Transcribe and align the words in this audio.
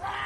Let's 0.00 0.12
go! 0.12 0.23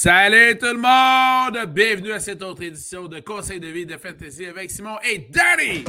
Salut 0.00 0.56
tout 0.56 0.66
le 0.66 0.74
monde! 0.74 1.74
Bienvenue 1.74 2.12
à 2.12 2.20
cette 2.20 2.40
autre 2.44 2.62
édition 2.62 3.08
de 3.08 3.18
Conseil 3.18 3.58
de 3.58 3.66
vie 3.66 3.84
de 3.84 3.96
Fantasy 3.96 4.46
avec 4.46 4.70
Simon 4.70 4.96
et 5.02 5.28
Danny! 5.28 5.84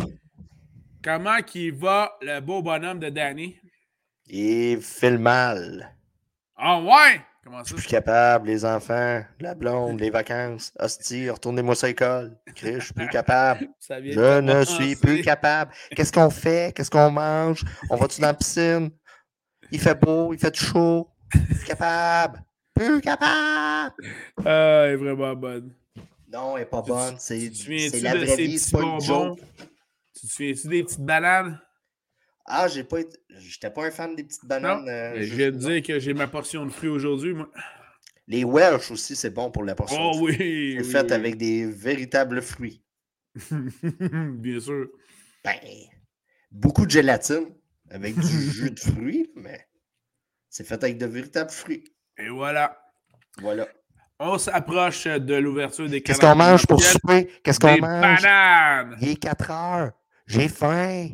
Comment 1.03 1.43
qui 1.43 1.69
va 1.69 2.17
le 2.23 2.39
beau 2.39 2.63
bonhomme 2.63 2.97
de 2.97 3.09
Danny? 3.09 3.55
Il 4.25 4.81
fait 4.81 5.11
le 5.11 5.19
mal. 5.19 5.95
Ah 6.57 6.79
ouais? 6.81 7.21
Comment 7.43 7.59
Je 7.59 7.65
ça? 7.65 7.75
suis 7.75 7.75
plus 7.75 7.87
capable, 7.87 8.47
les 8.47 8.65
enfants, 8.65 9.21
la 9.39 9.53
blonde, 9.53 9.99
les 9.99 10.09
vacances. 10.09 10.73
Hostie, 10.79 11.29
retournez-moi 11.29 11.75
à 11.79 11.85
l'école. 11.85 12.35
Je 12.55 12.79
suis 12.79 12.93
plus 12.95 13.09
capable. 13.09 13.67
Ça 13.79 13.99
vient 13.99 14.15
Je 14.15 14.41
ne 14.41 14.65
suis 14.65 14.95
plus 14.95 15.21
capable. 15.21 15.71
Qu'est-ce 15.95 16.11
qu'on 16.11 16.31
fait? 16.31 16.75
Qu'est-ce 16.75 16.89
qu'on 16.89 17.11
mange? 17.11 17.63
On 17.91 17.95
va-tu 17.95 18.21
dans 18.21 18.29
la 18.29 18.33
piscine? 18.33 18.89
Il 19.71 19.79
fait 19.79 19.93
beau, 19.93 20.33
il 20.33 20.39
fait 20.39 20.55
chaud. 20.57 21.11
Plus 21.29 21.63
capable. 21.63 22.43
Plus 22.79 23.01
capable. 23.01 23.95
Ah, 24.45 24.83
elle 24.85 24.93
est 24.93 24.95
vraiment 24.95 25.35
bonne. 25.35 25.73
Non, 26.31 26.55
elle 26.55 26.63
est 26.63 26.65
pas 26.65 26.81
Tu- 26.81 26.89
bonne. 26.91 27.15
tu 27.15 27.19
C'est 27.19 27.99
la 28.01 28.13
de 28.13 28.19
vraie 28.19 28.35
ces 28.35 28.45
vie, 28.47 28.59
c'est 28.59 28.71
pas 28.71 28.79
une 28.83 28.85
bonbons? 28.85 29.01
joke. 29.01 29.39
Tu 30.19 30.27
te 30.27 30.31
souviens-tu 30.31 30.67
des 30.67 30.83
petites 30.83 31.01
bananes? 31.01 31.59
Ah, 32.45 32.67
j'ai 32.67 32.83
pas 32.83 33.01
été. 33.01 33.17
J'étais 33.37 33.69
pas 33.69 33.85
un 33.85 33.91
fan 33.91 34.15
des 34.15 34.23
petites 34.23 34.43
Non? 34.43 34.47
bananes. 34.49 34.87
euh, 34.89 35.21
je 35.21 35.35
viens 35.35 35.51
de 35.51 35.57
dire 35.57 35.83
que 35.83 35.99
j'ai 35.99 36.13
ma 36.13 36.27
portion 36.27 36.65
de 36.65 36.71
fruits 36.71 36.89
aujourd'hui, 36.89 37.33
moi. 37.33 37.49
Les 38.27 38.43
Welsh 38.43 38.91
aussi, 38.91 39.15
c'est 39.15 39.31
bon 39.31 39.51
pour 39.51 39.63
la 39.63 39.75
portion. 39.75 39.97
Oh 39.99 40.11
de 40.27 40.33
fruits. 40.33 40.37
oui! 40.39 40.73
C'est 40.77 40.85
oui, 40.85 40.91
fait 40.91 41.03
oui. 41.07 41.13
avec 41.13 41.37
des 41.37 41.65
véritables 41.65 42.41
fruits. 42.41 42.83
Bien 43.51 44.59
sûr. 44.59 44.87
Ben, 45.43 45.55
beaucoup 46.51 46.85
de 46.85 46.91
gélatine 46.91 47.53
avec 47.89 48.15
du 48.15 48.51
jus 48.51 48.71
de 48.71 48.79
fruits, 48.79 49.31
mais 49.35 49.67
c'est 50.49 50.63
fait 50.65 50.83
avec 50.83 50.97
de 50.97 51.05
véritables 51.07 51.49
fruits. 51.51 51.83
Et 52.19 52.29
voilà. 52.29 52.77
Voilà. 53.39 53.67
On 54.19 54.37
s'approche 54.37 55.05
de 55.05 55.35
l'ouverture 55.35 55.87
des 55.87 56.01
Qu'est-ce 56.01 56.19
qu'on 56.19 56.35
mange 56.35 56.67
pour 56.67 56.83
souper? 56.83 57.31
Qu'est-ce 57.43 57.59
qu'on 57.59 57.77
mange? 57.77 58.21
bananes! 58.21 58.97
Il 58.99 59.09
est 59.09 59.15
4 59.15 59.51
heures. 59.51 59.91
J'ai 60.27 60.49
faim. 60.49 61.09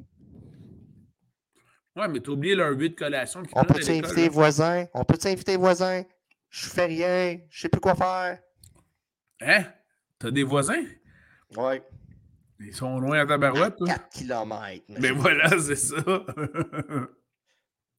Ouais, 1.95 2.07
mais 2.09 2.19
t'as 2.19 2.31
oublié 2.31 2.55
leur 2.55 2.75
but 2.75 2.89
de 2.89 2.95
collation. 2.95 3.43
On 3.53 3.61
l'école, 3.61 3.75
inviter 3.77 4.15
les 4.15 4.23
là. 4.23 4.29
voisins? 4.29 4.85
On 4.93 5.05
peut-tu 5.05 5.27
inviter 5.27 5.51
les 5.51 5.57
voisins? 5.57 6.03
Je 6.49 6.67
fais 6.67 6.85
rien. 6.85 7.39
Je 7.49 7.61
sais 7.61 7.69
plus 7.69 7.79
quoi 7.79 7.95
faire. 7.95 8.39
Hein? 9.41 9.63
T'as 10.17 10.31
des 10.31 10.43
voisins? 10.43 10.83
Ouais. 11.55 11.83
Ils 12.59 12.73
sont 12.73 12.99
loin 12.99 13.19
à 13.19 13.25
ta 13.25 13.37
barouette, 13.37 13.75
toi? 13.77 13.87
4 13.87 14.09
km. 14.09 14.83
Mais 14.99 15.11
voilà, 15.11 15.49
c'est 15.59 15.75
ça. 15.75 15.95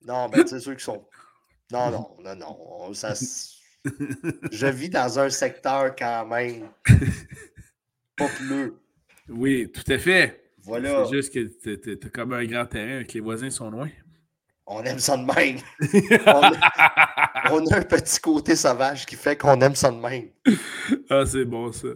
Non, 0.03 0.28
ben, 0.28 0.47
c'est 0.47 0.61
sûr 0.61 0.73
qu'ils 0.73 0.81
sont. 0.81 1.06
Non, 1.72 1.91
non, 1.91 2.16
non, 2.25 2.37
non. 2.37 2.94
Ça, 2.94 3.15
Je 4.53 4.66
vis 4.66 4.88
dans 4.88 5.19
un 5.19 5.31
secteur 5.31 5.94
quand 5.97 6.27
même 6.27 6.69
populeux. 8.16 8.78
oui, 9.28 9.71
tout 9.72 9.91
à 9.93 9.99
fait. 9.99 10.53
Voilà. 10.62 11.05
C'est 11.05 11.15
juste 11.15 11.32
que 11.32 11.94
t'as 11.94 12.09
comme 12.09 12.32
un 12.32 12.44
grand 12.44 12.66
terrain 12.66 13.00
et 13.00 13.06
que 13.06 13.12
les 13.15 13.21
voisins 13.21 13.50
sont 13.50 13.71
loin. 13.71 13.88
On 14.66 14.82
aime 14.82 14.99
ça 14.99 15.16
de 15.16 15.22
même. 15.22 15.59
On 16.26 16.43
a, 16.43 17.53
on 17.53 17.66
a 17.69 17.76
un 17.76 17.82
petit 17.82 18.19
côté 18.19 18.56
sauvage 18.56 19.06
qui 19.06 19.15
fait 19.15 19.37
qu'on 19.37 19.60
aime 19.60 19.76
ça 19.76 19.93
de 19.93 19.97
même. 19.97 20.28
ah, 21.11 21.25
c'est 21.27 21.44
bon, 21.44 21.72
ça. 21.72 21.89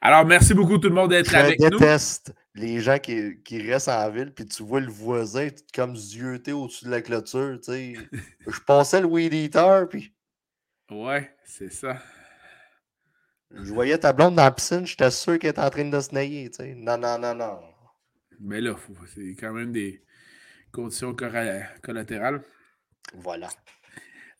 Alors, 0.00 0.24
merci 0.26 0.54
beaucoup 0.54 0.78
tout 0.78 0.88
le 0.88 0.94
monde 0.94 1.10
d'être 1.10 1.30
Je 1.30 1.36
avec 1.36 1.60
nous. 1.70 1.78
déteste 1.78 2.34
les 2.54 2.80
gens 2.80 2.98
qui, 2.98 3.40
qui 3.44 3.60
restent 3.62 3.88
en 3.88 4.10
ville, 4.10 4.32
puis 4.32 4.46
tu 4.46 4.62
vois 4.62 4.80
le 4.80 4.90
voisin 4.90 5.48
comme 5.74 5.96
zioté 5.96 6.52
au-dessus 6.52 6.84
de 6.84 6.90
la 6.90 7.02
clôture. 7.02 7.58
tu 7.62 7.72
sais. 7.72 7.94
Je 8.46 8.60
passais 8.66 9.00
le 9.00 9.06
weed 9.06 9.34
eater, 9.34 9.88
puis 9.88 10.14
Ouais, 10.90 11.34
c'est 11.44 11.72
ça. 11.72 11.98
je 13.50 13.72
voyais 13.72 13.96
ta 13.98 14.12
blonde 14.12 14.34
dans 14.36 14.44
la 14.44 14.50
piscine, 14.50 14.86
j'étais 14.86 15.10
sûr 15.10 15.38
qu'elle 15.38 15.50
était 15.50 15.60
en 15.60 15.70
train 15.70 15.84
de 15.88 16.00
se 16.00 16.12
nailler. 16.14 16.50
tu 16.50 16.56
sais. 16.56 16.74
Non, 16.76 16.98
non, 16.98 17.18
non, 17.18 17.34
non. 17.34 17.60
Mais 18.40 18.60
là, 18.60 18.74
c'est 19.14 19.34
quand 19.38 19.52
même 19.52 19.72
des 19.72 20.02
conditions 20.72 21.14
collatérales. 21.14 22.42
Voilà. 23.14 23.48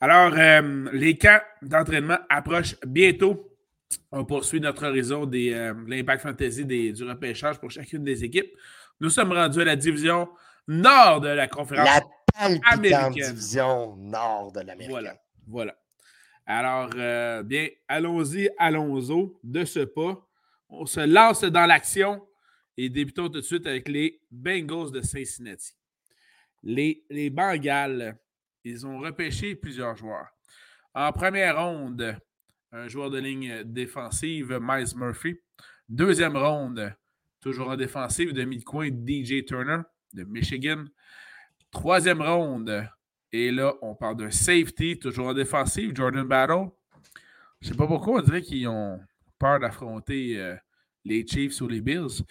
Alors, 0.00 0.34
euh, 0.36 0.88
les 0.92 1.16
camps 1.16 1.40
d'entraînement 1.62 2.18
approchent 2.28 2.76
bientôt. 2.86 3.53
On 4.10 4.24
poursuit 4.24 4.60
notre 4.60 4.86
horizon 4.86 5.26
de 5.26 5.88
l'Impact 5.88 6.22
Fantasy 6.22 6.64
des, 6.64 6.92
du 6.92 7.04
repêchage 7.04 7.58
pour 7.58 7.70
chacune 7.70 8.04
des 8.04 8.24
équipes. 8.24 8.52
Nous 9.00 9.10
sommes 9.10 9.32
rendus 9.32 9.60
à 9.60 9.64
la 9.64 9.76
division 9.76 10.28
nord 10.68 11.20
de 11.20 11.28
la 11.28 11.48
conférence. 11.48 11.88
La 12.38 12.48
américaine. 12.70 13.12
division 13.12 13.96
nord 13.96 14.52
de 14.52 14.60
l'Amérique. 14.60 14.90
Voilà. 14.90 15.16
Voilà. 15.46 15.76
Alors, 16.46 16.90
euh, 16.96 17.42
bien, 17.42 17.68
allons-y, 17.88 18.50
allons-y 18.58 19.32
de 19.42 19.64
ce 19.64 19.80
pas. 19.80 20.26
On 20.68 20.86
se 20.86 21.00
lance 21.00 21.42
dans 21.44 21.66
l'action 21.66 22.26
et 22.76 22.88
débutons 22.88 23.28
tout 23.28 23.40
de 23.40 23.44
suite 23.44 23.66
avec 23.66 23.88
les 23.88 24.20
Bengals 24.30 24.90
de 24.90 25.00
Cincinnati. 25.00 25.74
Les, 26.62 27.04
les 27.10 27.30
Bengals, 27.30 28.18
ils 28.64 28.86
ont 28.86 28.98
repêché 28.98 29.54
plusieurs 29.54 29.96
joueurs. 29.96 30.28
En 30.94 31.12
première 31.12 31.62
ronde, 31.62 32.16
un 32.74 32.88
joueur 32.88 33.08
de 33.08 33.18
ligne 33.18 33.62
défensive, 33.64 34.58
Miles 34.60 34.96
Murphy. 34.96 35.38
Deuxième 35.88 36.36
ronde, 36.36 36.92
toujours 37.40 37.68
en 37.68 37.76
défensive, 37.76 38.32
de 38.32 38.42
mi-coin, 38.42 38.88
DJ 38.88 39.44
Turner 39.46 39.78
de 40.12 40.24
Michigan. 40.24 40.84
Troisième 41.70 42.20
ronde, 42.20 42.86
et 43.32 43.52
là, 43.52 43.74
on 43.80 43.94
parle 43.94 44.16
d'un 44.16 44.30
safety, 44.30 44.98
toujours 44.98 45.28
en 45.28 45.34
défensive, 45.34 45.92
Jordan 45.94 46.26
Battle. 46.26 46.68
Je 47.60 47.68
ne 47.68 47.72
sais 47.72 47.76
pas 47.76 47.86
pourquoi 47.86 48.20
on 48.20 48.22
dirait 48.22 48.42
qu'ils 48.42 48.66
ont 48.66 49.00
peur 49.38 49.60
d'affronter 49.60 50.40
euh, 50.40 50.56
les 51.04 51.24
Chiefs 51.26 51.60
ou 51.60 51.68
les 51.68 51.80
Bills. 51.80 52.22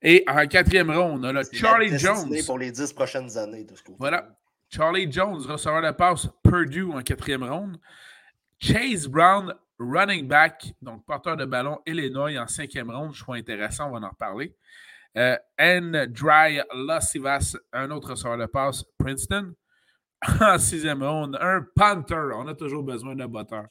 Et 0.00 0.24
en 0.28 0.46
quatrième 0.46 0.90
ronde, 0.90 1.24
on 1.24 1.24
a 1.24 1.32
la 1.32 1.42
Charlie 1.50 1.98
Jones. 1.98 2.32
pour 2.46 2.58
les 2.58 2.70
dix 2.70 2.92
prochaines 2.92 3.36
années 3.36 3.64
de 3.64 3.74
ce. 3.74 3.82
Voilà. 3.98 4.36
Charlie 4.70 5.10
Jones, 5.10 5.40
receveur 5.40 5.82
de 5.82 5.90
passe, 5.96 6.28
Purdue 6.44 6.84
en 6.84 7.02
quatrième 7.02 7.42
ronde. 7.42 7.78
Chase 8.60 9.06
Brown, 9.06 9.54
running 9.78 10.26
back, 10.26 10.72
donc 10.82 11.04
porteur 11.06 11.36
de 11.36 11.44
ballon, 11.44 11.80
Illinois 11.86 12.36
en 12.38 12.46
cinquième 12.46 12.90
ronde. 12.90 13.14
Choix 13.14 13.36
intéressant, 13.36 13.88
on 13.88 13.98
va 13.98 14.06
en 14.06 14.10
reparler. 14.10 14.54
Euh, 15.16 15.36
N. 15.56 16.06
Dry 16.06 16.60
Lasivas, 16.74 17.56
un 17.72 17.90
autre 17.90 18.10
receveur 18.10 18.38
de 18.38 18.46
passe, 18.46 18.84
Princeton. 18.98 19.54
En 20.40 20.58
sixième 20.58 21.02
ronde, 21.02 21.38
un 21.40 21.64
Panther. 21.76 22.30
On 22.34 22.48
a 22.48 22.54
toujours 22.54 22.82
besoin 22.82 23.14
d'un 23.14 23.28
botteur. 23.28 23.68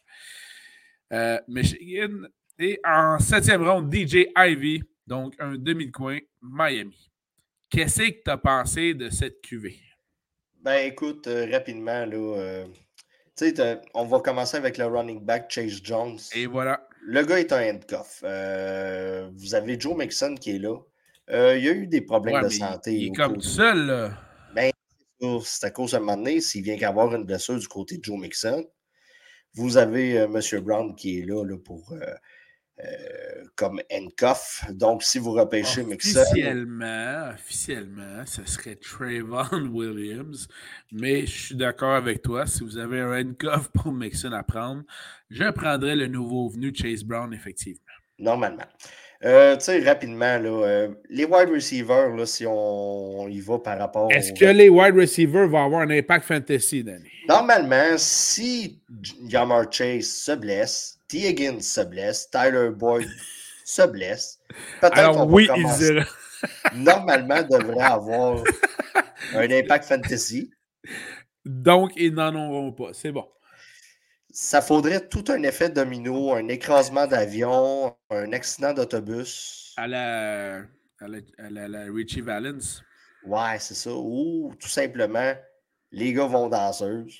Euh, 1.12 1.40
Michigan. 1.48 2.28
Et 2.58 2.80
en 2.86 3.20
septième 3.20 3.68
ronde, 3.68 3.94
DJ 3.94 4.28
Ivy, 4.36 4.82
donc 5.06 5.36
un 5.40 5.58
demi 5.58 5.88
de 5.88 5.92
coin, 5.92 6.18
Miami. 6.42 7.12
Qu'est-ce 7.70 8.02
que 8.04 8.24
tu 8.24 8.32
as 8.32 8.38
pensé 8.38 8.94
de 8.94 9.10
cette 9.10 9.42
cuvée? 9.42 9.80
Ben 10.62 10.88
écoute, 10.88 11.28
euh, 11.28 11.48
rapidement, 11.52 12.06
là. 12.06 12.66
Tu 13.38 13.56
sais, 13.56 13.82
on 13.94 14.06
va 14.06 14.20
commencer 14.20 14.58
avec 14.58 14.78
le 14.78 14.86
running 14.86 15.24
back 15.24 15.50
Chase 15.50 15.80
Jones. 15.84 16.18
Et 16.36 16.46
voilà. 16.48 16.88
Le 17.02 17.24
gars 17.24 17.40
est 17.40 17.54
un 17.54 17.74
handcuff. 17.76 18.22
Euh, 18.24 19.30
vous 19.36 19.56
avez 19.56 19.80
Joe 19.80 19.96
Mixon 19.96 20.36
qui 20.36 20.56
est 20.56 20.60
là. 20.60 20.76
Euh, 21.30 21.58
il 21.58 21.64
y 21.64 21.70
a 21.70 21.72
eu 21.74 21.88
des 21.88 22.02
problèmes 22.02 22.36
Ouais, 22.36 22.44
de 22.44 22.50
santé. 22.50 22.94
il 22.94 23.08
est 23.08 23.16
comme 23.16 23.36
tout 23.36 23.42
seul, 23.42 23.86
là. 23.86 24.18
Ça, 25.22 25.28
C'est 25.44 25.66
à 25.68 25.72
cause 25.72 25.92
de 25.92 25.98
un 25.98 26.00
moment 26.00 26.18
donné, 26.18 26.42
s'il 26.42 26.64
vient 26.64 26.78
qu'avoir 26.78 27.14
une 27.16 27.24
blessure 27.24 27.58
du 27.58 27.68
côté 27.68 27.98
de 27.98 28.04
Joe 28.04 28.20
Mixon. 28.20 28.66
Vous 29.54 29.78
avez 29.78 30.20
euh, 30.20 30.26
M. 30.28 30.62
Brown 30.62 30.96
qui 30.96 31.20
est 31.20 31.26
là, 31.26 31.44
là, 31.44 31.58
pour 31.58 31.94
euh, 32.84 33.44
comme 33.56 33.82
handcuff. 33.92 34.64
Donc, 34.70 35.02
si 35.04 35.18
vous 35.18 35.32
repêchez 35.32 35.84
Mixon, 35.84 36.20
Officiellement, 36.20 37.30
officiellement, 37.34 38.24
ce 38.26 38.46
serait 38.46 38.76
Trayvon 38.76 39.46
Williams. 39.74 40.48
Mais 40.92 41.26
je 41.26 41.46
suis 41.46 41.56
d'accord 41.56 41.96
avec 41.96 42.22
toi. 42.22 42.46
Si 42.46 42.64
vous 42.64 42.78
avez 42.78 43.02
un 43.02 43.20
handcuff 43.22 43.70
pour 43.70 43.92
Mixon 43.92 44.32
à 44.32 44.44
prendre, 44.44 44.84
je 45.30 45.50
prendrais 45.52 45.96
le 45.96 46.08
nouveau 46.08 46.50
venu 46.50 46.72
Chase 46.76 47.04
Brown, 47.04 47.34
effectivement. 47.34 47.82
normalement. 48.20 48.66
Euh, 49.24 49.56
tu 49.58 49.64
sais, 49.64 49.80
rapidement, 49.80 50.38
là, 50.38 50.50
euh, 50.50 50.90
les 51.10 51.26
wide 51.26 51.50
receivers, 51.50 52.10
là, 52.16 52.28
si 52.28 52.46
on, 52.48 53.28
y 53.28 53.40
va 53.40 53.58
par 53.58 53.80
rapport. 53.80 54.12
Est-ce 54.12 54.32
que 54.32 54.46
les 54.46 54.70
wide 54.70 54.96
receivers 54.96 55.48
vont 55.48 55.66
avoir 55.66 55.82
un 55.82 55.90
impact 55.90 56.26
fantasy, 56.26 56.84
Danny? 56.84 57.10
Normalement, 57.28 57.96
si 57.98 58.80
Jamar 59.28 59.72
Chase 59.72 60.06
se 60.06 60.34
blesse, 60.34 60.97
T. 61.08 61.28
Higgins 61.30 61.62
se 61.62 61.82
blesse, 61.82 62.30
Tyler 62.30 62.70
Boyd 62.72 63.10
se 63.66 63.88
blesse, 63.88 64.40
peut-être 64.82 65.12
qu'on 65.14 65.32
oui, 65.32 65.48
commencer... 65.48 66.00
Normalement, 66.76 67.42
devrait 67.42 67.82
avoir 67.82 68.44
un 69.34 69.50
impact 69.50 69.86
fantasy. 69.86 70.52
Donc, 71.44 71.94
ils 71.96 72.14
n'en 72.14 72.36
auront 72.36 72.72
pas. 72.72 72.94
C'est 72.94 73.12
bon 73.12 73.26
ça 74.40 74.62
faudrait 74.62 75.08
tout 75.08 75.26
un 75.30 75.42
effet 75.42 75.68
domino, 75.68 76.34
un 76.34 76.48
écrasement 76.48 77.08
d'avion, 77.08 77.96
un 78.12 78.32
accident 78.34 78.72
d'autobus. 78.72 79.74
À 79.78 79.88
la, 79.88 80.58
à 81.00 81.08
la, 81.50 81.84
Richie 81.92 82.22
Valens. 82.22 82.84
Ouais, 83.26 83.58
c'est 83.60 83.74
ça. 83.74 83.92
Ou 83.96 84.54
tout 84.60 84.68
simplement, 84.68 85.34
les 85.92 86.14
gars 86.14 86.28
vont 86.28 86.50
danseuse, 86.50 87.20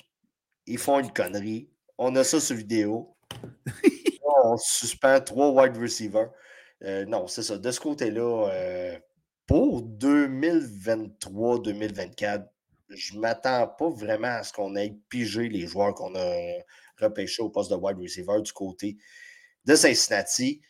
ils 0.66 0.78
font 0.78 1.00
une 1.00 1.12
connerie. 1.12 1.68
On 1.98 2.14
a 2.14 2.22
ça 2.22 2.38
sur 2.38 2.54
vidéo. 2.54 3.16
on 4.44 4.56
suspend 4.56 5.20
trois 5.20 5.50
wide 5.50 5.76
receivers. 5.76 6.30
Euh, 6.84 7.04
non, 7.06 7.26
c'est 7.26 7.42
ça. 7.42 7.58
De 7.58 7.70
ce 7.70 7.80
côté-là, 7.80 8.48
euh, 8.50 8.98
pour 9.46 9.82
2023-2024, 9.82 12.46
je 12.90 13.14
ne 13.14 13.20
m'attends 13.20 13.66
pas 13.66 13.90
vraiment 13.90 14.28
à 14.28 14.44
ce 14.44 14.52
qu'on 14.52 14.76
ait 14.76 14.96
pigé 15.08 15.48
les 15.48 15.66
joueurs 15.66 15.94
qu'on 15.94 16.14
a 16.14 16.36
repêché 17.00 17.42
au 17.42 17.50
poste 17.50 17.70
de 17.70 17.76
wide 17.76 17.98
receiver 17.98 18.40
du 18.42 18.52
côté 18.52 18.96
de 19.64 19.74
Cincinnati. 19.74 20.60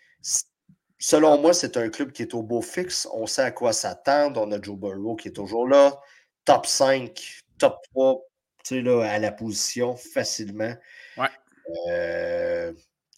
Selon 0.99 1.41
moi, 1.41 1.55
c'est 1.55 1.77
un 1.77 1.89
club 1.91 2.13
qui 2.13 2.23
est 2.23 2.35
au 2.35 2.43
beau 2.43 2.61
fixe. 2.61 3.07
On 3.13 3.27
sait 3.27 3.43
à 3.43 3.53
quoi 3.53 3.73
s'attendre. 3.73 4.43
On 4.43 4.51
a 4.51 4.61
Joe 4.61 4.77
Burrow 4.77 5.15
qui 5.15 5.29
est 5.29 5.33
toujours 5.33 5.69
là. 5.69 6.01
Top 6.45 6.67
5, 6.67 7.43
top 7.59 7.77
3, 7.93 8.21
tu 8.65 8.77
sais, 8.77 8.83
là, 8.83 9.05
à 9.05 9.19
la 9.19 9.31
position 9.31 9.97
facilement. 9.97 10.75
Ouais. 11.17 11.29
Euh, 11.89 12.73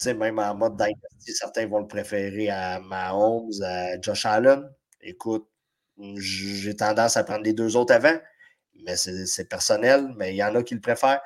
même 0.05 0.39
en 0.39 0.55
mode 0.55 0.77
dynasty, 0.77 1.33
certains 1.33 1.67
vont 1.67 1.79
le 1.79 1.87
préférer 1.87 2.49
à 2.49 2.79
Mahomes, 2.79 3.51
à 3.63 4.01
Josh 4.01 4.25
Allen. 4.25 4.69
Écoute, 5.01 5.47
j'ai 6.17 6.75
tendance 6.75 7.17
à 7.17 7.23
prendre 7.23 7.43
les 7.43 7.53
deux 7.53 7.75
autres 7.75 7.93
avant, 7.93 8.17
mais 8.85 8.95
c'est 8.95 9.47
personnel, 9.47 10.11
mais 10.17 10.33
il 10.33 10.37
y 10.37 10.43
en 10.43 10.55
a 10.55 10.63
qui 10.63 10.73
le 10.73 10.81
préfèrent. 10.81 11.21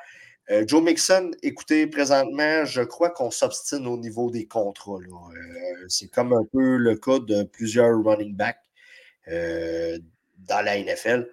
Euh, 0.51 0.63
Joe 0.67 0.83
Mixon, 0.83 1.31
écoutez, 1.41 1.87
présentement, 1.87 2.65
je 2.65 2.81
crois 2.81 3.09
qu'on 3.09 3.31
s'obstine 3.31 3.87
au 3.87 3.97
niveau 3.97 4.29
des 4.29 4.45
contrats. 4.45 4.99
Euh, 4.99 5.85
c'est 5.87 6.07
comme 6.07 6.33
un 6.33 6.45
peu 6.51 6.77
le 6.77 6.95
cas 6.95 7.17
de 7.19 7.43
plusieurs 7.43 7.97
running 8.03 8.35
backs 8.35 8.61
euh, 9.27 9.97
dans 10.37 10.63
la 10.63 10.77
NFL. 10.77 11.27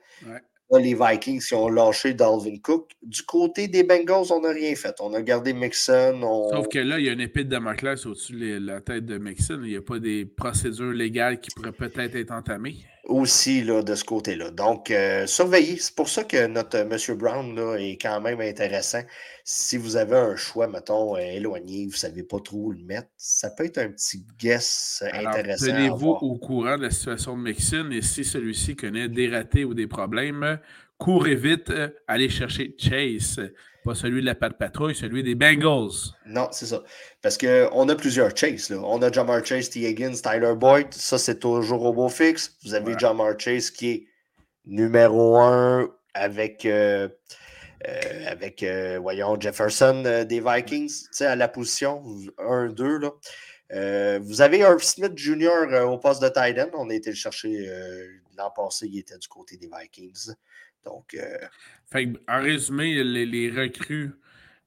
Les 0.79 0.95
Vikings 0.95 1.41
qui 1.41 1.55
ont 1.55 1.69
lâché 1.69 2.15
Dalvin 2.15 2.57
Cook. 2.63 2.91
Du 3.03 3.23
côté 3.23 3.69
des 3.69 3.83
Bengals, 3.83 4.33
on 4.33 4.41
n'a 4.41 4.51
rien 4.51 4.75
fait. 4.75 4.95
On 5.01 5.13
a 5.15 5.23
gardé 5.23 5.53
Mixon. 5.53 6.21
Sauf 6.51 6.69
que 6.69 6.79
là, 6.79 6.99
il 6.99 7.07
y 7.07 7.09
a 7.09 7.13
une 7.13 7.21
épée 7.21 7.45
de 7.45 7.51
Damoclès 7.51 8.07
au-dessus 8.07 8.35
de 8.35 8.59
la 8.59 8.81
tête 8.81 9.07
de 9.07 9.19
Mixon. 9.19 9.61
Il 9.63 9.71
n'y 9.71 9.77
a 9.77 9.83
pas 9.83 9.99
des 9.99 10.25
procédures 10.25 10.93
légales 10.93 11.41
qui 11.41 11.51
pourraient 11.55 11.73
peut-être 11.73 12.17
être 12.17 12.33
entamées 12.33 12.77
aussi 13.05 13.65
là, 13.65 13.83
de 13.83 13.95
ce 13.95 14.05
côté-là. 14.05 14.51
Donc, 14.51 14.91
euh, 14.91 15.27
surveillez. 15.27 15.77
C'est 15.77 15.95
pour 15.95 16.09
ça 16.09 16.25
que 16.25 16.47
notre 16.47 16.79
euh, 16.79 16.89
M. 16.89 17.17
Brown 17.17 17.55
là, 17.55 17.77
est 17.77 18.01
quand 18.01 18.21
même 18.21 18.41
intéressant. 18.41 19.03
Si 19.45 19.77
vous 19.77 19.97
avez 19.97 20.17
un 20.17 20.37
choix, 20.37 20.69
mettons, 20.69 21.17
euh, 21.17 21.21
éloigné, 21.21 21.87
vous 21.87 21.93
ne 21.93 21.97
savez 21.97 22.23
pas 22.23 22.39
trop 22.39 22.67
où 22.67 22.73
le 22.73 22.85
mettre, 22.85 23.09
ça 23.17 23.51
peut 23.51 23.65
être 23.65 23.79
un 23.79 23.91
petit 23.91 24.25
guess 24.39 25.03
intéressant. 25.13 25.67
Tenez-vous 25.67 26.11
au 26.21 26.39
courant 26.39 26.77
de 26.77 26.83
la 26.83 26.91
situation 26.91 27.37
de 27.37 27.43
Mixon 27.43 27.91
et 27.91 28.03
si 28.03 28.25
celui-ci 28.25 28.77
connaît 28.77 29.09
des 29.09 29.29
ratés 29.29 29.65
ou 29.65 29.75
des 29.75 29.89
problèmes, 29.89 30.59
courez 30.97 31.35
vite, 31.35 31.73
allez 32.07 32.29
chercher 32.29 32.75
Chase. 32.79 33.41
Pas 33.85 33.95
celui 33.97 34.21
de 34.21 34.27
la 34.27 34.37
patte 34.37 34.59
patrouille, 34.59 34.95
celui 34.95 35.25
des 35.25 35.35
Bengals. 35.35 36.15
Non, 36.27 36.49
c'est 36.53 36.67
ça. 36.67 36.83
Parce 37.21 37.37
qu'on 37.37 37.89
a 37.89 37.95
plusieurs 37.97 38.37
Chase. 38.37 38.71
Là. 38.71 38.79
On 38.85 39.03
a 39.03 39.11
Jamar 39.11 39.45
Chase, 39.45 39.71
T. 39.71 39.81
Higgins, 39.81 40.15
Tyler 40.15 40.55
Boyd. 40.57 40.95
Ça, 40.95 41.19
c'est 41.19 41.41
toujours 41.41 41.83
au 41.83 41.93
beau 41.93 42.09
fixe. 42.09 42.57
Vous 42.65 42.75
avez 42.75 42.97
Jamar 42.97 43.39
Chase 43.39 43.71
qui 43.71 43.91
est 43.91 44.07
numéro 44.67 45.37
un 45.39 45.89
avec, 46.15 46.65
euh, 46.65 47.09
euh, 47.89 48.27
avec 48.27 48.63
euh, 48.63 48.99
voyons, 49.01 49.41
Jefferson 49.41 50.25
des 50.29 50.41
Vikings 50.41 50.93
à 51.21 51.37
la 51.37 51.49
position 51.49 52.03
1-2. 52.39 54.21
vous 54.21 54.43
avez 54.43 54.59
Irv 54.59 54.83
Smith 54.83 55.13
Jr. 55.17 55.85
au 55.87 55.99
poste 55.99 56.23
de 56.23 56.29
tight 56.29 56.59
end. 56.59 56.71
On 56.75 56.91
a 56.91 56.95
été 56.95 57.11
le 57.11 57.17
chercher 57.17 57.69
l'an 58.37 58.51
passé, 58.55 58.87
il 58.87 58.99
était 58.99 59.19
du 59.19 59.29
côté 59.29 59.57
des 59.57 59.69
Vikings. 59.69 60.33
Donc, 60.85 61.17
en 62.29 62.41
résumé, 62.41 63.03
les, 63.05 63.51
recrues 63.51 64.13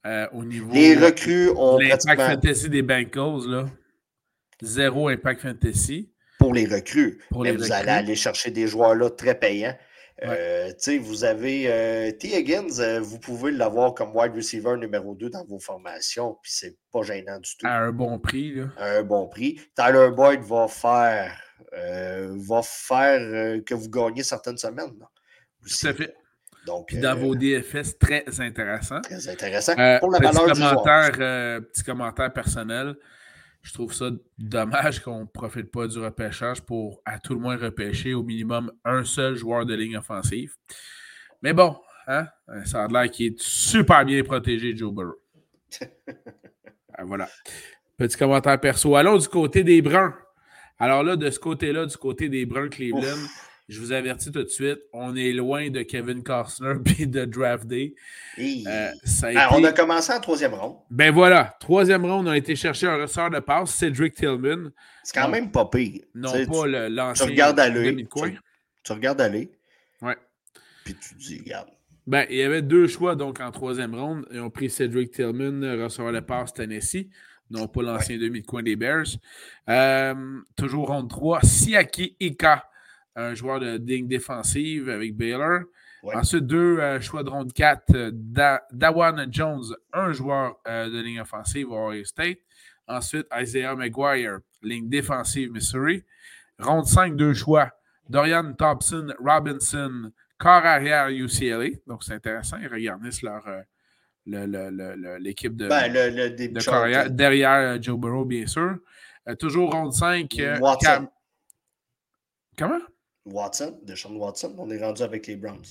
euh, 0.06 0.28
au 0.34 0.44
niveau. 0.44 0.72
Les 0.72 0.96
recrues 0.96 1.50
ont. 1.50 1.78
L'impact 1.78 2.22
fantasy 2.22 2.70
des 2.70 2.82
Bengals, 2.82 3.48
là. 3.48 3.66
Zéro 4.62 5.10
impact 5.10 5.42
fantasy. 5.42 6.12
Pour 6.40 6.54
les 6.54 6.66
recrues. 6.66 7.22
Mais 7.32 7.52
vous 7.52 7.72
allez 7.72 7.90
aller 7.90 8.16
chercher 8.16 8.52
des 8.52 8.68
joueurs 8.68 8.96
là 8.96 9.10
très 9.10 9.38
payants. 9.38 9.76
Euh, 10.24 10.72
vous 11.02 11.26
avez 11.26 11.66
euh, 11.68 12.12
T. 12.12 12.38
Higgins, 12.38 13.00
vous 13.02 13.20
pouvez 13.20 13.52
l'avoir 13.52 13.94
comme 13.94 14.16
wide 14.16 14.34
receiver 14.34 14.78
numéro 14.78 15.14
2 15.14 15.30
dans 15.30 15.44
vos 15.44 15.60
formations, 15.60 16.38
puis 16.42 16.54
c'est 16.54 16.78
pas 16.92 17.02
gênant 17.02 17.38
du 17.40 17.58
tout. 17.58 17.68
À 17.68 17.80
un 17.80 17.92
bon 17.92 18.18
prix. 18.20 18.54
Là. 18.54 18.68
À 18.78 18.92
un 19.00 19.04
bon 19.04 19.28
prix. 19.28 19.60
Tyler 19.76 20.12
Boyd 20.16 20.42
va 20.42 20.68
faire, 20.70 21.38
va 21.72 22.62
faire 22.62 23.64
que 23.66 23.74
vous 23.74 23.90
gagnez 23.90 24.24
certaines 24.24 24.58
semaines. 24.58 24.94
Là, 25.00 25.10
tout 25.66 25.88
à 25.88 25.94
fait. 25.94 26.16
Puis 26.88 26.98
dans 26.98 27.16
vos 27.16 27.36
euh, 27.36 27.38
DFS, 27.38 27.98
très 27.98 28.24
intéressant. 28.40 29.02
Très 29.02 29.30
intéressant. 29.30 29.74
Euh, 29.78 30.00
Pour 30.00 30.12
la 30.12 30.20
petit, 30.20 30.36
commentaire, 30.36 31.12
euh, 31.20 31.62
petit 31.62 31.84
commentaire 31.84 32.34
personnel. 32.34 32.96
Je 33.62 33.74
trouve 33.74 33.94
ça 33.94 34.10
dommage 34.38 35.00
qu'on 35.02 35.22
ne 35.22 35.26
profite 35.26 35.72
pas 35.72 35.88
du 35.88 36.00
repêchage 36.00 36.62
pour 36.62 37.02
à 37.04 37.20
tout 37.20 37.34
le 37.34 37.40
moins 37.40 37.58
repêcher 37.58 38.14
au 38.14 38.24
minimum 38.24 38.72
un 38.84 39.04
seul 39.04 39.36
joueur 39.36 39.66
de 39.66 39.74
ligne 39.74 39.98
offensive. 39.98 40.54
Mais 41.42 41.54
bon, 41.54 41.76
hein, 42.08 42.28
ça 42.66 42.84
a 42.84 42.88
l'air 42.88 43.10
qu'il 43.10 43.34
est 43.34 43.42
super 43.42 44.06
bien 44.06 44.24
protégé, 44.24 44.76
Joe 44.76 44.94
Burrow. 44.94 45.20
Ah, 46.94 47.04
voilà. 47.06 47.28
Petit 47.98 48.18
commentaire 48.18 48.60
perso. 48.60 48.96
Allons 48.96 49.18
du 49.18 49.28
côté 49.28 49.64
des 49.64 49.82
Bruns. 49.82 50.14
Alors 50.78 51.04
là, 51.04 51.16
de 51.16 51.30
ce 51.30 51.39
côté-là, 51.39 51.86
du 51.86 51.98
côté 51.98 52.30
des 52.30 52.46
Bruns 52.46 52.70
Cleveland, 52.70 53.28
je 53.67 53.79
vous 53.79 53.91
avertis 53.91 54.31
tout 54.31 54.43
de 54.43 54.50
suite, 54.50 54.79
on 54.93 55.15
est 55.15 55.31
loin 55.31 55.69
de 55.69 55.81
Kevin 55.81 56.24
Costner 56.24 56.75
et 57.00 57.07
de 57.07 57.25
Draft 57.25 57.65
Day. 57.65 57.95
Euh, 58.39 58.91
ah, 59.36 59.50
on 59.51 59.63
a 59.63 59.72
commencé 59.72 60.13
en 60.13 60.19
troisième 60.19 60.53
ronde. 60.53 60.77
Ben 60.89 61.12
voilà, 61.12 61.55
troisième 61.60 62.05
ronde, 62.05 62.27
on 62.27 62.31
a 62.31 62.38
été 62.38 62.55
chercher 62.55 62.88
un 62.88 62.98
ressort 62.98 63.31
de 63.31 63.39
passe, 63.39 63.72
Cedric 63.72 64.15
Tillman. 64.15 64.72
C'est 65.03 65.19
quand 65.19 65.29
même 65.29 65.51
pas 65.51 65.65
pire. 65.65 66.01
Non, 66.13 66.31
pas 66.45 66.67
l'ancien. 66.89 67.25
Tu 67.25 67.31
regardes 67.31 67.60
aller. 67.60 67.95
Tu, 67.95 68.39
tu, 68.84 68.91
regardes 68.91 69.22
aller. 69.22 69.51
Ouais. 70.01 70.17
Puis 70.84 70.95
tu 70.95 71.15
dis, 71.15 71.39
regarde. 71.39 71.69
Ben, 72.05 72.27
il 72.29 72.38
y 72.38 72.43
avait 72.43 72.62
deux 72.62 72.88
choix 72.88 73.15
donc 73.15 73.39
en 73.39 73.50
troisième 73.50 73.95
ronde. 73.95 74.27
Ils 74.31 74.39
ont 74.39 74.51
pris 74.51 74.69
Cedric 74.69 75.12
Tillman, 75.12 75.62
ressort 75.84 76.12
de 76.12 76.19
passe 76.19 76.53
Tennessee. 76.53 77.07
Non, 77.50 77.67
pas 77.67 77.81
l'ancien 77.81 78.17
demi 78.17 78.41
de 78.41 78.45
coin 78.45 78.63
des 78.63 78.75
Bears. 78.75 79.05
Euh, 79.69 80.39
toujours 80.55 80.88
ronde 80.88 81.10
3. 81.10 81.41
Siaki 81.43 82.15
Ika 82.19 82.67
un 83.15 83.34
joueur 83.34 83.60
de 83.60 83.77
digne 83.77 84.07
défensive 84.07 84.89
avec 84.89 85.15
Baylor. 85.15 85.62
Ensuite, 86.13 86.45
deux 86.45 86.79
euh, 86.79 87.01
choix 87.01 87.24
de 87.24 87.29
ronde 87.29 87.51
4, 87.51 87.95
euh, 87.95 88.12
Dawan 88.72 89.27
Jones, 89.31 89.63
un 89.91 90.12
joueur 90.12 90.60
euh, 90.67 90.89
de 90.89 91.01
ligne 91.01 91.22
offensive 91.22 91.72
Ohio 91.72 92.03
State. 92.03 92.38
Ensuite, 92.88 93.25
Isaiah 93.36 93.75
McGuire, 93.75 94.39
ligne 94.62 94.88
défensive 94.88 95.51
Missouri. 95.51 96.03
Ronde 96.60 96.86
5, 96.86 97.15
deux 97.15 97.34
choix. 97.34 97.72
Dorian 98.07 98.53
Thompson, 98.53 99.07
Robinson, 99.19 100.12
corps 100.38 100.65
arrière 100.65 101.07
UCLA. 101.10 101.69
Donc, 101.88 102.03
c'est 102.03 102.13
intéressant. 102.13 102.57
Ils 102.62 102.67
regardent 102.67 103.01
leur, 103.24 103.43
l'équipe 105.19 105.55
de, 105.55 105.67
ben, 105.67 105.91
le, 105.91 106.63
carrière, 106.63 107.10
derrière 107.10 107.81
Joe 107.81 107.98
Burrow, 107.98 108.25
bien 108.25 108.45
sûr. 108.45 108.77
toujours 109.39 109.72
ronde 109.72 109.93
5. 109.93 110.29
Comment? 110.29 110.60
Watson, 110.62 111.07
de 112.57 112.67
Sean 112.67 112.79
Watson. 113.25 113.79
On 114.58 114.70
est 114.70 114.84
rendu 114.84 115.01
avec 115.01 115.27
les 115.27 115.36
Browns. 115.36 115.65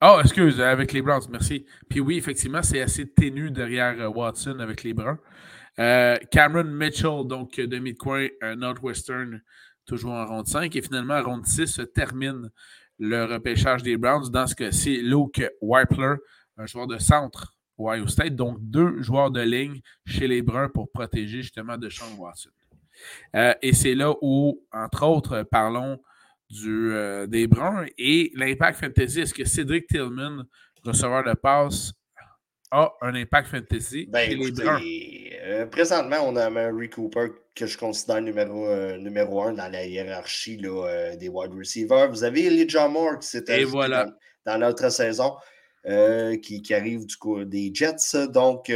Oh, 0.00 0.20
excuse, 0.22 0.60
avec 0.60 0.92
les 0.92 1.02
Browns, 1.02 1.28
merci. 1.30 1.66
Puis 1.88 2.00
oui, 2.00 2.18
effectivement, 2.18 2.62
c'est 2.62 2.80
assez 2.80 3.08
ténu 3.10 3.50
derrière 3.50 4.00
euh, 4.00 4.08
Watson 4.08 4.58
avec 4.60 4.84
les 4.84 4.94
Browns. 4.94 5.18
Euh, 5.80 6.16
Cameron 6.30 6.64
Mitchell, 6.64 7.26
donc 7.26 7.56
demi 7.56 7.92
de 7.92 7.98
coin, 7.98 8.28
Northwestern, 8.56 9.40
toujours 9.86 10.12
en 10.12 10.26
ronde 10.26 10.46
5. 10.46 10.74
Et 10.76 10.82
finalement, 10.82 11.14
en 11.14 11.24
ronde 11.24 11.46
6, 11.46 11.66
se 11.66 11.82
termine 11.82 12.50
le 12.98 13.24
repêchage 13.24 13.82
des 13.82 13.96
Browns. 13.96 14.30
Dans 14.30 14.46
ce 14.46 14.54
cas-ci, 14.54 15.00
Luke 15.02 15.42
Wipler, 15.60 16.16
un 16.56 16.66
joueur 16.66 16.86
de 16.86 16.98
centre 16.98 17.56
Ohio 17.78 18.06
State. 18.06 18.34
Donc, 18.34 18.58
deux 18.60 19.02
joueurs 19.02 19.30
de 19.30 19.40
ligne 19.40 19.80
chez 20.04 20.26
les 20.26 20.42
Bruns 20.42 20.68
pour 20.68 20.90
protéger 20.90 21.42
justement 21.42 21.78
de 21.78 21.88
Sean 21.88 22.14
Watson. 22.18 22.50
Euh, 23.36 23.54
et 23.62 23.72
c'est 23.72 23.94
là 23.94 24.14
où, 24.20 24.64
entre 24.72 25.06
autres, 25.06 25.44
parlons 25.44 26.00
du, 26.50 26.92
euh, 26.92 27.26
des 27.26 27.46
Bruns 27.46 27.86
et 27.98 28.32
l'impact 28.34 28.80
fantasy. 28.80 29.20
Est-ce 29.20 29.34
que 29.34 29.44
Cédric 29.44 29.86
Tillman, 29.86 30.44
receveur 30.84 31.24
de 31.24 31.34
passe, 31.34 31.92
a 32.70 32.92
un 33.00 33.14
impact 33.14 33.48
fantasy 33.48 34.06
ben, 34.06 34.28
les 34.28 34.50
Bruns? 34.50 34.80
Euh, 35.44 35.66
présentement, 35.66 36.18
on 36.24 36.36
a 36.36 36.50
Mary 36.50 36.90
Cooper 36.90 37.28
que 37.54 37.66
je 37.66 37.78
considère 37.78 38.20
numéro, 38.20 38.68
numéro 38.98 39.42
un 39.42 39.52
dans 39.52 39.70
la 39.70 39.86
hiérarchie 39.86 40.58
là, 40.58 41.16
des 41.16 41.28
wide 41.28 41.54
receivers. 41.54 42.10
Vous 42.10 42.24
avez 42.24 42.46
Elijah 42.46 42.88
Moore 42.88 43.18
qui 43.18 43.64
voilà. 43.64 44.14
dans, 44.44 44.58
notre 44.58 44.90
saison, 44.90 45.34
qui, 46.42 46.62
qui, 46.62 46.74
arrive 46.74 47.06
du 47.06 47.16
coup 47.16 47.44
des 47.44 47.70
Jets. 47.74 48.28
Donc, 48.28 48.70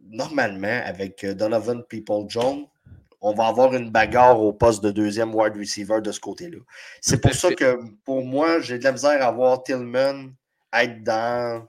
normalement, 0.00 0.80
avec 0.84 1.24
Donovan 1.24 1.84
People-Jones, 1.88 2.66
on 3.26 3.32
va 3.32 3.46
avoir 3.46 3.74
une 3.74 3.90
bagarre 3.90 4.38
au 4.38 4.52
poste 4.52 4.84
de 4.84 4.90
deuxième 4.90 5.34
wide 5.34 5.56
receiver 5.56 6.02
de 6.02 6.12
ce 6.12 6.20
côté-là. 6.20 6.58
C'est 7.00 7.22
pour 7.22 7.32
ça 7.32 7.54
que, 7.54 7.78
pour 8.04 8.22
moi, 8.22 8.60
j'ai 8.60 8.78
de 8.78 8.84
la 8.84 8.92
misère 8.92 9.26
à 9.26 9.32
voir 9.32 9.62
Tillman 9.62 10.28
être 10.74 11.02
dans 11.02 11.66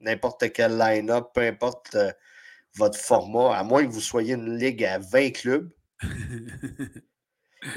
n'importe 0.00 0.52
quel 0.52 0.76
line-up, 0.76 1.28
peu 1.32 1.42
importe 1.42 1.94
euh, 1.94 2.10
votre 2.74 2.98
format, 2.98 3.56
à 3.56 3.62
moins 3.62 3.86
que 3.86 3.92
vous 3.92 4.00
soyez 4.00 4.34
une 4.34 4.58
ligue 4.58 4.84
à 4.84 4.98
20 4.98 5.30
clubs 5.30 5.70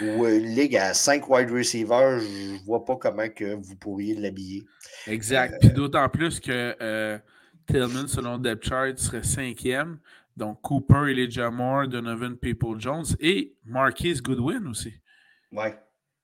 ou 0.02 0.26
une 0.26 0.56
ligue 0.56 0.76
à 0.76 0.96
5 0.96 1.30
wide 1.30 1.52
receivers, 1.52 2.20
je 2.20 2.54
ne 2.54 2.66
vois 2.66 2.84
pas 2.84 2.96
comment 2.96 3.30
que 3.30 3.54
vous 3.54 3.76
pourriez 3.76 4.16
l'habiller. 4.16 4.66
Exact. 5.06 5.54
Euh, 5.54 5.58
Puis 5.60 5.70
d'autant 5.70 6.10
plus 6.10 6.40
que 6.40 6.76
euh, 6.82 7.20
Tillman, 7.68 8.08
selon 8.08 8.40
Depth 8.40 8.68
Chart, 8.68 8.98
serait 8.98 9.22
cinquième. 9.22 10.00
Donc, 10.38 10.62
Cooper, 10.62 11.10
Elijah 11.10 11.50
Moore, 11.50 11.88
Donovan 11.88 12.38
People-Jones 12.38 13.06
et 13.20 13.56
Marquise 13.66 14.22
Goodwin 14.22 14.68
aussi. 14.68 14.94
Ouais. 15.52 15.76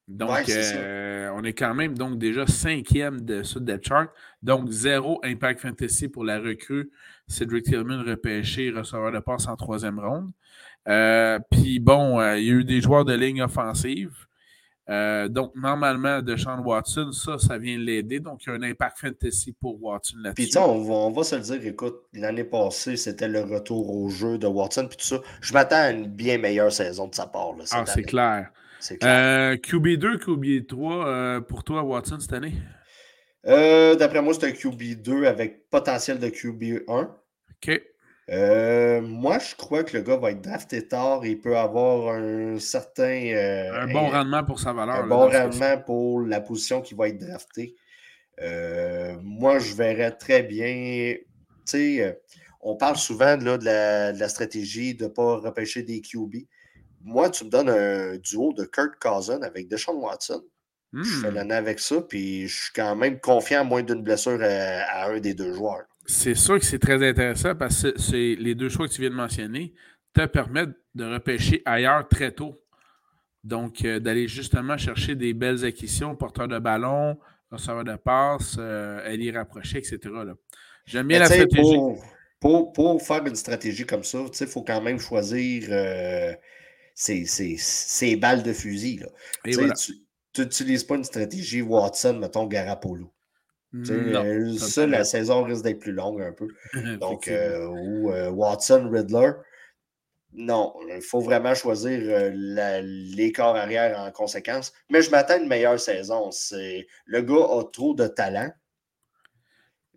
Donc, 0.07 0.49
euh, 0.49 1.31
on 1.33 1.43
est 1.43 1.53
quand 1.53 1.73
même 1.73 1.97
donc 1.97 2.19
déjà 2.19 2.45
cinquième 2.45 3.21
de 3.21 3.41
ce 3.41 3.57
depth 3.57 3.87
chart. 3.87 4.09
Donc, 4.43 4.69
zéro 4.69 5.19
impact 5.23 5.61
fantasy 5.61 6.09
pour 6.09 6.23
la 6.25 6.39
recrue. 6.39 6.91
Cedric 7.27 7.65
Tillman 7.65 8.03
repêché, 8.03 8.69
receveur 8.69 9.11
de 9.11 9.19
passe 9.19 9.47
en 9.47 9.55
troisième 9.55 9.99
ronde. 9.99 10.31
Euh, 10.87 11.39
puis 11.49 11.79
bon, 11.79 12.19
euh, 12.19 12.37
il 12.37 12.45
y 12.45 12.49
a 12.51 12.53
eu 12.53 12.63
des 12.63 12.81
joueurs 12.81 13.05
de 13.05 13.13
ligne 13.13 13.41
offensive. 13.41 14.13
Euh, 14.89 15.29
donc, 15.29 15.53
normalement, 15.55 16.21
de 16.21 16.35
Sean 16.35 16.59
Watson, 16.61 17.11
ça, 17.11 17.37
ça 17.37 17.57
vient 17.57 17.77
l'aider. 17.77 18.19
Donc, 18.19 18.43
il 18.45 18.49
y 18.49 18.51
a 18.51 18.55
un 18.55 18.63
impact 18.63 18.99
fantasy 18.99 19.53
pour 19.53 19.81
Watson 19.81 20.17
là-dessus. 20.21 20.49
Puis, 20.49 20.57
on 20.57 20.83
va, 20.83 20.93
on 20.93 21.11
va 21.11 21.23
se 21.23 21.35
le 21.35 21.41
dire, 21.41 21.65
écoute, 21.65 22.01
l'année 22.13 22.43
passée, 22.43 22.97
c'était 22.97 23.29
le 23.29 23.41
retour 23.41 23.95
au 23.95 24.09
jeu 24.09 24.37
de 24.37 24.47
Watson. 24.47 24.87
Puis 24.87 24.97
tout 24.97 25.05
ça, 25.05 25.21
je 25.41 25.53
m'attends 25.53 25.77
à 25.77 25.91
une 25.91 26.07
bien 26.07 26.37
meilleure 26.37 26.71
saison 26.71 27.07
de 27.07 27.15
sa 27.15 27.27
part. 27.27 27.55
Là, 27.57 27.63
ah, 27.71 27.85
c'est 27.85 28.03
clair. 28.03 28.49
clair. 28.99 29.55
QB2, 29.55 30.17
QB3 30.17 31.41
pour 31.43 31.63
toi, 31.63 31.83
Watson, 31.83 32.19
cette 32.19 32.33
année? 32.33 32.53
Euh, 33.45 33.95
d'après 33.95 34.21
moi, 34.21 34.33
c'est 34.33 34.45
un 34.45 34.51
QB2 34.51 35.25
avec 35.25 35.69
potentiel 35.69 36.19
de 36.19 36.27
QB1. 36.27 37.09
OK. 37.09 37.81
Euh, 38.29 39.01
moi, 39.01 39.37
je 39.39 39.55
crois 39.55 39.83
que 39.83 39.97
le 39.97 40.03
gars 40.03 40.15
va 40.15 40.31
être 40.31 40.41
drafté 40.41 40.87
tard. 40.87 41.25
Il 41.25 41.39
peut 41.39 41.57
avoir 41.57 42.15
un 42.15 42.57
certain. 42.57 43.31
Euh, 43.33 43.81
un 43.81 43.91
bon 43.91 44.07
rendement 44.09 44.43
pour 44.43 44.59
sa 44.59 44.71
valeur. 44.71 44.95
Un 44.95 45.07
bon 45.07 45.29
rendement 45.29 45.77
pour 45.79 46.21
la 46.21 46.39
position 46.39 46.81
qui 46.81 46.93
va 46.93 47.09
être 47.09 47.17
draftée. 47.17 47.75
Euh, 48.41 49.15
moi, 49.21 49.59
je 49.59 49.73
verrais 49.73 50.11
très 50.11 50.41
bien. 50.41 51.15
Tu 51.15 51.25
sais, 51.65 52.21
on 52.61 52.75
parle 52.75 52.95
souvent 52.95 53.35
là, 53.35 53.57
de, 53.57 53.65
la, 54.17 54.29
stratégie 54.29 54.95
de 54.95 55.03
ne 55.03 55.09
pas 55.09 55.37
repêcher 55.37 55.83
des 55.83 56.01
QB. 56.01 56.35
Moi, 57.01 57.29
tu 57.29 57.43
me 57.43 57.49
donnes 57.49 57.69
un 57.69 58.17
duo 58.17 58.53
de 58.53 58.63
Kurt 58.63 58.93
Cousin 59.01 59.41
avec 59.41 59.67
Deshaun 59.67 59.97
Watson. 59.97 60.41
Je 60.93 61.03
fais 61.03 61.31
hmm. 61.31 61.33
l'année 61.33 61.55
avec 61.55 61.79
ça, 61.79 62.01
puis 62.01 62.47
je 62.47 62.65
suis 62.65 62.71
quand 62.73 62.95
même 62.95 63.19
confiant 63.19 63.61
à 63.61 63.63
moins 63.63 63.81
d'une 63.81 64.03
blessure 64.03 64.39
à 64.41 65.07
un 65.07 65.19
des 65.19 65.33
deux 65.33 65.51
joueurs. 65.51 65.85
C'est 66.05 66.35
sûr 66.35 66.59
que 66.59 66.65
c'est 66.65 66.79
très 66.79 67.07
intéressant 67.07 67.55
parce 67.55 67.83
que 67.83 67.99
c'est 67.99 68.35
les 68.35 68.55
deux 68.55 68.69
choix 68.69 68.87
que 68.87 68.93
tu 68.93 69.01
viens 69.01 69.09
de 69.09 69.15
mentionner 69.15 69.73
te 70.13 70.25
permettent 70.25 70.75
de 70.95 71.05
repêcher 71.05 71.61
ailleurs 71.65 72.07
très 72.07 72.31
tôt. 72.31 72.59
Donc, 73.43 73.83
euh, 73.83 73.99
d'aller 73.99 74.27
justement 74.27 74.77
chercher 74.77 75.15
des 75.15 75.33
belles 75.33 75.65
acquisitions, 75.65 76.15
porteur 76.15 76.47
de 76.47 76.59
ballon, 76.59 77.17
receveur 77.51 77.83
de 77.83 77.95
passe, 77.95 78.55
euh, 78.57 79.05
aller 79.05 79.31
rapprocher, 79.31 79.79
etc. 79.79 79.99
J'aime 80.85 81.07
bien 81.07 81.19
la 81.19 81.25
stratégie. 81.25 81.77
Pour, 82.39 82.73
pour, 82.73 83.01
faire 83.01 83.25
une 83.25 83.35
stratégie 83.35 83.85
comme 83.85 84.03
ça, 84.03 84.19
il 84.39 84.47
faut 84.47 84.63
quand 84.63 84.81
même 84.81 84.99
choisir 84.99 85.67
euh, 85.69 86.33
ses, 86.93 88.15
balles 88.17 88.43
de 88.43 88.53
fusil. 88.53 89.05
Tu 89.43 90.41
n'utilises 90.41 90.83
pas 90.83 90.95
une 90.95 91.03
stratégie 91.03 91.61
Watson, 91.61 92.17
mettons 92.19 92.45
Garapolo. 92.45 93.11
Euh, 93.75 94.55
ça, 94.57 94.85
la 94.85 95.03
saison 95.03 95.43
risque 95.43 95.63
d'être 95.63 95.79
plus 95.79 95.93
longue 95.93 96.21
un 96.21 96.31
peu. 96.31 96.47
Donc, 96.99 97.27
euh, 97.27 97.67
ou 97.67 98.11
euh, 98.11 98.29
Watson, 98.29 98.89
Riddler. 98.91 99.31
Non, 100.35 100.73
il 100.89 101.01
faut 101.01 101.19
vraiment 101.19 101.53
choisir 101.53 102.31
les 102.33 103.31
corps 103.31 103.55
arrière 103.55 103.99
en 103.99 104.11
conséquence. 104.11 104.73
Mais 104.89 105.03
je 105.03 105.11
m'attends 105.11 105.35
à 105.35 105.37
une 105.37 105.47
meilleure 105.47 105.79
saison. 105.79 106.31
Le 107.05 107.21
gars 107.21 107.45
a 107.59 107.63
trop 107.71 107.93
de 107.93 108.07
talent. 108.07 108.51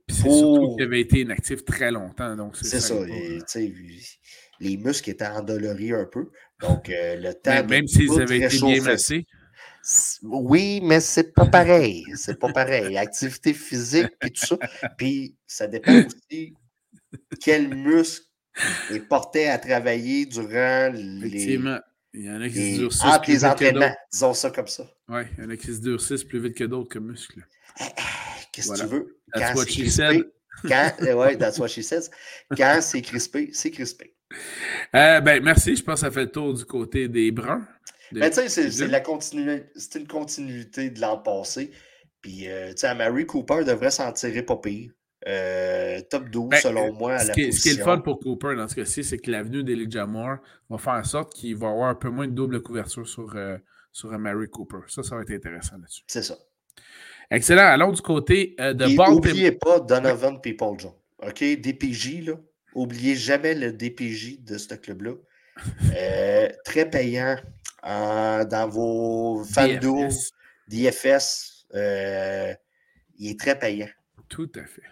C'est 0.09 0.31
surtout 0.31 0.77
qu'il 0.77 0.85
avait 0.85 1.01
été 1.01 1.21
inactif 1.21 1.65
très 1.65 1.91
longtemps. 1.91 2.37
C'est 2.53 2.81
ça. 2.81 2.95
les 4.61 4.77
muscles 4.77 5.11
étaient 5.11 5.27
endoloris 5.27 5.95
un 5.95 6.05
peu. 6.05 6.31
Donc, 6.61 6.89
le 6.89 7.33
temps. 7.43 7.67
même 7.67 7.87
s'ils 7.87 8.21
avaient 8.21 8.41
été 8.41 8.59
bien 8.59 8.83
massés. 8.83 9.27
Oui, 10.23 10.81
mais 10.83 11.01
c'est 11.01 11.33
pas 11.33 11.47
pareil. 11.47 12.05
C'est 12.17 12.39
pas 12.39 12.53
pareil. 12.53 12.99
Activité 12.99 13.55
physique 13.55 14.11
et 14.23 14.31
tout 14.31 14.47
ça. 14.47 14.59
Puis 14.99 15.37
ça 15.47 15.67
dépend 15.67 16.03
aussi 16.05 16.55
quel 17.41 17.75
muscle 17.75 18.27
est 18.91 19.01
porté 19.01 19.49
à 19.49 19.59
travailler 19.59 20.27
durant 20.27 20.91
les. 20.93 21.61
Il 22.15 22.25
y 22.25 22.31
en 22.31 22.41
a 22.41 22.49
qui 22.49 22.75
se 22.75 22.79
durcissent. 22.79 23.05
Entre 23.05 23.31
les 23.31 23.45
entraînements, 23.45 23.95
disons 24.11 24.33
ça 24.33 24.51
comme 24.51 24.67
ça. 24.67 24.91
Oui, 25.09 25.23
il 25.37 25.45
y 25.45 25.47
en 25.47 25.51
a 25.51 25.57
qui 25.57 25.67
se 25.67 25.81
durcissent 25.81 26.25
plus 26.25 26.41
vite 26.41 26.57
que 26.57 26.65
d'autres 26.65 26.89
comme 26.89 27.11
muscles. 27.11 27.47
Qu'est-ce 28.53 28.73
que 28.73 28.81
tu 28.81 28.87
veux? 28.87 29.21
That's 29.35 29.55
what 29.55 29.67
she 29.67 29.91
said. 29.91 30.25
Quand, 30.67 30.93
eh 31.07 31.13
ouais, 31.13 31.37
that's 31.37 31.59
what 31.59 31.69
she 31.69 31.83
says. 31.83 32.09
Quand 32.57 32.79
c'est 32.81 33.03
crispé, 33.03 33.51
c'est 33.53 33.71
crispé. 33.71 34.15
Euh, 34.95 35.21
ben, 35.21 35.43
merci. 35.43 35.77
Je 35.77 35.83
pense 35.85 36.01
que 36.01 36.07
ça 36.07 36.11
fait 36.11 36.23
le 36.23 36.31
tour 36.31 36.55
du 36.55 36.65
côté 36.65 37.09
des 37.09 37.31
Bruns. 37.31 37.67
Mais 38.13 38.31
tu 38.31 38.49
sais, 38.49 38.71
c'est 38.71 39.99
une 39.99 40.07
continuité 40.07 40.91
de 40.91 41.01
l'an 41.01 41.19
passé. 41.19 41.71
Puis, 42.27 42.49
euh, 42.49 42.71
tu 42.71 42.79
sais, 42.79 42.95
Mary 42.95 43.25
Cooper 43.25 43.63
devrait 43.65 43.93
s'en 43.93 44.13
tirer 44.13 44.43
pas 44.43 44.57
pire. 44.57 44.91
Euh, 45.29 46.01
top 46.11 46.29
12, 46.29 46.49
ben, 46.49 46.61
selon 46.61 46.93
moi, 46.93 47.15
à 47.15 47.19
ce 47.21 47.29
la 47.29 47.35
qui, 47.35 47.53
Ce 47.53 47.63
qui 47.63 47.69
est 47.69 47.79
le 47.79 47.85
fun 47.85 48.01
pour 48.01 48.19
Cooper 48.19 48.57
dans 48.57 48.67
ce 48.67 48.75
cas-ci, 48.75 49.05
c'est 49.05 49.19
que 49.19 49.31
l'avenue 49.31 49.63
d'Elijah 49.63 50.07
Moore 50.07 50.39
va 50.69 50.79
faire 50.79 50.95
en 50.95 51.05
sorte 51.05 51.35
qu'il 51.35 51.57
va 51.57 51.69
avoir 51.69 51.89
un 51.89 51.95
peu 51.95 52.11
moins 52.11 52.27
de 52.27 52.33
double 52.33 52.63
couverture 52.63 53.09
sur, 53.09 53.35
euh, 53.37 53.57
sur 53.93 54.11
Mary 54.19 54.49
Cooper. 54.49 54.79
Ça, 54.89 55.05
ça 55.05 55.15
va 55.15 55.23
être 55.23 55.31
intéressant 55.31 55.77
là-dessus. 55.79 56.03
C'est 56.09 56.23
ça. 56.23 56.37
Excellent. 57.31 57.67
Allons 57.67 57.93
du 57.93 58.03
côté 58.03 58.57
de 58.59 58.85
Et 58.85 58.97
N'oubliez 58.97 59.53
pas 59.53 59.79
Donovan 59.79 60.41
People 60.41 60.79
John. 60.79 60.93
OK? 61.23 61.43
DPJ, 61.43 62.27
là. 62.27 62.35
Oubliez 62.75 63.15
jamais 63.15 63.55
le 63.55 63.73
DPJ 63.73 64.43
de 64.43 64.59
ce 64.59 64.75
club-là. 64.75 65.13
très 66.65 66.91
payant 66.91 67.37
dans 67.87 68.69
vos 68.69 69.45
fandos 69.45 70.33
d'IFS. 70.69 71.67
Euh, 71.75 72.55
il 73.19 73.31
est 73.31 73.41
très 73.41 73.59
payant. 73.59 73.89
Tout 74.29 74.51
à 74.57 74.65
fait. 74.65 74.83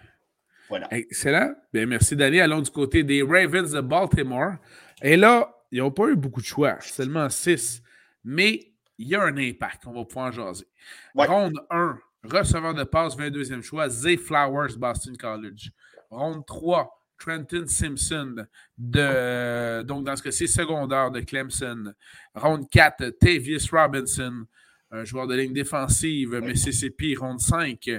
Voilà. 0.69 0.87
Excellent. 0.91 1.53
Bien, 1.73 1.85
merci 1.85 2.15
d'aller. 2.15 2.39
Allons 2.39 2.61
du 2.61 2.71
côté 2.71 3.03
des 3.03 3.21
Ravens 3.21 3.71
de 3.71 3.81
Baltimore. 3.81 4.55
Et 5.01 5.15
là, 5.15 5.53
ils 5.71 5.79
n'ont 5.79 5.91
pas 5.91 6.07
eu 6.07 6.15
beaucoup 6.15 6.41
de 6.41 6.45
choix, 6.45 6.77
seulement 6.79 7.29
6. 7.29 7.81
Mais 8.23 8.71
il 8.97 9.07
y 9.07 9.15
a 9.15 9.21
un 9.21 9.37
impact. 9.37 9.85
On 9.85 9.91
va 9.91 10.05
pouvoir 10.05 10.31
jaser. 10.31 10.65
Ronde 11.13 11.59
1, 11.69 11.99
receveur 12.23 12.73
de 12.73 12.83
passe, 12.83 13.15
22e 13.17 13.61
choix, 13.61 13.89
Zay 13.89 14.17
Flowers, 14.17 14.77
Boston 14.77 15.15
College. 15.17 15.71
Ronde 16.09 16.45
3, 16.45 16.94
Trenton 17.17 17.65
Simpson, 17.67 18.45
de, 18.77 19.81
donc 19.83 20.05
dans 20.05 20.15
ce 20.15 20.23
cas-ci, 20.23 20.47
secondaire 20.47 21.11
de 21.11 21.21
Clemson. 21.21 21.93
Ronde 22.33 22.69
4, 22.69 23.09
Tavius 23.19 23.69
Robinson, 23.71 24.45
un 24.91 25.03
joueur 25.03 25.27
de 25.27 25.35
ligne 25.35 25.53
défensive, 25.53 26.39
Mississippi. 26.41 27.15
Ronde 27.15 27.39
5, 27.39 27.89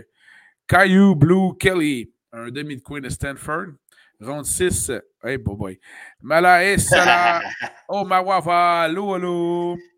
Caillou 0.66 1.14
Blue 1.14 1.56
Kelly, 1.58 2.12
un 2.32 2.50
demi 2.50 2.76
de 2.76 2.82
Queen 2.82 3.02
de 3.02 3.08
Stanford. 3.08 3.68
Ronde 4.20 4.46
6, 4.46 4.92
hey 5.22 5.36
boy 5.36 5.56
boy. 5.56 5.80
Malaise 6.22 6.88
Sala, 6.88 7.42
Omawawa. 7.88 8.88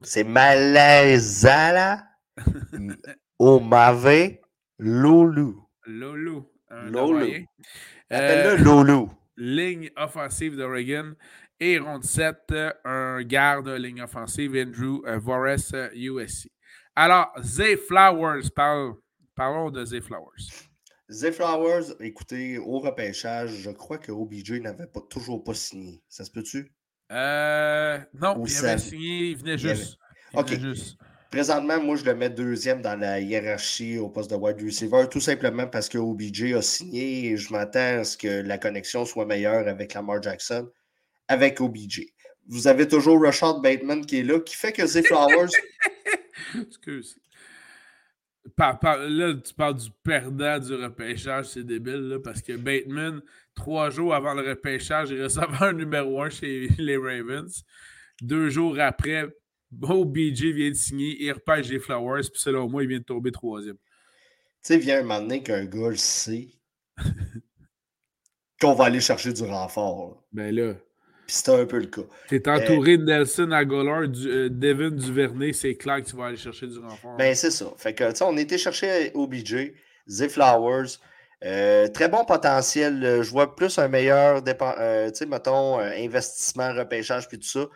C'est 0.02 0.24
Malaisala, 0.24 2.04
Omave, 3.38 4.38
Lulu. 4.78 5.54
Lolo. 5.86 6.50
Lolo. 6.70 7.26
Euh, 8.12 9.06
Ligne 9.36 9.90
offensive 9.96 10.56
d'Oregon. 10.56 11.14
Et 11.60 11.78
ronde 11.78 12.04
7, 12.04 12.54
un 12.84 13.20
garde 13.22 13.68
ligne 13.68 14.02
offensive, 14.02 14.54
Andrew 14.54 15.02
Vorres, 15.18 15.90
USC. 15.92 16.50
Alors, 16.94 17.32
Zay 17.42 17.76
Flowers, 17.76 18.48
parlons 19.34 19.70
de 19.70 19.84
Zay 19.84 20.00
Flowers. 20.00 20.68
Zay 21.10 21.32
Flowers, 21.32 21.94
écoutez, 22.00 22.58
au 22.58 22.78
repêchage, 22.78 23.50
je 23.50 23.70
crois 23.70 23.98
que 23.98 24.12
OBJ 24.12 24.60
n'avait 24.60 24.86
pas, 24.86 25.00
toujours 25.00 25.42
pas 25.42 25.54
signé. 25.54 26.02
Ça 26.08 26.24
se 26.24 26.30
peut-tu? 26.30 26.72
Euh, 27.10 27.98
non, 28.14 28.44
il 28.44 28.56
avait 28.58 28.78
signé, 28.78 29.30
il 29.30 29.36
venait 29.36 29.58
juste. 29.58 29.98
OK. 30.34 30.52
Présentement, 31.30 31.78
moi, 31.82 31.96
je 31.96 32.04
le 32.04 32.14
mets 32.14 32.30
deuxième 32.30 32.80
dans 32.80 32.98
la 32.98 33.20
hiérarchie 33.20 33.98
au 33.98 34.08
poste 34.08 34.30
de 34.30 34.36
wide 34.36 34.62
receiver, 34.62 35.04
tout 35.10 35.20
simplement 35.20 35.66
parce 35.66 35.90
que 35.90 35.98
OBJ 35.98 36.54
a 36.54 36.62
signé 36.62 37.26
et 37.26 37.36
je 37.36 37.52
m'attends 37.52 38.00
à 38.00 38.04
ce 38.04 38.16
que 38.16 38.40
la 38.40 38.56
connexion 38.56 39.04
soit 39.04 39.26
meilleure 39.26 39.68
avec 39.68 39.92
Lamar 39.92 40.22
Jackson, 40.22 40.70
avec 41.28 41.60
OBJ. 41.60 42.06
Vous 42.46 42.66
avez 42.66 42.88
toujours 42.88 43.22
Rashad 43.22 43.60
Bateman 43.62 44.06
qui 44.06 44.20
est 44.20 44.22
là, 44.22 44.40
qui 44.40 44.56
fait 44.56 44.72
que 44.72 44.86
Zay 44.86 45.02
Flowers. 45.02 45.50
Excuse. 46.58 47.18
là, 48.56 49.34
tu 49.44 49.52
parles 49.54 49.76
du 49.76 49.90
perdant 50.02 50.58
du 50.58 50.74
repêchage, 50.76 51.44
c'est 51.48 51.64
débile, 51.64 52.20
parce 52.24 52.40
que 52.40 52.56
Bateman, 52.56 53.20
trois 53.54 53.90
jours 53.90 54.14
avant 54.14 54.32
le 54.32 54.48
repêchage, 54.48 55.10
il 55.10 55.22
recevait 55.22 55.44
un 55.60 55.72
numéro 55.74 56.22
un 56.22 56.30
chez 56.30 56.68
les 56.78 56.96
Ravens. 56.96 57.64
Deux 58.22 58.48
jours 58.48 58.80
après, 58.80 59.26
Bon, 59.70 60.04
BJ 60.04 60.46
vient 60.46 60.70
de 60.70 60.74
signer, 60.74 61.16
il 61.20 61.30
repêche 61.32 61.68
les 61.68 61.78
Flowers, 61.78 62.22
puis 62.22 62.40
selon 62.40 62.68
moi, 62.68 62.82
il 62.82 62.88
vient 62.88 62.98
de 62.98 63.04
tomber 63.04 63.30
troisième. 63.30 63.76
Tu 63.76 63.80
sais, 64.62 64.78
vient 64.78 64.98
un 64.98 65.02
moment 65.02 65.20
donné 65.20 65.42
qu'un 65.42 65.64
gars 65.66 65.90
le 65.90 65.96
sait 65.96 66.48
qu'on 68.60 68.74
va 68.74 68.86
aller 68.86 69.00
chercher 69.00 69.32
du 69.32 69.42
renfort. 69.44 70.24
Ben 70.32 70.54
là. 70.54 70.74
Puis 71.26 71.36
c'est 71.36 71.50
un 71.50 71.66
peu 71.66 71.78
le 71.78 71.86
cas. 71.86 72.02
Tu 72.28 72.36
es 72.36 72.48
entouré 72.48 72.96
de 72.96 73.04
Nelson 73.04 73.50
Aguilar, 73.52 74.08
du, 74.08 74.26
euh, 74.26 74.48
Devin 74.48 74.90
Duvernay, 74.90 75.52
c'est 75.52 75.74
clair 75.74 76.02
que 76.02 76.08
tu 76.08 76.16
vas 76.16 76.26
aller 76.26 76.38
chercher 76.38 76.66
du 76.66 76.78
renfort. 76.78 77.16
Ben 77.18 77.34
c'est 77.34 77.50
ça. 77.50 77.70
Fait 77.76 77.94
que, 77.94 78.10
tu 78.10 78.16
sais, 78.16 78.24
on 78.24 78.36
était 78.38 78.56
chercher 78.56 79.10
OBJ, 79.14 79.72
Z 80.08 80.28
Flowers. 80.28 80.98
Euh, 81.44 81.86
très 81.88 82.08
bon 82.08 82.24
potentiel. 82.24 83.20
Je 83.22 83.30
vois 83.30 83.54
plus 83.54 83.78
un 83.78 83.88
meilleur, 83.88 84.42
euh, 84.42 85.10
tu 85.10 85.16
sais, 85.16 85.26
mettons, 85.26 85.78
investissement, 85.78 86.72
repêchage, 86.72 87.28
puis 87.28 87.38
tout 87.38 87.46
ça 87.46 87.68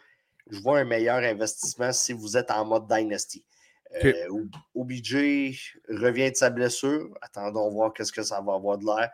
je 0.51 0.61
vois 0.61 0.81
un 0.81 0.85
meilleur 0.85 1.19
investissement 1.19 1.93
si 1.93 2.13
vous 2.13 2.37
êtes 2.37 2.51
en 2.51 2.65
mode 2.65 2.87
Dynasty. 2.87 3.45
Euh, 4.05 4.13
OBJ 4.75 5.75
revient 5.89 6.31
de 6.31 6.37
sa 6.37 6.51
blessure. 6.51 7.11
Attendons 7.21 7.71
voir 7.71 7.93
qu'est-ce 7.93 8.13
que 8.13 8.23
ça 8.23 8.41
va 8.41 8.55
avoir 8.55 8.79
de 8.79 8.87
l'air. 8.87 9.11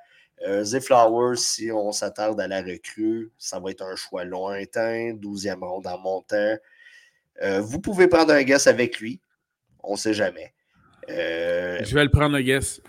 Euh, 0.47 0.63
Z 0.63 0.81
Flowers, 0.81 1.37
si 1.37 1.73
on 1.73 1.91
s'attarde 1.91 2.41
à 2.41 2.47
la 2.47 2.63
recrue, 2.63 3.33
ça 3.39 3.59
va 3.59 3.71
être 3.71 3.83
un 3.83 3.97
choix 3.97 4.25
lointain, 4.25 5.15
12e 5.15 5.59
ronde 5.59 5.87
en 5.87 5.99
montant. 5.99 6.57
Euh, 7.43 7.61
vous 7.61 7.81
pouvez 7.81 8.07
prendre 8.07 8.33
un 8.33 8.43
guess 8.43 8.67
avec 8.69 9.01
lui. 9.01 9.21
On 9.83 9.93
ne 9.93 9.99
sait 9.99 10.15
jamais. 10.15 10.55
Euh, 11.09 11.81
je 11.83 11.95
vais 11.95 12.05
le 12.05 12.11
prendre, 12.11 12.37
un 12.37 12.43
guess. 12.43 12.81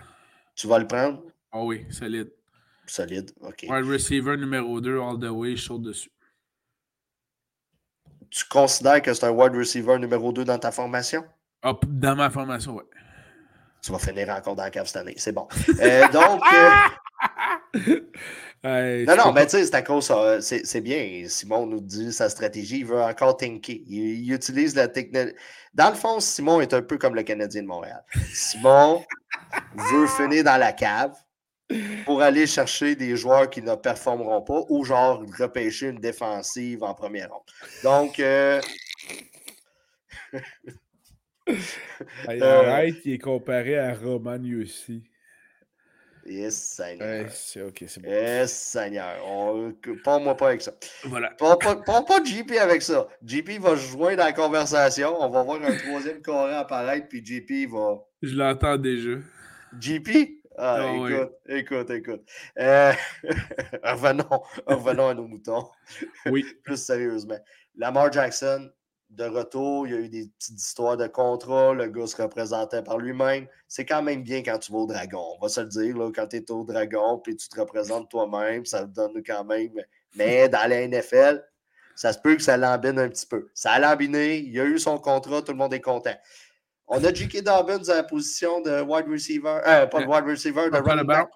Tu 0.55 0.67
vas 0.67 0.77
le 0.77 0.87
prendre? 0.87 1.23
Ah 1.51 1.63
oui, 1.63 1.85
solide. 1.89 2.31
Solide, 2.85 3.31
OK. 3.41 3.65
Wide 3.67 3.85
receiver 3.85 4.37
numéro 4.37 4.79
2, 4.79 4.99
all 4.99 5.19
the 5.19 5.31
way, 5.31 5.55
chaud 5.55 5.79
dessus 5.79 6.11
tu 8.29 8.45
considères 8.45 9.01
que 9.01 9.13
c'est 9.13 9.25
un 9.25 9.31
wide 9.31 9.55
receiver 9.55 9.97
numéro 9.97 10.31
2 10.31 10.45
dans 10.45 10.57
ta 10.57 10.71
formation? 10.71 11.23
Ah, 11.61 11.73
dans 11.87 12.15
ma 12.15 12.29
formation, 12.29 12.75
oui. 12.75 12.83
Tu 13.81 13.91
vas 13.91 13.99
finir 13.99 14.29
encore 14.29 14.55
dans 14.55 14.63
la 14.63 14.69
cave 14.69 14.87
cette 14.87 14.97
année. 14.97 15.15
C'est 15.17 15.31
bon. 15.31 15.47
Euh, 15.79 16.07
donc. 16.09 16.41
Euh, 18.65 19.05
non, 19.07 19.15
non, 19.15 19.31
mais 19.31 19.45
tu 19.45 19.51
sais, 19.51 19.65
c'est 19.65 19.75
à 19.75 19.81
cause. 19.81 20.11
c'est 20.41 20.81
bien. 20.81 21.23
Simon 21.27 21.65
nous 21.65 21.79
dit 21.79 22.11
sa 22.11 22.29
stratégie. 22.29 22.79
Il 22.79 22.85
veut 22.85 23.01
encore 23.01 23.37
tinker. 23.37 23.81
Il, 23.87 24.31
utilise 24.33 24.75
la 24.75 24.89
technologie. 24.89 25.35
Dans 25.73 25.89
le 25.89 25.95
fond, 25.95 26.19
Simon 26.19 26.59
est 26.59 26.73
un 26.73 26.81
peu 26.81 26.97
comme 26.97 27.15
le 27.15 27.23
Canadien 27.23 27.61
de 27.61 27.67
Montréal. 27.67 28.03
Simon 28.33 29.03
veut 29.75 30.07
finir 30.07 30.43
dans 30.43 30.57
la 30.57 30.73
cave 30.73 31.13
pour 32.05 32.21
aller 32.21 32.47
chercher 32.47 32.95
des 32.95 33.15
joueurs 33.15 33.49
qui 33.49 33.61
ne 33.61 33.75
performeront 33.75 34.41
pas 34.41 34.61
ou 34.69 34.83
genre 34.83 35.23
repêcher 35.37 35.87
une 35.87 35.99
défensive 35.99 36.83
en 36.83 36.93
première 36.93 37.29
ronde. 37.31 37.43
Donc. 37.83 38.19
Euh... 38.19 38.61
Arrête, 42.27 42.95
il 43.05 43.13
est 43.13 43.19
comparé 43.19 43.77
à 43.77 43.93
Roman 43.93 44.39
aussi. 44.61 45.03
Yes, 46.25 46.55
Seigneur. 46.55 47.31
c'est 47.31 47.61
ok, 47.63 47.83
c'est 47.87 48.01
bon. 48.01 48.09
Yes, 48.09 48.53
Seigneur. 48.53 49.15
On... 49.25 49.73
moi 50.19 50.37
pas 50.37 50.49
avec 50.49 50.61
ça. 50.61 50.73
Voilà. 51.05 51.31
Pas, 51.31 51.57
pas, 51.57 51.75
pas, 51.75 52.23
JP 52.23 52.51
avec 52.61 52.83
ça. 52.83 53.07
JP 53.25 53.59
va 53.59 53.75
joindre 53.75 54.17
dans 54.17 54.25
la 54.25 54.33
conversation. 54.33 55.15
On 55.19 55.29
va 55.29 55.41
voir 55.41 55.59
un 55.63 55.75
troisième 55.75 56.21
coréen 56.21 56.59
apparaître, 56.59 57.07
puis 57.07 57.25
JP 57.25 57.71
va. 57.71 58.03
Je 58.21 58.35
l'entends 58.35 58.77
déjà. 58.77 59.17
JP? 59.79 60.38
Ah, 60.57 60.77
ah, 60.81 60.95
écoute, 60.95 61.31
écoute, 61.47 61.89
écoute, 61.89 62.21
euh, 62.57 62.91
revenons, 63.83 64.41
revenons 64.65 65.07
à 65.07 65.13
nos 65.13 65.27
moutons. 65.27 65.69
Oui. 66.25 66.43
Plus 66.63 66.83
sérieusement. 66.83 67.39
Lamar 67.75 68.11
Jackson, 68.11 68.69
de 69.09 69.23
retour, 69.23 69.87
il 69.87 69.93
y 69.93 69.97
a 69.97 69.99
eu 69.99 70.09
des 70.09 70.27
petites 70.37 70.59
histoires 70.59 70.97
de 70.97 71.07
contrat, 71.07 71.73
le 71.73 71.87
gars 71.87 72.07
se 72.07 72.21
représentait 72.21 72.83
par 72.83 72.97
lui-même. 72.97 73.47
C'est 73.67 73.85
quand 73.85 74.03
même 74.03 74.23
bien 74.23 74.43
quand 74.43 74.59
tu 74.59 74.71
vas 74.71 74.79
au 74.79 74.87
Dragon, 74.87 75.23
on 75.35 75.41
va 75.41 75.49
se 75.49 75.61
le 75.61 75.67
dire, 75.67 75.97
là, 75.97 76.11
quand 76.13 76.27
tu 76.27 76.37
es 76.37 76.51
au 76.51 76.63
Dragon, 76.63 77.19
puis 77.19 77.35
tu 77.35 77.49
te 77.49 77.59
représentes 77.59 78.09
toi-même, 78.09 78.65
ça 78.65 78.81
te 78.81 78.93
donne 78.93 79.23
quand 79.25 79.43
même. 79.45 79.73
Mais 80.15 80.49
dans 80.49 80.69
la 80.69 80.87
NFL, 80.87 81.43
ça 81.95 82.13
se 82.13 82.19
peut 82.19 82.35
que 82.35 82.43
ça 82.43 82.55
lambine 82.55 82.99
un 82.99 83.09
petit 83.09 83.25
peu. 83.25 83.49
Ça 83.53 83.71
a 83.71 83.79
lambiné, 83.79 84.37
il 84.37 84.59
a 84.59 84.65
eu 84.65 84.77
son 84.77 84.99
contrat, 84.99 85.41
tout 85.41 85.51
le 85.51 85.57
monde 85.57 85.73
est 85.73 85.81
content. 85.81 86.15
On 86.91 87.03
a 87.03 87.13
J.K. 87.13 87.43
Dobbins 87.43 87.87
à 87.87 87.95
la 87.95 88.03
position 88.03 88.61
de 88.61 88.81
wide 88.81 89.07
receiver, 89.07 89.61
euh, 89.67 89.85
pas 89.85 90.01
de 90.01 90.07
wide 90.07 90.25
receiver, 90.25 90.71
de 90.71 90.77
running 90.77 91.05
back. 91.05 91.29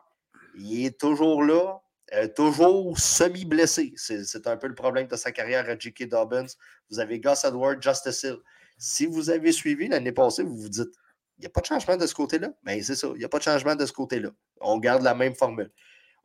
Il 0.56 0.88
est 0.88 1.00
toujours 1.00 1.44
là, 1.44 1.80
euh, 2.16 2.28
toujours 2.28 2.98
semi-blessé. 2.98 3.94
C'est 3.96 4.48
un 4.48 4.58
peu 4.58 4.68
le 4.68 4.74
problème 4.74 5.08
de 5.08 5.16
sa 5.16 5.32
carrière 5.32 5.70
à 5.70 5.78
J.K. 5.78 6.10
Dobbins. 6.10 6.48
Vous 6.89 7.00
avez 7.00 7.20
Gus 7.20 7.44
Edwards, 7.44 7.80
Justice 7.80 8.24
Hill. 8.24 8.38
Si 8.80 9.06
vous 9.06 9.30
avez 9.30 9.52
suivi 9.52 9.88
l'année 9.88 10.12
passée, 10.12 10.42
vous 10.42 10.58
vous 10.58 10.70
dites, 10.70 10.92
il 11.38 11.42
n'y 11.42 11.46
a 11.46 11.50
pas 11.50 11.62
de 11.62 11.68
changement 11.68 11.98
de 11.98 12.08
ce 12.08 12.16
côté-là? 12.16 12.50
Mais 12.63 12.78
ben, 12.78 12.84
c'est 12.84 12.96
ça, 12.96 13.10
il 13.13 13.20
n'y 13.20 13.26
a 13.26 13.30
pas 13.30 13.38
de 13.38 13.44
changement 13.44 13.76
de 13.76 13.86
ce 13.86 13.94
côté-là. 13.94 14.30
On 14.60 14.80
garde 14.80 15.04
la 15.04 15.13
même 15.13 15.36
formule. 15.36 15.72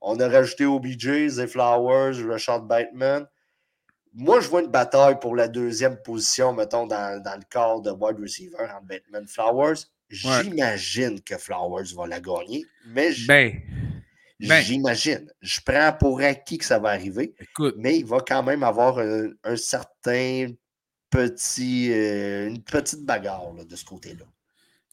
On 0.01 0.19
a 0.21 0.29
rajouté 0.29 0.65
OBJ, 0.65 1.29
Zay 1.29 1.47
Flowers, 1.47 2.23
Rashad 2.27 2.67
Bateman. 2.67 3.27
Moi, 4.15 4.41
je 4.41 4.49
vois 4.49 4.63
une 4.63 4.71
bataille 4.71 5.19
pour 5.21 5.37
la 5.37 5.49
deuxième 5.49 5.97
position, 6.03 6.53
mettons, 6.53 6.87
dans, 6.87 7.23
le 7.23 7.45
corps 7.51 7.83
de 7.83 7.91
wide 7.91 8.19
receiver 8.21 8.57
entre 8.61 8.87
Batman 8.87 9.27
Flowers. 9.27 9.79
J'imagine 10.11 11.21
que 11.21 11.37
Flowers 11.37 11.95
va 11.97 12.07
la 12.07 12.21
gagner, 12.21 12.65
mais 12.87 13.11
ben, 13.27 13.61
ben. 14.41 14.63
j'imagine. 14.63 15.31
Je 15.43 15.61
prends 15.65 15.93
pour 15.93 16.21
acquis 16.21 16.59
que 16.59 16.65
ça 16.65 16.79
va 16.79 16.91
arriver, 16.91 17.35
mais 17.77 17.99
il 17.99 18.07
va 18.07 18.21
quand 18.27 18.43
même 18.43 18.63
avoir 18.63 18.99
un, 18.99 19.57
certain 19.57 20.49
petit, 21.11 21.93
euh, 21.93 22.49
une 22.49 22.63
petite 22.63 23.05
bagarre 23.05 23.53
de 23.53 23.77
ce 23.77 23.85
côté-là. 23.85 24.25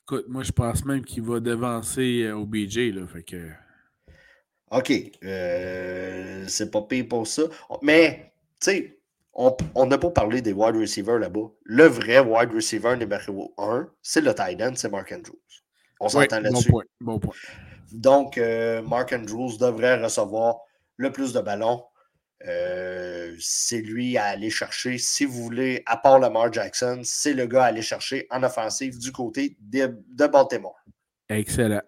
Écoute, 0.08 0.26
moi, 0.28 0.44
je 0.44 0.52
pense 0.52 0.86
même 0.86 1.04
qu'il 1.04 1.24
va 1.24 1.40
devancer 1.40 2.24
euh, 2.24 2.36
OBJ. 2.36 2.78
Là, 2.94 3.08
fait 3.08 3.24
que... 3.24 3.50
OK. 4.70 4.92
Euh, 5.24 6.46
c'est 6.48 6.70
pas 6.70 6.84
pire 6.84 7.08
pour 7.08 7.26
ça. 7.26 7.44
Mais, 7.82 8.32
tu 8.62 8.66
sais, 8.72 9.00
on 9.36 9.86
n'a 9.86 9.98
pas 9.98 10.10
parlé 10.10 10.42
des 10.42 10.54
wide 10.54 10.78
receivers 10.78 11.20
là-bas. 11.20 11.52
Le 11.64 11.86
vrai 11.86 12.20
wide 12.20 12.52
receiver 12.54 12.96
numéro 12.96 13.54
1, 13.58 13.90
c'est 14.02 14.22
le 14.22 14.34
tight 14.34 14.62
end, 14.62 14.74
c'est 14.76 14.90
Mark 14.90 15.12
Andrews. 15.12 15.36
On 16.00 16.08
s'entend 16.10 16.40
là-dessus. 16.40 16.72
Bon 17.02 17.20
point, 17.20 17.34
Donc, 17.92 18.38
euh, 18.38 18.82
Mark 18.82 19.12
Andrews 19.14 19.58
devrait 19.58 20.02
recevoir 20.02 20.58
le 20.98 21.12
plus 21.12 21.34
de 21.34 21.42
ballons. 21.42 21.84
Euh, 22.48 23.34
c'est 23.40 23.82
lui 23.82 24.18
à 24.18 24.26
aller 24.26 24.50
chercher. 24.50 24.98
Si 24.98 25.26
vous 25.26 25.44
voulez, 25.44 25.84
à 25.86 25.98
part 25.98 26.20
Lamar 26.20 26.52
Jackson, 26.52 27.02
c'est 27.04 27.34
le 27.34 27.46
gars 27.46 27.64
à 27.64 27.68
aller 27.68 27.82
chercher 27.82 28.28
en 28.30 28.44
offensive 28.44 28.98
du 29.00 29.12
côté 29.12 29.58
de, 29.60 30.28
Baltimore. 30.28 30.80
Excellent. 31.28 31.82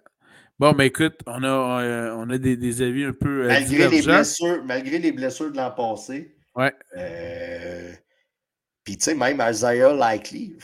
Bon, 0.60 0.74
mais 0.74 0.88
écoute, 0.88 1.20
on 1.28 1.44
a, 1.44 1.84
euh, 1.84 2.16
on 2.18 2.30
a 2.30 2.38
des, 2.38 2.82
avis 2.82 3.04
un 3.06 3.14
peu. 3.14 3.48
malgré, 3.48 3.88
les 3.90 4.02
blessures, 4.02 4.64
malgré 4.66 4.98
les 4.98 5.12
blessures 5.12 5.52
de 5.52 5.58
l'an 5.58 5.72
passé, 5.72 6.37
Ouais. 6.58 6.74
Euh, 6.98 7.94
puis, 8.84 8.98
tu 8.98 9.04
sais, 9.04 9.16
même 9.16 9.42
Isaiah 9.48 9.94
Likely 9.94 10.58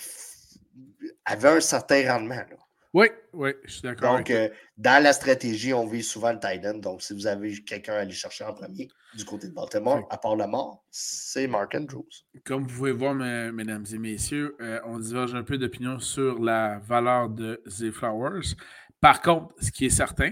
avait 1.25 1.49
un 1.49 1.61
certain 1.61 2.11
rendement. 2.11 2.35
Là. 2.35 2.57
Oui, 2.95 3.07
oui, 3.33 3.51
je 3.63 3.71
suis 3.71 3.81
d'accord. 3.81 4.17
Donc, 4.17 4.29
euh, 4.29 4.49
dans 4.77 5.01
la 5.01 5.13
stratégie, 5.13 5.73
on 5.73 5.87
vise 5.87 6.07
souvent 6.07 6.31
le 6.31 6.39
tight 6.39 6.63
end. 6.65 6.77
Donc, 6.77 7.01
si 7.01 7.13
vous 7.13 7.25
avez 7.25 7.63
quelqu'un 7.63 7.93
à 7.93 7.97
aller 7.99 8.13
chercher 8.13 8.43
en 8.43 8.53
premier 8.53 8.87
du 9.15 9.25
côté 9.25 9.47
de 9.47 9.53
Baltimore, 9.53 10.07
à 10.11 10.17
part 10.17 10.35
la 10.35 10.45
mort, 10.45 10.83
c'est 10.91 11.47
Mark 11.47 11.73
Andrews. 11.75 12.05
Comme 12.45 12.63
vous 12.63 12.75
pouvez 12.75 12.91
voir, 12.91 13.15
mesdames 13.15 13.85
et 13.91 13.97
messieurs, 13.97 14.55
euh, 14.61 14.79
on 14.85 14.99
diverge 14.99 15.33
un 15.33 15.43
peu 15.43 15.57
d'opinion 15.57 15.99
sur 15.99 16.39
la 16.39 16.79
valeur 16.79 17.29
de 17.29 17.63
The 17.65 17.91
Flowers. 17.91 18.55
Par 18.99 19.21
contre, 19.21 19.53
ce 19.59 19.71
qui 19.71 19.85
est 19.85 19.91
certain, 19.91 20.31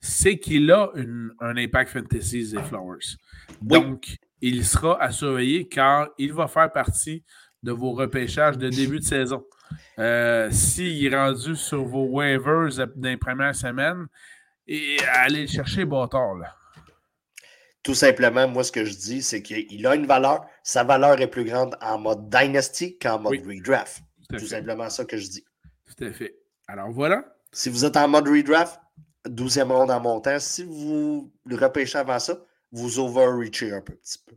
c'est 0.00 0.38
qu'il 0.38 0.70
a 0.72 0.90
un 1.40 1.56
impact 1.56 1.90
fantasy, 1.90 2.52
The 2.52 2.60
Flowers. 2.60 3.18
Donc, 3.60 4.16
il 4.40 4.64
sera 4.64 5.00
à 5.02 5.10
surveiller 5.10 5.68
car 5.68 6.08
il 6.18 6.32
va 6.32 6.46
faire 6.46 6.72
partie 6.72 7.24
de 7.62 7.72
vos 7.72 7.92
repêchages 7.92 8.58
de 8.58 8.68
début 8.68 9.00
de 9.00 9.04
saison. 9.04 9.44
Euh, 9.98 10.50
S'il 10.50 11.12
est 11.12 11.16
rendu 11.16 11.56
sur 11.56 11.84
vos 11.84 12.04
waivers 12.04 12.88
les 12.96 13.16
premières 13.16 13.54
semaines, 13.54 14.06
et 14.66 14.96
allez 15.12 15.42
le 15.42 15.46
chercher 15.48 15.84
bâtard. 15.84 16.36
Là. 16.36 16.54
Tout 17.82 17.94
simplement, 17.94 18.46
moi, 18.46 18.62
ce 18.62 18.72
que 18.72 18.84
je 18.84 18.94
dis, 18.94 19.22
c'est 19.22 19.42
qu'il 19.42 19.86
a 19.86 19.94
une 19.94 20.06
valeur. 20.06 20.46
Sa 20.62 20.84
valeur 20.84 21.20
est 21.20 21.26
plus 21.26 21.44
grande 21.44 21.76
en 21.80 21.98
mode 21.98 22.28
Dynasty 22.28 22.98
qu'en 22.98 23.18
mode 23.18 23.44
redraft. 23.46 24.02
Tout, 24.28 24.36
tout 24.36 24.46
simplement 24.46 24.88
ça 24.90 25.04
que 25.04 25.16
je 25.16 25.28
dis. 25.28 25.44
Tout 25.86 26.04
à 26.04 26.12
fait. 26.12 26.36
Alors 26.68 26.90
voilà. 26.90 27.24
Si 27.52 27.68
vous 27.68 27.84
êtes 27.84 27.96
en 27.96 28.06
mode 28.06 28.28
redraft, 28.28 28.78
12e 29.26 29.72
ronde 29.72 29.90
en 29.90 30.00
montant, 30.00 30.38
si 30.38 30.62
vous 30.62 31.32
le 31.44 31.56
repêchez 31.56 31.98
avant 31.98 32.18
ça, 32.18 32.38
vous 32.72 32.98
overreachez 32.98 33.72
un 33.72 33.80
peu, 33.80 33.94
petit 33.94 34.18
peu. 34.26 34.36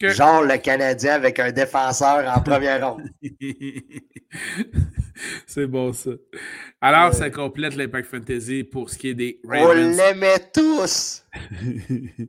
Genre 0.00 0.42
le 0.42 0.58
Canadien 0.58 1.14
avec 1.14 1.38
un 1.40 1.50
défenseur 1.50 2.24
en 2.28 2.40
première 2.40 2.94
ronde. 2.94 3.08
C'est 5.46 5.66
bon 5.66 5.92
ça. 5.92 6.10
Alors, 6.80 7.12
ça 7.12 7.30
complète 7.30 7.74
l'Impact 7.74 8.08
Fantasy 8.08 8.62
pour 8.62 8.88
ce 8.90 8.96
qui 8.96 9.08
est 9.08 9.14
des 9.14 9.40
Ravens. 9.44 9.66
On 9.68 9.96
l'aimait 9.96 10.50
tous! 10.52 11.24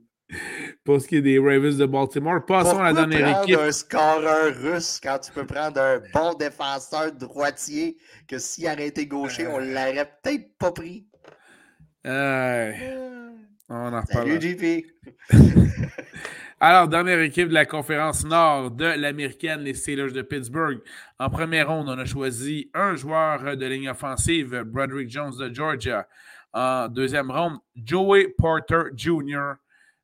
pour 0.83 0.99
ce 0.99 1.07
qui 1.07 1.17
est 1.17 1.21
des 1.21 1.37
Ravens 1.37 1.77
de 1.77 1.85
Baltimore, 1.85 2.43
passons 2.45 2.79
à 2.79 2.91
la 2.91 2.93
dernière 2.93 3.43
équipe. 3.43 3.59
un 3.59 3.71
scoreur 3.71 4.55
russe 4.55 4.99
quand 5.01 5.19
tu 5.19 5.31
peux 5.31 5.45
prendre 5.45 5.79
un 5.79 5.99
bon 6.13 6.33
défenseur 6.33 7.11
droitier 7.11 7.97
que 8.27 8.39
s'il 8.39 8.67
arrêtait 8.67 9.05
gaucher, 9.05 9.45
on 9.47 9.59
l'aurait 9.59 10.11
peut-être 10.23 10.57
pas 10.57 10.71
pris? 10.71 11.05
Euh, 12.07 12.71
on 13.69 13.93
en 13.93 14.05
Salut, 14.05 14.41
JP. 14.41 14.85
Alors, 16.59 16.87
dernière 16.89 17.21
équipe 17.21 17.47
de 17.47 17.53
la 17.53 17.65
conférence 17.65 18.25
nord 18.25 18.71
de 18.71 18.85
l'américaine, 18.85 19.61
les 19.61 19.73
Steelers 19.73 20.11
de 20.11 20.21
Pittsburgh. 20.21 20.79
En 21.17 21.29
première 21.29 21.69
ronde, 21.69 21.87
on 21.87 21.97
a 21.97 22.05
choisi 22.05 22.69
un 22.73 22.95
joueur 22.95 23.55
de 23.55 23.65
ligne 23.65 23.89
offensive, 23.89 24.63
Broderick 24.65 25.09
Jones 25.09 25.37
de 25.39 25.53
Georgia. 25.53 26.07
En 26.51 26.87
deuxième 26.89 27.31
ronde, 27.31 27.59
Joey 27.75 28.33
Porter 28.37 28.89
Jr., 28.95 29.53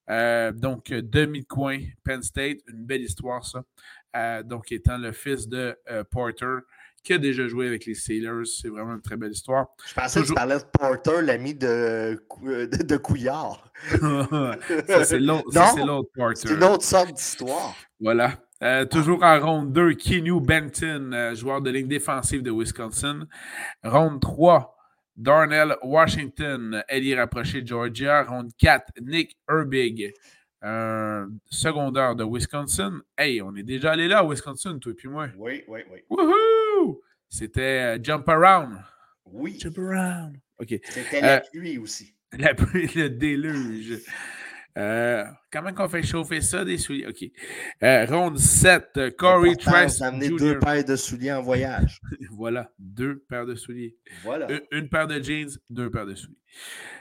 euh, 0.10 0.52
donc 0.52 0.90
demi 0.90 1.44
coin, 1.46 1.80
Penn 2.04 2.22
State. 2.22 2.60
Une 2.68 2.86
belle 2.86 3.02
histoire, 3.02 3.44
ça. 3.44 3.64
Euh, 4.16 4.44
donc, 4.44 4.72
étant 4.72 4.98
le 4.98 5.12
fils 5.12 5.48
de 5.48 5.78
euh, 5.90 6.04
Porter, 6.10 6.60
qui 7.06 7.14
a 7.14 7.18
déjà 7.18 7.48
joué 7.48 7.68
avec 7.68 7.86
les 7.86 7.94
Steelers. 7.94 8.46
C'est 8.46 8.68
vraiment 8.68 8.96
une 8.96 9.02
très 9.02 9.16
belle 9.16 9.32
histoire. 9.32 9.68
Je 9.88 9.94
pensais 9.94 10.22
que 10.22 10.28
tu 10.28 10.34
parlais 10.34 10.58
de 10.58 10.64
Porter, 10.78 11.22
l'ami 11.22 11.54
de, 11.54 12.20
de, 12.42 12.84
de, 12.84 12.98
Couillard. 12.98 13.72
c'est 15.04 15.20
l'autre 15.20 16.10
Porter. 16.14 16.48
C'est 16.48 16.54
une 16.54 16.64
autre 16.64 16.84
sorte 16.84 17.14
d'histoire. 17.14 17.76
Voilà. 18.00 18.34
Euh, 18.64 18.86
toujours 18.86 19.24
en 19.24 19.40
ronde 19.40 19.74
2, 19.74 19.94
Kenu 19.94 20.42
Benton, 20.42 21.12
euh, 21.14 21.36
joueur 21.36 21.62
de 21.62 21.70
ligne 21.70 21.88
défensive 21.88 22.42
de 22.42 22.52
Wisconsin. 22.52 23.28
Ronde 23.84 24.22
3, 24.22 24.76
Darnell 25.18 25.76
Washington, 25.84 26.84
allié 26.88 27.16
rapproché 27.16 27.62
de 27.62 27.68
Georgia. 27.68 28.24
Ronde 28.24 28.52
4, 28.58 28.94
Nick 29.02 29.38
Herbig, 29.50 30.14
un 30.62 31.28
secondaire 31.46 32.16
de 32.16 32.24
Wisconsin. 32.24 33.02
Hey, 33.18 33.42
on 33.42 33.56
est 33.56 33.64
déjà 33.64 33.92
allé 33.92 34.08
là, 34.08 34.26
Wisconsin, 34.26 34.80
toi 34.80 34.94
et 34.94 34.96
puis 34.96 35.10
moi. 35.10 35.28
Oui, 35.38 35.64
oui, 35.68 35.82
oui. 35.92 36.00
Woohoo! 36.10 36.65
C'était 37.36 37.98
euh, 37.98 38.00
Jump 38.02 38.30
Around. 38.30 38.78
Oui. 39.26 39.58
Jump 39.60 39.78
Around. 39.78 40.38
OK. 40.58 40.80
C'était 40.90 41.20
la 41.20 41.36
euh, 41.36 41.42
pluie 41.52 41.78
aussi. 41.78 42.16
La 42.32 42.54
pluie, 42.54 42.90
le 42.96 43.10
déluge. 43.10 44.00
Euh, 44.78 45.26
comment 45.52 45.74
qu'on 45.74 45.90
fait 45.90 46.02
chauffer 46.04 46.40
ça, 46.40 46.64
des 46.64 46.78
souliers? 46.78 47.08
OK. 47.08 47.30
Euh, 47.84 48.06
ronde 48.06 48.38
7, 48.38 49.18
Corey 49.18 49.58
Trask. 49.58 50.02
amené 50.02 50.30
deux 50.30 50.60
paires 50.60 50.86
de 50.86 50.96
souliers 50.96 51.34
en 51.34 51.42
voyage. 51.42 52.00
voilà, 52.32 52.72
deux 52.80 53.20
paires 53.28 53.46
de 53.46 53.56
souliers. 53.56 53.98
Voilà. 54.24 54.48
Une, 54.72 54.88
paire 54.88 55.08
de 55.08 55.22
jeans, 55.22 55.50
deux 55.70 55.92
paires 55.92 56.06
de 56.06 56.16
souliers. 56.16 56.40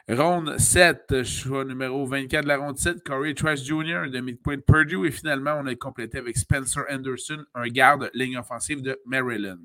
Ronde 0.08 0.58
7, 0.58 1.22
choix 1.22 1.64
numéro 1.64 2.04
24 2.06 2.42
de 2.42 2.48
la 2.48 2.56
ronde 2.56 2.76
7, 2.76 3.04
Corey 3.04 3.34
Trask 3.34 3.64
Jr., 3.64 4.10
de 4.10 4.20
midpoint 4.20 4.58
Purdue. 4.58 5.06
Et 5.06 5.12
finalement, 5.12 5.54
on 5.60 5.66
a 5.66 5.74
complété 5.76 6.18
avec 6.18 6.36
Spencer 6.36 6.82
Anderson, 6.90 7.44
un 7.54 7.68
garde 7.68 8.10
ligne 8.14 8.36
offensive 8.36 8.82
de 8.82 9.00
Maryland. 9.06 9.58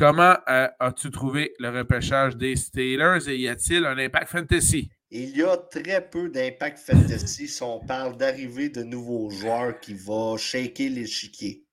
Comment 0.00 0.34
euh, 0.48 0.66
as-tu 0.80 1.10
trouvé 1.10 1.52
le 1.58 1.68
repêchage 1.68 2.34
des 2.34 2.56
Steelers 2.56 3.28
et 3.28 3.36
y 3.36 3.48
a-t-il 3.48 3.84
un 3.84 3.98
impact 3.98 4.30
fantasy? 4.30 4.90
Il 5.10 5.36
y 5.36 5.42
a 5.42 5.58
très 5.58 6.08
peu 6.08 6.30
d'impact 6.30 6.78
fantasy 6.78 7.46
si 7.46 7.62
on 7.62 7.80
parle 7.80 8.16
d'arrivée 8.16 8.70
de 8.70 8.82
nouveaux 8.82 9.28
joueurs 9.28 9.78
qui 9.78 9.92
vont 9.92 10.38
shaker 10.38 10.88
l'échiquier. 10.88 11.66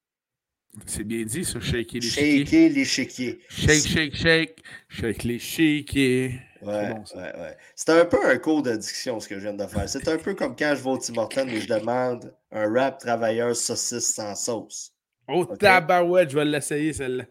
C'est 0.85 1.05
bien 1.05 1.23
dit, 1.23 1.45
ça, 1.45 1.61
shaker 1.61 2.01
l'échiquier. 2.01 2.45
Shaker 2.45 2.69
l'échiquier. 2.69 3.39
Shake, 3.47 3.87
shake, 3.87 4.15
shake. 4.17 4.63
Shake 4.89 5.23
l'échiquier. 5.23 6.41
Ouais, 6.61 6.89
bon, 6.89 7.03
ouais, 7.15 7.39
ouais. 7.39 7.57
C'est 7.75 7.91
un 7.91 8.03
peu 8.03 8.17
un 8.25 8.37
cours 8.39 8.61
d'addiction, 8.61 9.21
ce 9.21 9.29
que 9.29 9.35
je 9.35 9.39
viens 9.39 9.53
de 9.53 9.65
faire. 9.67 9.87
C'est 9.87 10.05
un 10.09 10.17
peu 10.17 10.33
comme 10.33 10.53
quand 10.53 10.75
je 10.75 10.83
vais 10.83 10.89
au 10.89 10.97
Tim 10.97 11.15
Hortons 11.15 11.47
et 11.47 11.61
je 11.61 11.67
demande 11.69 12.35
un 12.51 12.69
rap 12.73 12.99
travailleur 12.99 13.55
saucisse 13.55 14.13
sans 14.13 14.35
sauce. 14.35 14.91
Oh, 15.29 15.43
okay? 15.43 15.59
tabarouette, 15.59 16.31
je 16.31 16.35
vais 16.35 16.43
l'essayer, 16.43 16.91
celle-là. 16.91 17.23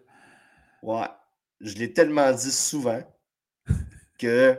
Ouais. 0.86 1.08
Je 1.60 1.74
l'ai 1.74 1.92
tellement 1.92 2.32
dit 2.32 2.52
souvent 2.52 3.02
que 4.18 4.56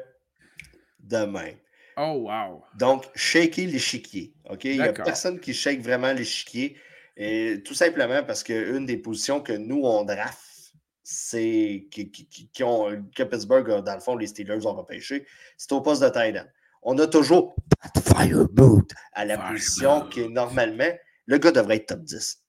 demain. 1.00 1.54
Oh, 1.96 2.28
wow. 2.28 2.64
Donc, 2.78 3.06
shaker 3.16 3.66
l'échiquier. 3.66 4.34
OK? 4.50 4.66
Il 4.66 4.82
n'y 4.82 4.88
a 4.88 4.94
personne 4.94 5.40
qui 5.40 5.54
shake 5.54 5.82
vraiment 5.82 6.12
l'échiquier. 6.14 6.78
Et 7.16 7.64
tout 7.66 7.74
simplement 7.74 8.24
parce 8.24 8.44
qu'une 8.44 8.86
des 8.86 8.98
positions 8.98 9.42
que 9.42 9.54
nous, 9.54 9.82
on 9.84 10.04
draft, 10.04 10.74
c'est 11.02 11.88
qui, 11.90 12.12
qui, 12.12 12.64
ont, 12.64 13.04
que 13.16 13.24
Pittsburgh, 13.24 13.82
dans 13.84 13.94
le 13.94 14.02
fond, 14.02 14.16
les 14.18 14.28
Steelers 14.28 14.68
ont 14.68 14.76
repêché, 14.76 15.26
c'est 15.56 15.72
au 15.72 15.82
poste 15.82 16.04
de 16.04 16.10
tight 16.10 16.46
On 16.84 17.00
a 17.00 17.08
toujours 17.08 17.56
Fire 18.04 18.48
Boot 18.50 18.92
à 19.14 19.24
la 19.24 19.38
position 19.38 20.08
qui 20.10 20.22
est 20.22 20.30
normalement, 20.30 20.92
le 21.26 21.38
gars 21.38 21.52
devrait 21.52 21.78
être 21.78 21.88
top 21.88 22.02
10. 22.02 22.44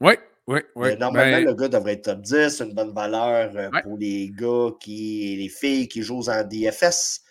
Oui, 0.00 0.12
oui, 0.46 0.60
oui. 0.74 0.96
Normalement, 0.98 1.38
ben 1.38 1.44
le 1.44 1.54
gars 1.54 1.68
devrait 1.68 1.92
être 1.92 2.04
top 2.04 2.22
10, 2.22 2.60
une 2.60 2.74
bonne 2.74 2.92
valeur 2.92 3.52
euh, 3.56 3.70
pour 3.82 3.96
les 3.98 4.30
gars 4.30 4.70
qui, 4.80 5.36
les 5.36 5.48
filles 5.48 5.88
qui 5.88 6.02
jouent 6.02 6.28
en 6.28 6.44
DFS. 6.44 7.22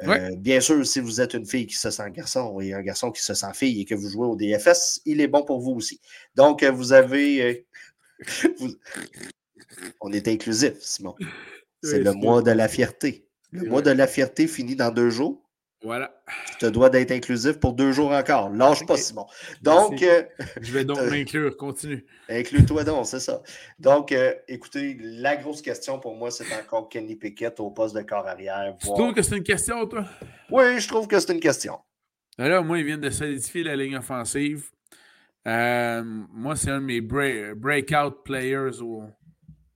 Euh, 0.00 0.30
bien 0.36 0.60
sûr, 0.60 0.84
si 0.86 1.00
vous 1.00 1.20
êtes 1.20 1.34
une 1.34 1.46
fille 1.46 1.66
qui 1.66 1.76
se 1.76 1.90
sent 1.90 2.10
garçon 2.10 2.60
et 2.60 2.72
un 2.72 2.80
garçon 2.80 3.10
qui 3.10 3.22
se 3.22 3.34
sent 3.34 3.52
fille 3.54 3.82
et 3.82 3.84
que 3.84 3.94
vous 3.94 4.08
jouez 4.08 4.26
au 4.26 4.36
DFS, 4.36 5.00
il 5.04 5.20
est 5.20 5.28
bon 5.28 5.44
pour 5.44 5.60
vous 5.60 5.72
aussi. 5.72 6.00
Donc, 6.34 6.62
euh, 6.62 6.70
vous 6.70 6.92
avez. 6.92 7.42
Euh, 7.42 8.68
on 10.00 10.12
est 10.12 10.28
inclusif, 10.28 10.74
Simon. 10.80 11.14
C'est 11.82 12.00
le 12.00 12.12
mois 12.12 12.42
de 12.42 12.52
la 12.52 12.68
fierté. 12.68 13.26
Le 13.50 13.68
mois 13.68 13.82
de 13.82 13.90
la 13.90 14.06
fierté 14.06 14.46
finit 14.46 14.76
dans 14.76 14.90
deux 14.90 15.10
jours. 15.10 15.42
Voilà. 15.82 16.14
Tu 16.50 16.58
te 16.58 16.66
dois 16.66 16.90
d'être 16.90 17.10
inclusif 17.10 17.58
pour 17.58 17.72
deux 17.72 17.92
jours 17.92 18.12
encore. 18.12 18.50
Lâche 18.50 18.86
pas, 18.86 18.96
Simon. 18.96 19.26
Donc. 19.62 20.02
Euh, 20.02 20.22
je 20.60 20.72
vais 20.72 20.84
donc 20.84 20.98
m'inclure. 21.10 21.56
Continue. 21.56 22.06
Inclus-toi 22.28 22.84
donc, 22.84 23.06
c'est 23.06 23.20
ça. 23.20 23.42
Donc, 23.78 24.12
euh, 24.12 24.32
écoutez, 24.48 24.96
la 25.00 25.36
grosse 25.36 25.60
question 25.60 25.98
pour 25.98 26.16
moi, 26.16 26.30
c'est 26.30 26.46
encore 26.54 26.88
Kenny 26.88 27.16
Pickett 27.16 27.58
au 27.60 27.70
poste 27.70 27.96
de 27.96 28.02
corps 28.02 28.26
arrière. 28.26 28.76
Tu 28.80 28.86
trouves 28.86 29.12
que 29.12 29.22
c'est 29.22 29.36
une 29.36 29.42
question, 29.42 29.86
toi? 29.86 30.04
Oui, 30.50 30.80
je 30.80 30.88
trouve 30.88 31.08
que 31.08 31.18
c'est 31.18 31.32
une 31.32 31.40
question. 31.40 31.78
Alors, 32.38 32.64
moi, 32.64 32.78
il 32.78 32.84
vient 32.84 32.98
de 32.98 33.10
solidifier 33.10 33.64
la 33.64 33.76
ligne 33.76 33.96
offensive. 33.96 34.70
Euh, 35.46 36.02
moi, 36.04 36.54
c'est 36.56 36.70
un 36.70 36.80
de 36.80 36.86
mes 36.86 37.00
breakout 37.00 38.22
players 38.24 38.80
au, 38.80 39.04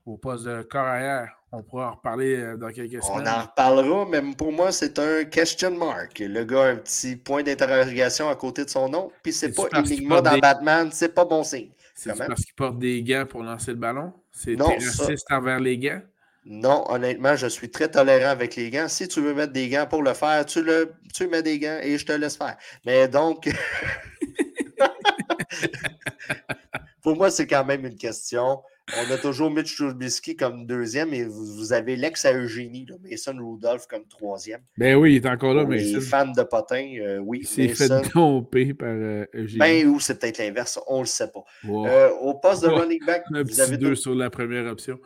au 0.04 0.16
poste 0.16 0.44
de 0.44 0.62
corps 0.62 0.86
arrière. 0.86 1.36
On 1.52 1.62
pourra 1.62 1.90
en 1.90 1.92
reparler 1.92 2.36
euh, 2.36 2.56
dans 2.56 2.70
quelques 2.70 3.02
semaines. 3.02 3.24
On 3.24 3.26
en 3.26 3.42
reparlera, 3.42 4.06
mais 4.10 4.20
pour 4.36 4.52
moi, 4.52 4.72
c'est 4.72 4.98
un 4.98 5.24
question 5.24 5.70
mark. 5.70 6.18
Le 6.18 6.44
gars 6.44 6.64
a 6.64 6.68
un 6.70 6.76
petit 6.76 7.16
point 7.16 7.42
d'interrogation 7.42 8.28
à 8.28 8.34
côté 8.34 8.64
de 8.64 8.70
son 8.70 8.88
nom, 8.88 9.10
puis 9.22 9.32
c'est 9.32 9.52
pas 9.52 9.68
Enigma 9.72 10.20
dans 10.20 10.38
Batman, 10.38 10.90
c'est 10.92 11.14
pas 11.14 11.24
bon 11.24 11.44
signe. 11.44 11.70
C'est 11.94 12.16
parce 12.16 12.44
qu'il 12.44 12.54
porte 12.54 12.78
des 12.78 13.02
gants 13.02 13.26
pour 13.26 13.42
lancer 13.42 13.70
le 13.70 13.78
ballon? 13.78 14.12
C'est 14.32 14.60
raciste 14.60 15.30
envers 15.30 15.60
les 15.60 15.78
gants? 15.78 16.02
Non, 16.44 16.84
honnêtement, 16.88 17.34
je 17.34 17.46
suis 17.46 17.70
très 17.70 17.90
tolérant 17.90 18.30
avec 18.30 18.54
les 18.54 18.70
gants. 18.70 18.86
Si 18.86 19.08
tu 19.08 19.20
veux 19.20 19.34
mettre 19.34 19.52
des 19.52 19.68
gants 19.68 19.86
pour 19.86 20.02
le 20.02 20.14
faire, 20.14 20.44
tu, 20.46 20.62
le, 20.62 20.92
tu 21.12 21.26
mets 21.26 21.42
des 21.42 21.58
gants 21.58 21.80
et 21.82 21.98
je 21.98 22.06
te 22.06 22.12
laisse 22.12 22.36
faire. 22.36 22.56
Mais 22.84 23.08
donc, 23.08 23.48
pour 27.02 27.16
moi, 27.16 27.30
c'est 27.30 27.46
quand 27.46 27.64
même 27.64 27.86
une 27.86 27.96
question. 27.96 28.62
On 28.94 29.10
a 29.10 29.18
toujours 29.18 29.50
Mitch 29.50 29.76
Trubisky 29.76 30.36
comme 30.36 30.64
deuxième 30.64 31.12
et 31.12 31.24
vous, 31.24 31.72
avez 31.72 31.96
l'ex 31.96 32.24
à 32.24 32.32
Eugénie, 32.32 32.86
Mason 33.02 33.36
Rudolph 33.36 33.88
comme 33.88 34.06
troisième. 34.06 34.60
Ben 34.78 34.94
oui, 34.94 35.16
il 35.16 35.26
est 35.26 35.28
encore 35.28 35.54
là, 35.54 35.64
mais. 35.64 35.78
Les 35.78 36.00
fans 36.00 36.30
de 36.30 36.42
potin, 36.44 36.94
euh, 37.00 37.18
oui. 37.18 37.44
C'est 37.44 37.68
fait 37.68 37.88
tromper 38.02 38.74
par 38.74 38.90
euh, 38.90 39.26
Eugénie. 39.34 39.58
Ben 39.58 39.88
ou 39.88 39.98
c'est 39.98 40.20
peut-être 40.20 40.38
l'inverse, 40.38 40.78
on 40.86 40.98
ne 40.98 41.00
le 41.00 41.06
sait 41.06 41.30
pas. 41.32 41.42
Euh, 41.68 42.10
au 42.20 42.34
poste 42.34 42.62
de 42.62 42.68
running 42.68 43.04
back, 43.04 43.24
vous 43.30 43.60
avez 43.60 43.76
deux 43.76 43.96
sur 43.96 44.14
la 44.14 44.30
première 44.30 44.66
option. 44.66 45.00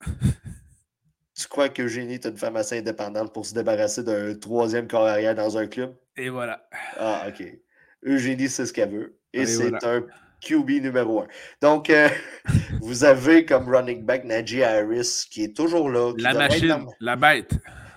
tu 1.36 1.48
crois 1.48 1.68
qu'Eugénie 1.68 2.14
est 2.14 2.24
une 2.24 2.38
femme 2.38 2.56
assez 2.56 2.78
indépendante 2.78 3.34
pour 3.34 3.44
se 3.44 3.52
débarrasser 3.52 4.02
d'un 4.02 4.34
troisième 4.34 4.88
corps 4.88 5.06
arrière 5.06 5.34
dans 5.34 5.58
un 5.58 5.66
club? 5.66 5.94
Et 6.16 6.30
voilà. 6.30 6.66
Ah, 6.96 7.26
OK. 7.28 7.44
Eugénie, 8.02 8.48
c'est 8.48 8.64
ce 8.64 8.72
qu'elle 8.72 8.90
veut. 8.90 9.18
Et 9.34 9.42
Et 9.42 9.46
c'est 9.46 9.68
voilà. 9.68 9.78
un 9.82 10.06
QB 10.44 10.82
numéro 10.82 11.22
un. 11.22 11.26
Donc, 11.60 11.90
euh, 11.90 12.08
vous 12.80 13.04
avez 13.04 13.44
comme 13.44 13.68
running 13.68 14.04
back 14.04 14.24
Najee 14.24 14.62
Harris 14.62 15.26
qui 15.30 15.44
est 15.44 15.56
toujours 15.56 15.88
là. 15.90 16.12
La 16.18 16.34
machine, 16.34 16.68
dans- 16.68 16.86
la 17.00 17.16
bête. 17.16 17.52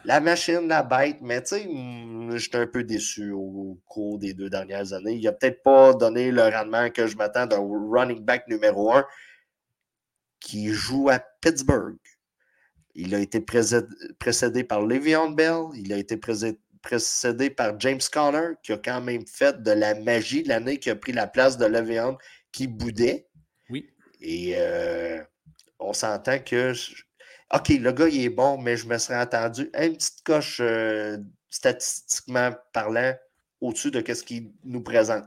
La 0.05 0.21
machine, 0.21 0.67
la 0.67 0.83
bête, 0.83 1.17
mais 1.21 1.41
tu 1.41 1.55
sais, 1.55 1.67
hum, 1.67 2.37
j'étais 2.37 2.59
un 2.59 2.67
peu 2.67 2.83
déçu 2.83 3.31
au 3.31 3.77
cours 3.85 4.17
des 4.19 4.33
deux 4.33 4.49
dernières 4.49 4.93
années. 4.93 5.15
Il 5.15 5.23
n'a 5.23 5.33
peut-être 5.33 5.61
pas 5.63 5.93
donné 5.93 6.31
le 6.31 6.43
rendement 6.43 6.89
que 6.89 7.07
je 7.07 7.17
m'attends 7.17 7.45
d'un 7.45 7.59
running 7.59 8.23
back 8.23 8.47
numéro 8.47 8.93
un 8.93 9.05
qui 10.39 10.69
joue 10.69 11.09
à 11.09 11.19
Pittsburgh. 11.41 11.97
Il 12.95 13.13
a 13.13 13.19
été 13.19 13.41
précédé 13.41 14.63
par 14.63 14.81
Le'Veon 14.81 15.31
Bell, 15.31 15.65
il 15.75 15.91
a 15.93 15.97
été 15.97 16.17
précédé 16.17 17.49
par 17.49 17.79
James 17.79 17.99
Conner, 18.11 18.53
qui 18.63 18.71
a 18.73 18.77
quand 18.77 19.01
même 19.01 19.25
fait 19.27 19.61
de 19.61 19.71
la 19.71 19.93
magie 19.95 20.43
l'année 20.43 20.79
qui 20.79 20.89
a 20.89 20.95
pris 20.95 21.11
la 21.11 21.27
place 21.27 21.57
de 21.57 21.65
Le'Veon 21.65 22.17
qui 22.57 22.67
boudait. 22.67 23.27
Oui. 23.69 23.87
Et 24.21 24.53
euh, 24.57 25.21
on 25.79 25.93
s'entend 25.93 26.39
que. 26.39 26.73
je- 26.73 27.03
OK, 27.53 27.69
le 27.69 27.91
gars, 27.93 28.09
il 28.09 28.23
est 28.25 28.29
bon, 28.29 28.57
mais 28.57 28.75
je 28.75 28.87
me 28.87 28.97
serais 28.97 29.15
attendu 29.19 29.69
une 29.79 29.93
petite 29.95 30.21
coche 30.25 30.59
euh, 30.61 31.17
statistiquement 31.49 32.51
parlant 32.73 33.13
au-dessus 33.61 33.91
de 33.91 34.03
ce 34.13 34.23
qu'il 34.23 34.51
nous 34.65 34.81
présente. 34.81 35.23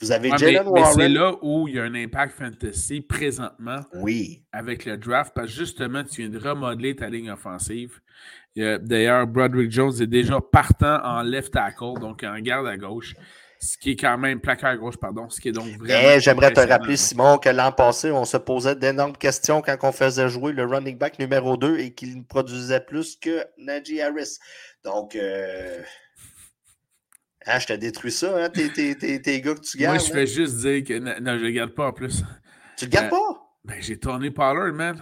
Vous 0.00 0.10
avez 0.12 0.30
Ouais, 0.30 0.36
mais 0.40 0.52
Jalen 0.54 0.72
mais 0.72 0.80
c'est 0.84 0.96
Warren. 0.96 1.12
là 1.12 1.34
où 1.42 1.68
il 1.68 1.74
y 1.74 1.78
a 1.78 1.82
un 1.82 1.94
impact 1.94 2.34
fantasy 2.38 3.02
présentement 3.02 3.80
Oui. 3.94 4.42
avec 4.52 4.86
le 4.86 4.96
draft, 4.96 5.32
parce 5.34 5.48
que 5.48 5.52
justement, 5.58 6.02
tu 6.02 6.22
viens 6.22 6.30
de 6.30 6.38
remodeler 6.38 6.96
ta 6.96 7.10
ligne 7.10 7.30
offensive. 7.30 8.00
A- 8.58 8.78
D'ailleurs, 8.78 9.26
Broderick 9.26 9.70
Jones 9.70 9.92
est 10.00 10.06
déjà 10.06 10.40
partant 10.40 10.98
en 11.04 11.22
left 11.22 11.52
tackle, 11.52 12.00
donc 12.00 12.22
en 12.24 12.38
garde 12.40 12.66
à 12.66 12.78
gauche, 12.78 13.14
ce 13.62 13.76
qui 13.76 13.90
est 13.90 13.96
quand 13.96 14.16
même 14.16 14.40
placard 14.40 14.70
à 14.70 14.76
gauche, 14.76 14.96
pardon, 14.96 15.28
ce 15.28 15.38
qui 15.40 15.50
est 15.50 15.52
donc 15.52 15.66
vraiment. 15.66 15.84
Mais 16.02 16.18
j'aimerais 16.20 16.52
te 16.52 16.60
rappeler, 16.60 16.96
Simon, 16.96 17.36
que 17.36 17.50
l'an 17.50 17.72
passé, 17.72 18.10
on 18.10 18.24
se 18.24 18.38
posait 18.38 18.74
d'énormes 18.74 19.16
questions 19.16 19.60
quand 19.60 19.76
on 19.82 19.92
faisait 19.92 20.30
jouer 20.30 20.52
le 20.52 20.64
running 20.64 20.96
back 20.96 21.18
numéro 21.18 21.56
2 21.58 21.78
et 21.78 21.92
qu'il 21.92 22.24
produisait 22.24 22.80
plus 22.80 23.16
que 23.16 23.44
Najee 23.58 24.00
Harris. 24.00 24.38
Donc, 24.82 25.14
euh... 25.14 25.82
hein, 27.44 27.58
je 27.58 27.66
t'ai 27.66 27.76
détruit 27.76 28.12
ça, 28.12 28.44
hein, 28.44 28.48
tes, 28.48 28.72
tes- 28.72 28.96
tes- 28.96 29.20
tes 29.20 29.40
gars 29.42 29.54
que 29.54 29.60
tu 29.60 29.76
gardes. 29.76 29.96
Moi, 29.96 30.04
je 30.04 30.10
hein. 30.10 30.14
fais 30.14 30.26
juste 30.26 30.56
dire 30.56 30.82
que. 30.82 30.98
Non, 31.20 31.38
je 31.38 31.44
le 31.44 31.50
garde 31.50 31.74
pas 31.74 31.88
en 31.88 31.92
plus. 31.92 32.22
Tu 32.78 32.86
le 32.86 32.90
gardes 32.90 33.06
Euh, 33.06 33.10
pas? 33.10 33.46
Ben, 33.64 33.76
j'ai 33.82 33.98
tourné 33.98 34.30
Pollard, 34.30 34.72
man. 34.72 34.98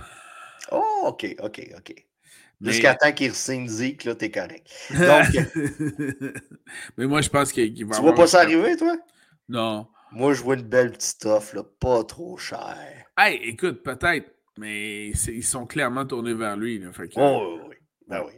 Oh, 0.72 1.04
OK, 1.06 1.36
OK, 1.40 1.70
OK. 1.76 2.07
Jusqu'à 2.60 2.94
temps 2.94 3.12
qu'il 3.12 3.32
signe 3.34 3.68
Zeke, 3.68 4.04
là, 4.04 4.14
t'es 4.14 4.30
correct. 4.30 4.66
Donc, 4.90 5.46
Mais 6.96 7.06
moi, 7.06 7.20
je 7.20 7.28
pense 7.28 7.52
qu'il 7.52 7.86
va 7.86 7.96
tu 7.96 8.02
vois 8.02 8.14
pas 8.14 8.26
ça 8.26 8.40
arriver, 8.40 8.76
toi? 8.76 8.96
Non. 9.48 9.86
Moi, 10.12 10.32
je 10.34 10.42
vois 10.42 10.54
une 10.56 10.62
belle 10.62 10.92
petite 10.92 11.24
offre, 11.26 11.54
là, 11.56 11.62
pas 11.80 12.02
trop 12.04 12.36
chère. 12.38 12.76
Hey, 13.16 13.36
écoute, 13.44 13.82
peut-être, 13.82 14.30
mais 14.56 15.08
ils 15.10 15.44
sont 15.44 15.66
clairement 15.66 16.04
tournés 16.06 16.34
vers 16.34 16.56
lui. 16.56 16.78
Là, 16.78 16.92
fait 16.92 17.08
que, 17.08 17.14
Oh, 17.16 17.58
oui, 17.58 17.66
oui. 17.70 17.76
Ben 18.08 18.22
oui. 18.26 18.32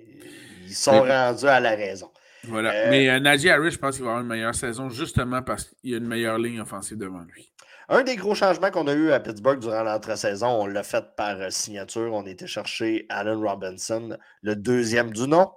Ils 0.66 0.74
sont 0.74 1.04
Mais- 1.04 1.11
rendus 1.26 1.46
à 1.46 1.61
la 1.61 1.70
raison. 1.70 2.11
Voilà. 2.44 2.72
Euh, 2.72 2.90
Mais 2.90 3.09
euh, 3.11 3.20
Najee 3.20 3.50
Harris, 3.50 3.72
je 3.72 3.78
pense 3.78 3.96
qu'il 3.96 4.04
va 4.04 4.11
avoir 4.12 4.22
une 4.22 4.28
meilleure 4.28 4.54
saison 4.54 4.88
justement 4.88 5.42
parce 5.42 5.64
qu'il 5.64 5.90
y 5.90 5.94
a 5.94 5.98
une 5.98 6.06
meilleure 6.06 6.38
ligne 6.38 6.61
offensive 6.61 6.96
devant 6.96 7.20
lui. 7.35 7.52
Un 7.92 8.05
des 8.05 8.14
gros 8.14 8.37
changements 8.37 8.70
qu'on 8.70 8.87
a 8.87 8.92
eu 8.92 9.11
à 9.11 9.18
Pittsburgh 9.18 9.59
durant 9.59 9.83
l'entre-saison, 9.83 10.46
on 10.62 10.66
l'a 10.66 10.85
fait 10.85 11.05
par 11.16 11.40
euh, 11.40 11.50
signature. 11.50 12.14
On 12.14 12.24
était 12.24 12.46
chercher 12.46 13.05
Allen 13.09 13.44
Robinson, 13.44 14.16
le 14.42 14.55
deuxième 14.55 15.11
du 15.12 15.26
nom. 15.26 15.50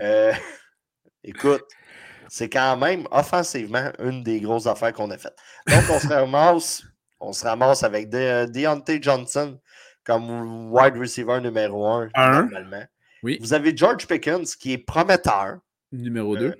Euh, 0.00 0.32
écoute, 1.24 1.64
c'est 2.28 2.48
quand 2.48 2.76
même 2.76 3.08
offensivement 3.10 3.90
une 3.98 4.22
des 4.22 4.40
grosses 4.40 4.68
affaires 4.68 4.92
qu'on 4.92 5.10
a 5.10 5.18
faites. 5.18 5.36
Donc, 5.66 5.82
on 5.90 5.98
se 5.98 6.06
ramasse, 6.06 6.84
on 7.18 7.32
se 7.32 7.44
ramasse 7.44 7.82
avec 7.82 8.08
De- 8.08 8.46
Deontay 8.46 9.00
Johnson 9.02 9.58
comme 10.04 10.70
wide 10.72 10.96
receiver 10.96 11.40
numéro 11.40 11.84
un, 11.88 12.08
Un. 12.14 12.42
normalement. 12.42 12.84
Oui. 13.24 13.38
Vous 13.40 13.52
avez 13.52 13.76
George 13.76 14.06
Pickens 14.06 14.54
qui 14.54 14.74
est 14.74 14.78
prometteur 14.78 15.58
Numéro 15.90 16.36
Euh, 16.36 16.50
2. 16.50 16.54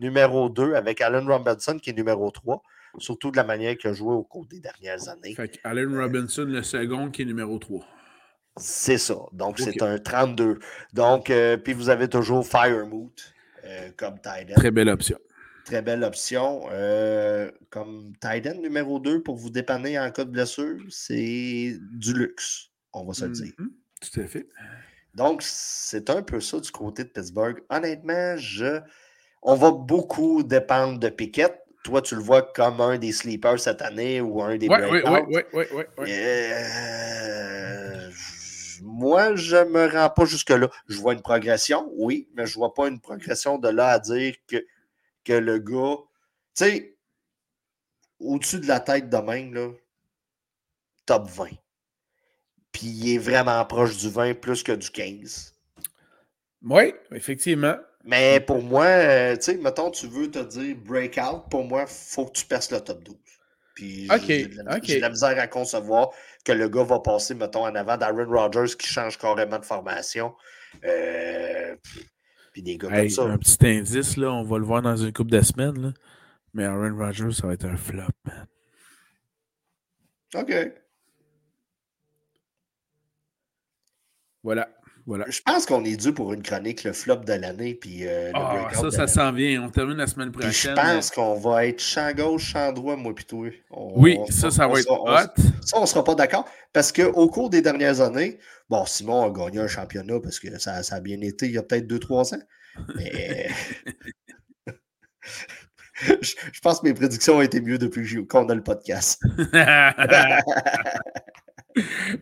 numéro 0.00 0.48
2 0.48 0.74
avec 0.74 1.00
Allen 1.02 1.30
Robinson 1.30 1.78
qui 1.78 1.90
est 1.90 1.92
numéro 1.92 2.30
3, 2.32 2.62
surtout 2.98 3.30
de 3.30 3.36
la 3.36 3.44
manière 3.44 3.76
qu'il 3.76 3.90
a 3.90 3.92
joué 3.92 4.12
au 4.12 4.22
cours 4.22 4.46
des 4.46 4.60
dernières 4.60 5.08
années. 5.08 5.34
Fait 5.34 5.58
Allen 5.64 5.96
Robinson, 5.98 6.44
le 6.44 6.62
second, 6.62 7.10
qui 7.10 7.22
est 7.22 7.26
numéro 7.26 7.58
3. 7.58 7.86
C'est 8.58 8.98
ça. 8.98 9.16
Donc, 9.32 9.58
c'est 9.58 9.82
un 9.82 9.98
32. 9.98 10.58
Donc, 10.94 11.30
euh, 11.30 11.56
puis 11.56 11.74
vous 11.74 11.90
avez 11.90 12.08
toujours 12.08 12.46
Firemoot 12.46 13.12
euh, 13.64 13.90
comme 13.96 14.18
tight 14.20 14.50
end. 14.50 14.54
Très 14.54 14.70
belle 14.70 14.88
option. 14.88 15.18
Très 15.64 15.82
belle 15.82 16.02
option. 16.04 16.66
Euh, 16.70 17.50
comme 17.70 18.12
tight 18.20 18.46
end 18.46 18.60
numéro 18.60 18.98
2 18.98 19.22
pour 19.22 19.36
vous 19.36 19.50
dépanner 19.50 19.98
en 19.98 20.10
cas 20.10 20.24
de 20.24 20.30
blessure, 20.30 20.78
c'est 20.88 21.76
du 21.92 22.14
luxe, 22.14 22.70
on 22.92 23.04
va 23.04 23.12
se 23.12 23.26
le 23.26 23.32
dire. 23.32 23.52
Mhm. 23.58 23.72
Tout 24.00 24.20
à 24.20 24.26
fait. 24.26 24.48
Donc, 25.14 25.42
c'est 25.42 26.10
un 26.10 26.22
peu 26.22 26.40
ça 26.40 26.60
du 26.60 26.70
côté 26.70 27.04
de 27.04 27.08
Pittsburgh. 27.08 27.62
Honnêtement, 27.70 28.36
je... 28.36 28.80
on 29.42 29.54
va 29.54 29.70
beaucoup 29.70 30.42
dépendre 30.42 30.98
de 30.98 31.08
Pickett. 31.08 31.65
Toi, 31.86 32.02
tu 32.02 32.16
le 32.16 32.20
vois 32.20 32.42
comme 32.42 32.80
un 32.80 32.98
des 32.98 33.12
sleepers 33.12 33.60
cette 33.60 33.80
année 33.80 34.20
ou 34.20 34.42
un 34.42 34.56
des 34.56 34.68
Oui, 34.68 34.76
oui, 34.90 35.02
breakouts. 35.02 35.32
oui, 35.32 35.42
oui, 35.52 35.64
oui. 35.98 36.06
Euh, 36.10 38.10
Moi, 38.82 39.36
je 39.36 39.56
me 39.56 39.86
rends 39.88 40.10
pas 40.10 40.24
jusque-là. 40.24 40.68
Je 40.88 40.98
vois 40.98 41.12
une 41.12 41.22
progression, 41.22 41.88
oui, 41.94 42.28
mais 42.34 42.44
je 42.44 42.54
vois 42.54 42.74
pas 42.74 42.88
une 42.88 42.98
progression 43.00 43.58
de 43.58 43.68
là 43.68 43.90
à 43.90 43.98
dire 44.00 44.34
que, 44.48 44.56
que 45.24 45.34
le 45.34 45.60
gars, 45.60 45.98
tu 46.56 46.64
sais, 46.64 46.98
au-dessus 48.18 48.58
de 48.58 48.66
la 48.66 48.80
tête 48.80 49.08
de 49.08 49.18
même, 49.18 49.54
là, 49.54 49.68
top 51.06 51.28
20. 51.28 51.50
Puis 52.72 52.86
il 52.88 53.14
est 53.14 53.18
vraiment 53.18 53.64
proche 53.64 53.96
du 53.96 54.10
20 54.10 54.34
plus 54.34 54.64
que 54.64 54.72
du 54.72 54.90
15. 54.90 55.54
Oui, 56.62 56.92
effectivement. 57.12 57.76
Mais 58.06 58.40
pour 58.40 58.62
moi, 58.62 58.84
euh, 58.86 59.36
tu 59.36 59.42
sais, 59.42 59.56
mettons, 59.58 59.90
tu 59.90 60.06
veux 60.06 60.30
te 60.30 60.38
dire 60.38 60.76
breakout, 60.76 61.48
pour 61.50 61.64
moi, 61.64 61.82
il 61.82 61.88
faut 61.92 62.26
que 62.26 62.32
tu 62.32 62.46
perces 62.46 62.70
le 62.70 62.80
top 62.80 63.02
12. 63.02 63.16
Puis 63.74 64.06
Ok, 64.10 64.22
j'ai 64.28 64.46
de, 64.48 64.56
la- 64.62 64.76
ok. 64.76 64.84
j'ai 64.84 64.96
de 64.96 65.00
la 65.02 65.10
misère 65.10 65.38
à 65.38 65.46
concevoir 65.48 66.10
que 66.44 66.52
le 66.52 66.68
gars 66.68 66.84
va 66.84 67.00
passer, 67.00 67.34
mettons, 67.34 67.66
en 67.66 67.74
avant 67.74 67.96
d'Aaron 67.96 68.26
Rodgers 68.30 68.76
qui 68.78 68.86
change 68.86 69.18
carrément 69.18 69.58
de 69.58 69.64
formation. 69.64 70.34
Euh, 70.84 71.76
puis 72.52 72.62
des 72.62 72.78
gars 72.78 72.90
Hey, 72.92 73.14
comme 73.14 73.30
un 73.32 73.36
ça. 73.36 73.38
petit 73.38 73.66
indice, 73.66 74.16
là, 74.16 74.32
on 74.32 74.44
va 74.44 74.58
le 74.58 74.64
voir 74.64 74.82
dans 74.82 74.96
une 74.96 75.12
couple 75.12 75.32
de 75.32 75.40
semaines. 75.42 75.80
Là. 75.82 75.92
Mais 76.54 76.64
Aaron 76.64 76.96
Rodgers, 76.96 77.32
ça 77.32 77.46
va 77.48 77.54
être 77.54 77.66
un 77.66 77.76
flop, 77.76 78.02
man. 78.24 78.46
OK. 80.34 80.52
Voilà. 84.42 84.68
Voilà. 85.06 85.24
Je 85.28 85.40
pense 85.40 85.66
qu'on 85.66 85.84
est 85.84 85.96
dû 85.96 86.12
pour 86.12 86.32
une 86.32 86.42
chronique, 86.42 86.82
le 86.82 86.92
flop 86.92 87.18
de 87.18 87.32
l'année, 87.32 87.74
puis 87.74 88.08
euh, 88.08 88.30
le 88.30 88.32
Ah, 88.34 88.68
ça, 88.74 88.90
ça 88.90 89.06
s'en 89.06 89.30
vient. 89.30 89.62
On 89.62 89.70
termine 89.70 89.96
la 89.98 90.08
semaine 90.08 90.32
Puis 90.32 90.42
je 90.42 90.68
prochaine. 90.68 90.74
pense 90.74 91.10
qu'on 91.12 91.34
va 91.36 91.66
être 91.66 91.80
champ 91.80 92.12
gauche, 92.12 92.50
champ 92.52 92.72
droit, 92.72 92.96
moi, 92.96 93.14
puis 93.14 93.24
toi. 93.24 93.48
On- 93.70 93.92
Oui, 94.02 94.16
on- 94.18 94.26
ça, 94.26 94.50
ça 94.50 94.68
on 94.68 94.72
va 94.72 94.80
être 94.80 94.90
hot. 94.90 95.42
Ça, 95.64 95.78
on 95.78 95.82
ne 95.82 95.86
sera 95.86 96.02
pas 96.02 96.16
d'accord. 96.16 96.44
Parce 96.72 96.90
qu'au 96.90 97.28
cours 97.28 97.50
des 97.50 97.62
dernières 97.62 98.00
années, 98.00 98.40
bon, 98.68 98.84
Simon 98.84 99.26
a 99.26 99.30
gagné 99.30 99.60
un 99.60 99.68
championnat 99.68 100.18
parce 100.20 100.40
que 100.40 100.58
ça, 100.58 100.82
ça 100.82 100.96
a 100.96 101.00
bien 101.00 101.20
été 101.20 101.46
il 101.46 101.52
y 101.52 101.58
a 101.58 101.62
peut-être 101.62 101.86
2-3 101.86 102.34
ans. 102.34 102.42
Mais. 102.96 103.48
je, 106.20 106.60
pense 106.60 106.80
que 106.80 106.86
mes 106.88 106.94
prédictions 106.94 107.36
ont 107.36 107.42
été 107.42 107.60
mieux 107.60 107.78
depuis 107.78 108.26
qu'on 108.26 108.48
a 108.48 108.54
le 108.56 108.62
podcast. 108.64 109.22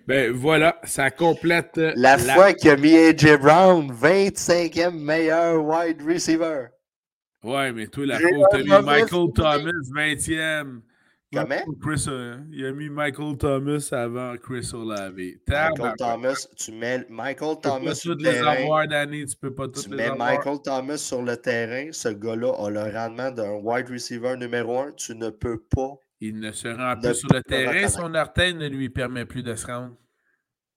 ben 0.07 0.33
voilà, 0.33 0.81
ça 0.85 1.11
complète 1.11 1.79
euh, 1.79 1.93
La, 1.97 2.19
fois 2.19 2.53
qu'il 2.53 2.71
a 2.71 2.77
mis 2.77 2.97
AJ 2.97 3.38
Brown, 3.40 3.93
25e 3.93 4.99
meilleur 4.99 5.64
wide 5.64 6.03
receiver. 6.03 6.67
Ouais, 7.43 7.73
mais 7.73 7.87
toi, 7.87 8.07
la 8.07 8.19
faute, 8.19 8.31
t'as 8.51 8.59
mis 8.59 8.85
Michael. 8.85 9.33
Thomas 9.35 9.71
20e. 9.95 10.81
Comment? 11.35 11.64
Chris, 11.83 12.05
euh, 12.09 12.37
il 12.53 12.64
a 12.64 12.73
mis 12.73 12.88
Michael 12.88 13.37
Thomas 13.37 13.88
avant 13.93 14.37
Chris 14.37 14.71
Olave. 14.73 15.14
Michael. 15.49 15.95
Thomas, 15.99 16.47
tu 16.57 16.73
mets 16.73 17.05
Michael 17.09 17.57
Thomas 17.61 17.95
sur 17.95 18.14
le 18.14 18.23
terrain. 18.23 18.47
avoir 18.47 18.87
tu 18.87 19.37
peux 19.40 19.53
pas 19.53 19.64
toutes 19.64 19.85
Tu 19.85 19.90
les 19.90 19.97
mets 19.97 20.05
avoir. 20.05 20.31
Michael 20.31 20.62
Thomas 20.62 20.97
sur 20.97 21.23
le 21.23 21.37
terrain, 21.37 21.88
ce 21.93 22.09
gars-là 22.09 22.53
a 22.53 22.71
le 22.71 22.97
rendement 22.97 23.31
d'un 23.31 23.55
wide 23.62 23.88
receiver 23.90 24.37
numéro 24.37 24.79
un. 24.79 24.93
Tu 24.93 25.14
ne 25.14 25.31
peux 25.31 25.59
pas. 25.59 25.99
Il 26.20 26.38
ne 26.38 26.53
se 26.53 26.68
rend 26.68 26.96
Ne 26.96 27.00
plus 27.00 27.14
sur 27.14 27.33
le 27.33 27.42
terrain, 27.42 27.88
son 27.88 28.14
orteil 28.14 28.55
ne 28.55 28.68
lui 28.68 28.88
permet 28.88 29.24
plus 29.24 29.42
de 29.42 29.55
se 29.55 29.66
rendre. 29.66 29.96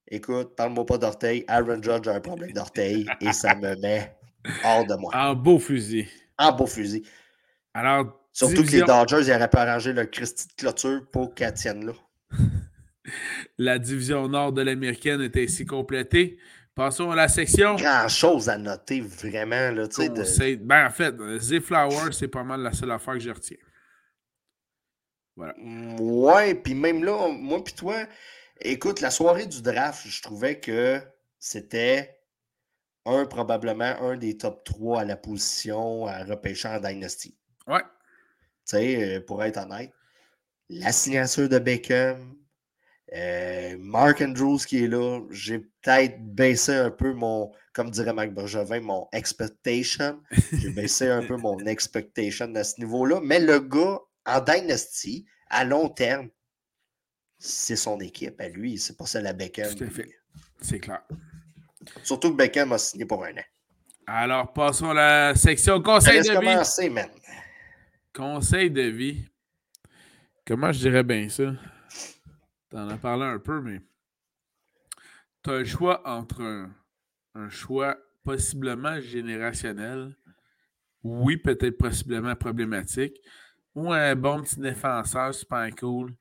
Écoute, 0.09 0.55
parle-moi 0.55 0.85
pas 0.85 0.97
d'orteil. 0.97 1.43
Aaron 1.47 1.81
Judge 1.81 2.07
a 2.07 2.15
un 2.15 2.21
problème 2.21 2.51
d'orteil 2.53 3.05
et 3.21 3.33
ça 3.33 3.55
me 3.55 3.75
met 3.81 4.17
hors 4.63 4.85
de 4.85 4.95
moi. 4.95 5.11
En 5.13 5.35
beau 5.35 5.59
fusil. 5.59 6.07
En 6.37 6.53
beau 6.53 6.65
fusil. 6.65 7.03
Alors, 7.73 8.27
Surtout 8.37 8.63
que 8.63 8.71
les 8.71 8.81
Dodgers, 8.83 9.21
ils 9.25 9.31
auraient 9.33 9.49
pu 9.49 9.57
arranger 9.57 9.93
leur 9.93 10.11
Christie 10.11 10.47
de 10.47 10.53
clôture 10.53 11.01
pour 11.11 11.33
qu'elle 11.33 11.53
tienne 11.53 11.87
là. 11.87 11.93
la 13.57 13.79
division 13.79 14.27
nord 14.27 14.53
de 14.53 14.61
l'américaine 14.61 15.21
est 15.21 15.35
ainsi 15.37 15.65
complétée. 15.65 16.37
Passons 16.75 17.09
à 17.09 17.15
la 17.15 17.27
section. 17.27 17.75
Grand 17.75 18.07
chose 18.07 18.47
à 18.47 18.59
noter, 18.59 19.01
vraiment. 19.01 19.71
Là, 19.71 19.87
de-. 19.87 20.55
Ben, 20.63 20.85
en 20.85 20.91
fait, 20.91 21.15
Zay 21.39 21.59
Flower, 21.59 22.11
c'est 22.11 22.27
pas 22.27 22.43
mal 22.43 22.61
la 22.61 22.71
seule 22.73 22.91
affaire 22.91 23.15
que 23.15 23.19
je 23.21 23.31
retiens. 23.31 23.57
Voilà. 25.37 25.53
Ouais, 25.99 26.55
puis 26.55 26.73
même 26.73 27.03
là, 27.03 27.29
moi 27.31 27.63
puis 27.63 27.75
toi, 27.75 27.95
écoute, 28.59 29.01
la 29.01 29.11
soirée 29.11 29.45
du 29.45 29.61
draft, 29.61 30.07
je 30.07 30.21
trouvais 30.21 30.59
que 30.59 30.99
c'était 31.39 32.19
un, 33.05 33.25
probablement 33.25 33.95
un 34.01 34.17
des 34.17 34.35
top 34.35 34.63
3 34.65 35.01
à 35.01 35.05
la 35.05 35.15
position 35.15 36.07
à 36.07 36.23
repêcher 36.23 36.67
en 36.67 36.79
Dynasty. 36.79 37.37
Ouais. 37.67 37.81
Tu 37.81 37.85
sais, 38.65 39.17
euh, 39.17 39.21
pour 39.21 39.43
être 39.43 39.57
honnête, 39.57 39.93
la 40.69 40.91
signature 40.91 41.47
de 41.47 41.59
Beckham, 41.59 42.35
euh, 43.15 43.77
Mark 43.79 44.21
Andrews 44.21 44.57
qui 44.57 44.83
est 44.83 44.87
là, 44.87 45.21
j'ai 45.29 45.59
peut-être 45.59 46.19
baissé 46.19 46.73
un 46.73 46.89
peu 46.89 47.13
mon, 47.13 47.51
comme 47.73 47.91
dirait 47.91 48.11
Marc 48.11 48.31
Bergevin, 48.31 48.81
mon 48.81 49.07
expectation. 49.13 50.19
J'ai 50.51 50.71
baissé 50.71 51.07
un 51.07 51.23
peu 51.23 51.37
mon 51.37 51.57
expectation 51.67 52.53
à 52.55 52.63
ce 52.63 52.81
niveau-là. 52.81 53.21
Mais 53.23 53.39
le 53.39 53.59
gars, 53.59 53.99
en 54.27 54.41
Dynasty, 54.41 55.25
à 55.49 55.63
long 55.63 55.89
terme, 55.89 56.29
c'est 57.39 57.75
son 57.75 57.99
équipe 57.99 58.39
à 58.39 58.49
lui. 58.49 58.77
C'est 58.77 58.97
pas 58.97 59.05
celle 59.05 59.25
à 59.25 59.33
Beckham. 59.33 59.73
C'est 60.61 60.79
clair. 60.79 61.01
Surtout 62.03 62.31
que 62.31 62.35
Beckham 62.37 62.73
a 62.73 62.77
signé 62.77 63.05
pour 63.05 63.23
un 63.23 63.31
an. 63.31 63.45
Alors, 64.05 64.53
passons 64.53 64.91
à 64.91 64.93
la 64.93 65.35
section 65.35 65.81
conseil 65.81 66.21
de 66.21 66.79
vie. 66.79 66.89
man. 66.89 67.09
Conseil 68.13 68.69
de 68.69 68.81
vie. 68.81 69.25
Comment 70.45 70.71
je 70.71 70.79
dirais 70.79 71.03
bien 71.03 71.27
ça? 71.29 71.53
T'en 72.69 72.89
as 72.89 72.97
parlé 72.97 73.25
un 73.25 73.39
peu, 73.39 73.61
mais 73.61 73.79
tu 75.43 75.49
as 75.51 75.59
le 75.59 75.65
choix 75.65 76.07
entre 76.07 76.41
un, 76.41 76.73
un 77.35 77.49
choix 77.49 77.97
possiblement 78.23 78.99
générationnel, 78.99 80.15
oui, 81.03 81.37
peut-être 81.37 81.77
possiblement 81.77 82.35
problématique, 82.35 83.21
ou 83.77 83.93
un 83.93 84.15
bon 84.15 84.41
petit 84.41 84.59
défenseur 84.59 85.35
super 85.35 85.69
cool. 85.75 86.15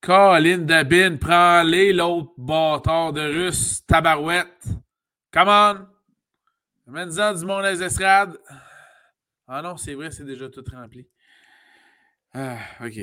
Colin 0.00 0.58
Dabin, 0.58 1.16
prends-les, 1.16 1.92
l'autre 1.92 2.32
bâtard 2.38 3.12
de 3.12 3.20
russe, 3.20 3.84
tabarouette. 3.84 4.64
Come 5.32 5.48
on! 5.48 5.88
Amène-en 6.86 7.34
du 7.34 7.44
monde 7.44 7.64
à 7.64 7.72
les 7.72 7.82
estrades. 7.82 8.38
Ah 9.48 9.60
non, 9.60 9.76
c'est 9.76 9.94
vrai, 9.94 10.12
c'est 10.12 10.24
déjà 10.24 10.48
tout 10.48 10.64
rempli. 10.72 11.08
Ah, 12.32 12.60
ok. 12.80 13.00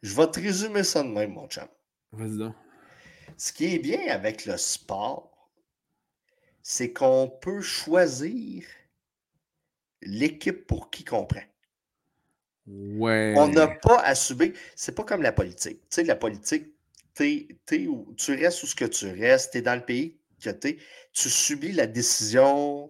Je 0.00 0.14
vais 0.14 0.30
te 0.30 0.38
résumer 0.38 0.84
ça 0.84 1.02
de 1.02 1.08
même, 1.08 1.32
mon 1.32 1.48
chum. 1.48 1.66
Vas-y 2.12 2.38
donc. 2.38 2.54
Ce 3.36 3.52
qui 3.52 3.74
est 3.74 3.78
bien 3.80 4.12
avec 4.12 4.46
le 4.46 4.56
sport, 4.58 5.50
c'est 6.62 6.92
qu'on 6.92 7.28
peut 7.42 7.62
choisir 7.62 8.64
l'équipe 10.02 10.68
pour 10.68 10.92
qui 10.92 11.04
qu'on 11.04 11.26
prend. 11.26 11.42
On 12.66 13.48
n'a 13.48 13.68
pas 13.68 14.00
à 14.00 14.14
subir. 14.14 14.52
C'est 14.74 14.94
pas 14.94 15.04
comme 15.04 15.22
la 15.22 15.32
politique. 15.32 15.80
Tu 15.82 15.86
sais, 15.90 16.04
la 16.04 16.16
politique, 16.16 16.72
tu 17.14 17.46
restes 18.28 18.62
où 18.62 18.66
ce 18.66 18.74
que 18.74 18.86
tu 18.86 19.08
restes, 19.08 19.52
tu 19.52 19.58
es 19.58 19.62
dans 19.62 19.74
le 19.74 19.84
pays 19.84 20.16
que 20.42 20.50
tu 20.50 20.68
es, 20.68 20.78
tu 21.12 21.30
subis 21.30 21.72
la 21.72 21.86
décision 21.86 22.88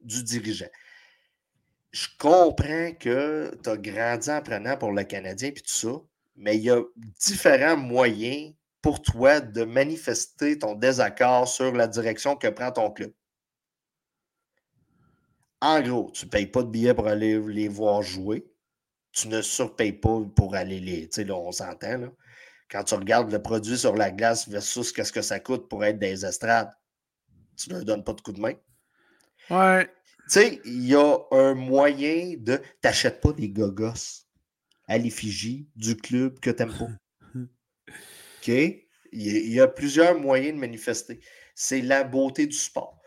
du 0.00 0.22
dirigeant. 0.22 0.70
Je 1.90 2.06
comprends 2.18 2.92
que 2.92 3.50
tu 3.62 3.70
as 3.70 3.76
grandi 3.76 4.30
en 4.30 4.42
prenant 4.42 4.76
pour 4.76 4.92
le 4.92 5.04
Canadien 5.04 5.48
et 5.48 5.54
tout 5.54 5.62
ça, 5.66 6.00
mais 6.36 6.56
il 6.56 6.64
y 6.64 6.70
a 6.70 6.82
différents 7.18 7.76
moyens 7.76 8.54
pour 8.80 9.02
toi 9.02 9.40
de 9.40 9.64
manifester 9.64 10.58
ton 10.58 10.74
désaccord 10.74 11.48
sur 11.48 11.72
la 11.72 11.88
direction 11.88 12.36
que 12.36 12.48
prend 12.48 12.70
ton 12.70 12.90
club. 12.90 13.12
En 15.60 15.80
gros, 15.80 16.10
tu 16.12 16.26
ne 16.26 16.30
payes 16.30 16.46
pas 16.46 16.62
de 16.62 16.68
billets 16.68 16.94
pour 16.94 17.08
aller 17.08 17.40
les 17.40 17.68
voir 17.68 18.02
jouer. 18.02 18.46
Tu 19.18 19.28
ne 19.28 19.42
surpayes 19.42 19.92
pas 19.92 20.20
pour 20.36 20.54
aller 20.54 20.78
les. 20.78 21.08
Tu 21.08 21.16
sais, 21.16 21.24
là, 21.24 21.34
on 21.34 21.50
s'entend. 21.50 21.98
Là. 21.98 22.08
Quand 22.70 22.84
tu 22.84 22.94
regardes 22.94 23.32
le 23.32 23.42
produit 23.42 23.76
sur 23.76 23.96
la 23.96 24.10
glace 24.10 24.48
versus 24.48 24.92
qu'est-ce 24.92 25.12
que 25.12 25.22
ça 25.22 25.40
coûte 25.40 25.68
pour 25.68 25.84
être 25.84 25.98
des 25.98 26.24
estrades, 26.24 26.70
tu 27.56 27.70
ne 27.70 27.76
leur 27.76 27.84
donnes 27.84 28.04
pas 28.04 28.12
de 28.12 28.20
coup 28.20 28.32
de 28.32 28.40
main. 28.40 28.54
Ouais. 29.50 29.86
Tu 29.86 29.92
sais, 30.28 30.60
il 30.64 30.86
y 30.86 30.94
a 30.94 31.16
un 31.32 31.54
moyen 31.54 32.34
de. 32.38 32.60
T'achètes 32.80 33.20
pas 33.20 33.32
des 33.32 33.48
gogos 33.48 34.22
à 34.86 34.98
l'effigie 34.98 35.68
du 35.74 35.96
club 35.96 36.38
que 36.38 36.50
t'aimes 36.50 36.76
pas. 36.76 36.90
OK? 37.88 38.48
Il 38.48 39.22
y, 39.22 39.30
a, 39.30 39.38
il 39.40 39.52
y 39.52 39.60
a 39.60 39.66
plusieurs 39.66 40.18
moyens 40.18 40.54
de 40.54 40.60
manifester. 40.60 41.18
C'est 41.54 41.80
la 41.80 42.04
beauté 42.04 42.46
du 42.46 42.56
sport. 42.56 43.00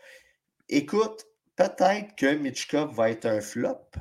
Écoute, 0.67 1.25
peut-être 1.55 2.15
que 2.15 2.35
Mitchkov 2.35 2.93
va 2.95 3.11
être 3.11 3.27
un 3.27 3.39
flop. 3.39 3.91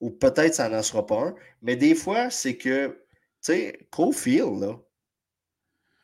Ou 0.00 0.10
peut-être 0.10 0.54
ça 0.54 0.68
n'en 0.68 0.82
sera 0.82 1.06
pas 1.06 1.20
un. 1.28 1.34
Mais 1.62 1.76
des 1.76 1.94
fois, 1.94 2.30
c'est 2.30 2.56
que, 2.56 2.88
tu 2.88 2.96
sais, 3.42 3.86
Cofield, 3.90 4.60
là, 4.60 4.78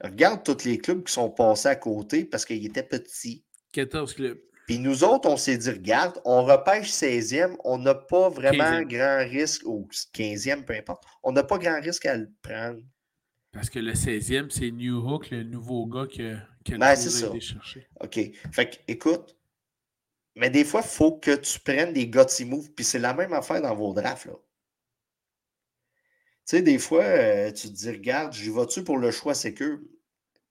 regarde 0.02 0.42
tous 0.44 0.64
les 0.64 0.78
clubs 0.78 1.02
qui 1.04 1.12
sont 1.12 1.30
passés 1.30 1.68
à 1.68 1.76
côté 1.76 2.24
parce 2.24 2.44
qu'il 2.44 2.64
était 2.64 2.82
petit. 2.82 3.44
14 3.72 4.14
clubs. 4.14 4.38
Puis 4.66 4.78
nous 4.80 5.04
autres, 5.04 5.28
on 5.28 5.36
s'est 5.36 5.56
dit, 5.58 5.70
regarde, 5.70 6.20
on 6.24 6.44
repêche 6.44 6.90
16e, 6.90 7.56
on 7.64 7.78
n'a 7.78 7.94
pas 7.94 8.28
vraiment 8.28 8.80
15e. 8.80 8.84
grand 8.88 9.18
risque, 9.30 9.62
ou 9.64 9.88
15e, 10.12 10.64
peu 10.64 10.74
importe, 10.74 11.04
on 11.22 11.30
n'a 11.32 11.44
pas 11.44 11.56
grand 11.58 11.80
risque 11.80 12.04
à 12.06 12.16
le 12.16 12.28
prendre. 12.42 12.80
Parce 13.52 13.70
que 13.70 13.78
le 13.78 13.92
16e, 13.92 14.50
c'est 14.50 14.72
New 14.72 14.98
Hook, 14.98 15.30
le 15.30 15.44
nouveau 15.44 15.86
gars 15.86 16.06
que, 16.06 16.36
que 16.64 16.76
Ben, 16.76 16.96
c'est 16.96 17.06
a 17.08 17.10
ça. 17.10 17.26
été 17.28 17.40
chercher. 17.40 17.86
OK. 18.00 18.18
Fait 18.52 18.70
que, 18.70 18.76
écoute, 18.88 19.35
mais 20.36 20.50
des 20.50 20.64
fois, 20.64 20.82
il 20.84 20.88
faut 20.88 21.12
que 21.12 21.34
tu 21.34 21.58
prennes 21.60 21.92
des 21.92 22.08
gutsy 22.08 22.44
moves, 22.44 22.70
puis 22.72 22.84
c'est 22.84 22.98
la 22.98 23.14
même 23.14 23.32
affaire 23.32 23.62
dans 23.62 23.74
vos 23.74 23.94
drafts, 23.94 24.26
là. 24.26 24.34
Tu 26.46 26.58
sais, 26.58 26.62
des 26.62 26.78
fois, 26.78 27.02
euh, 27.02 27.50
tu 27.50 27.68
te 27.68 27.72
dis, 27.72 27.90
regarde, 27.90 28.32
j'y 28.32 28.50
vas-tu 28.50 28.84
pour 28.84 28.98
le 28.98 29.10
choix 29.10 29.34
sécure? 29.34 29.80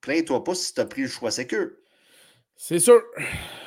Plains-toi 0.01 0.43
pas 0.43 0.53
si 0.53 0.73
tu 0.73 0.81
as 0.81 0.85
pris 0.85 1.03
le 1.03 1.07
choix 1.07 1.31
sécure. 1.31 1.71
C'est 2.57 2.79
sûr. 2.79 3.01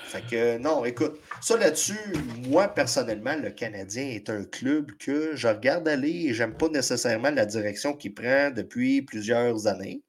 Fait 0.05 0.23
que 0.27 0.59
non, 0.59 0.85
écoute, 0.85 1.21
ça 1.43 1.57
là-dessus, 1.57 1.99
moi 2.47 2.69
personnellement, 2.69 3.37
le 3.37 3.51
Canadien 3.51 4.09
est 4.09 4.31
un 4.31 4.45
club 4.45 4.93
que 4.99 5.37
je 5.37 5.49
regarde 5.49 5.87
aller 5.87 6.27
et 6.27 6.35
j'aime 6.35 6.57
pas 6.57 6.69
nécessairement 6.69 7.31
la 7.31 7.45
direction 7.45 7.95
qu'il 7.95 8.15
prend 8.15 8.51
depuis 8.51 9.03
plusieurs 9.03 9.67
années. 9.67 10.03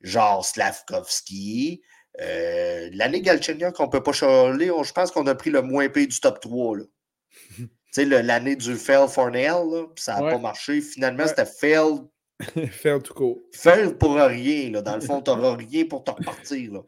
Genre 0.00 0.44
Slavkovski, 0.44 1.82
euh, 2.20 2.90
l'année 2.92 3.20
Galchenyuk 3.22 3.74
qu'on 3.74 3.88
peut 3.88 4.02
pas 4.02 4.12
charler, 4.12 4.70
on- 4.70 4.82
je 4.82 4.92
pense 4.92 5.10
qu'on 5.10 5.26
a 5.26 5.34
pris 5.34 5.50
le 5.50 5.62
moins 5.62 5.88
payé 5.88 6.06
du 6.06 6.20
top 6.20 6.40
3. 6.40 6.76
là. 6.78 6.84
tu 7.56 7.68
sais, 7.92 8.04
le- 8.04 8.20
l'année 8.20 8.56
du 8.56 8.74
Fail 8.76 9.08
Fornell, 9.08 9.86
ça 9.96 10.16
n'a 10.16 10.24
Ouais. 10.24 10.32
pas 10.32 10.38
marché. 10.38 10.80
Finalement, 10.80 11.22
Ouais. 11.24 11.28
c'était 11.28 11.46
Fail 11.46 12.00
Faire 12.70 13.02
tout 13.02 13.12
court. 13.14 13.38
Faire 13.52 13.96
pour 13.98 14.14
rien, 14.14 14.70
là. 14.70 14.80
Dans 14.82 14.94
le 14.94 15.02
fond, 15.02 15.20
tu 15.20 15.30
n'auras 15.30 15.56
rien 15.56 15.84
pour 15.84 16.04
te 16.04 16.10
repartir, 16.10 16.72
là. 16.72 16.80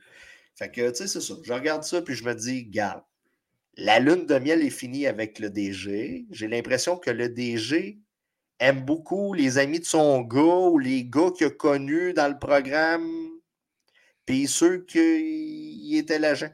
Fait 0.55 0.71
que, 0.71 0.89
tu 0.91 0.97
sais, 0.97 1.07
c'est 1.07 1.21
ça. 1.21 1.35
Je 1.43 1.53
regarde 1.53 1.83
ça, 1.85 2.01
puis 2.03 2.15
je 2.15 2.25
me 2.25 2.35
dis, 2.35 2.65
garde, 2.65 3.03
la 3.77 3.99
lune 4.01 4.27
de 4.27 4.39
miel 4.39 4.63
est 4.63 4.71
finie 4.71 5.07
avec 5.07 5.39
le 5.39 5.51
DG. 5.51 6.27
J'ai 6.31 6.49
l'impression 6.49 6.97
que 6.97 7.11
le 7.11 7.29
DG 7.29 7.99
aime 8.61 8.81
beaucoup 8.85 9.35
les 9.35 9.59
amis 9.59 9.81
de 9.81 9.85
son 9.85 10.21
gars 10.23 10.41
ou 10.71 10.79
les 10.79 11.05
gars 11.05 11.31
qu'il 11.37 11.47
a 11.49 11.51
connus 11.51 12.13
dans 12.15 12.29
le 12.29 12.39
programme, 12.39 13.07
puis 14.27 14.47
ceux 14.47 14.85
qui 14.85 15.97
étaient 15.97 16.19
l'agent. 16.19 16.51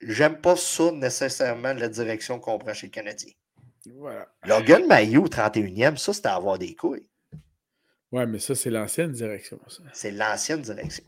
J'aime 0.00 0.40
pas 0.40 0.56
ça 0.56 0.90
nécessairement, 0.92 1.74
la 1.74 1.88
direction 1.88 2.38
qu'on 2.40 2.58
prend 2.58 2.72
chez 2.72 2.86
le 2.86 2.92
Canadien. 2.92 3.32
Voilà. 3.96 4.28
Logan 4.44 4.86
Maillot, 4.86 5.26
31e, 5.26 5.96
ça, 5.96 6.12
c'était 6.12 6.28
avoir 6.28 6.58
des 6.58 6.74
couilles. 6.74 7.08
Ouais, 8.12 8.26
mais 8.26 8.38
ça, 8.38 8.54
c'est 8.54 8.70
l'ancienne 8.70 9.12
direction. 9.12 9.60
C'est 9.92 10.10
l'ancienne 10.10 10.62
direction. 10.62 11.04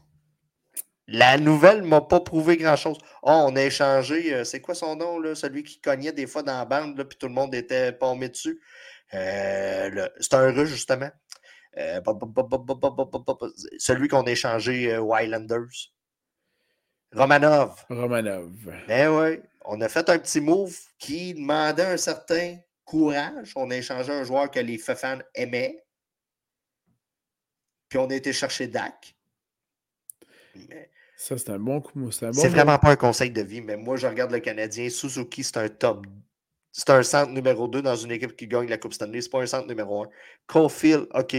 La 1.09 1.37
nouvelle 1.37 1.83
ne 1.83 1.87
m'a 1.89 2.01
pas 2.01 2.21
prouvé 2.21 2.57
grand-chose. 2.57 2.97
Oh, 3.23 3.47
on 3.49 3.57
a 3.57 3.63
échangé, 3.65 4.33
euh, 4.33 4.45
c'est 4.45 4.61
quoi 4.61 4.75
son 4.75 4.95
nom, 4.97 5.19
là, 5.19 5.35
celui 5.35 5.65
qui 5.65 5.81
cognait 5.81 6.13
des 6.13 6.27
fois 6.27 6.43
dans 6.43 6.57
la 6.57 6.65
bande, 6.65 6.97
là, 6.97 7.05
puis 7.05 7.19
tout 7.19 7.27
le 7.27 7.35
monde 7.35 7.55
était 7.55 7.93
pommé 7.93 8.29
dessus. 8.29 8.61
Euh, 9.15 10.09
c'est 10.21 10.35
un 10.35 10.53
russe, 10.53 10.71
justement. 10.71 11.11
Celui 13.79 14.09
qu'on 14.09 14.23
a 14.23 14.31
échangé 14.31 14.93
euh, 14.93 15.01
Wildlanders. 15.01 15.93
Romanov. 17.15 17.85
Romanov. 17.89 18.53
Ben 18.89 19.09
oui. 19.09 19.41
On 19.65 19.81
a 19.81 19.89
fait 19.89 20.09
un 20.09 20.19
petit 20.19 20.41
move 20.41 20.77
qui 20.99 21.35
demandait 21.35 21.85
un 21.85 21.97
certain 21.97 22.57
courage. 22.85 23.53
On 23.55 23.71
a 23.71 23.77
échangé 23.77 24.13
un 24.13 24.25
joueur 24.25 24.51
que 24.51 24.61
les 24.61 24.79
fans 24.79 25.19
aimaient. 25.35 25.85
Puis 27.89 27.99
on 27.99 28.09
a 28.09 28.15
été 28.15 28.33
chercher 28.33 28.67
Dak. 28.67 29.15
Ça, 31.17 31.39
c'est 31.39 31.51
un 31.51 31.59
bon 31.59 31.81
coup. 31.81 32.11
C'est 32.11 32.49
vraiment 32.49 32.79
pas 32.79 32.91
un 32.91 32.97
conseil 32.97 33.31
de 33.31 33.43
vie, 33.43 33.61
mais 33.61 33.77
moi, 33.77 33.97
je 33.97 34.07
regarde 34.07 34.33
le 34.33 34.41
Canadien. 34.41 34.91
Suzuki, 34.91 35.45
c'est 35.45 35.59
un 35.59 35.69
top. 35.69 36.07
C'est 36.73 36.91
un 36.91 37.03
centre 37.03 37.31
numéro 37.31 37.69
2 37.69 37.83
dans 37.83 37.95
une 37.95 38.11
équipe 38.11 38.35
qui 38.35 38.49
gagne 38.49 38.69
la 38.69 38.79
Coupe 38.79 38.95
Stanley. 38.95 39.21
C'est 39.21 39.31
pas 39.31 39.43
un 39.43 39.47
centre 39.47 39.69
numéro 39.69 40.03
1. 40.05 40.09
Caulfield, 40.47 41.07
OK, 41.15 41.37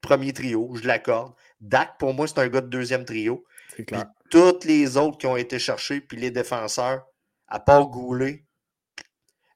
Premier 0.00 0.32
trio, 0.32 0.74
je 0.74 0.86
l'accorde. 0.86 1.34
Dak, 1.60 1.98
pour 1.98 2.14
moi, 2.14 2.26
c'est 2.26 2.38
un 2.38 2.48
gars 2.48 2.60
de 2.60 2.68
deuxième 2.68 3.04
trio. 3.04 3.44
C'est 3.68 3.76
Puis 3.76 3.84
clair. 3.86 4.06
toutes 4.30 4.64
les 4.64 4.96
autres 4.96 5.18
qui 5.18 5.26
ont 5.26 5.36
été 5.36 5.58
cherchés, 5.58 6.00
puis 6.00 6.16
les 6.16 6.30
défenseurs, 6.30 7.06
à 7.48 7.60
part 7.60 7.88
Goulet. 7.88 8.44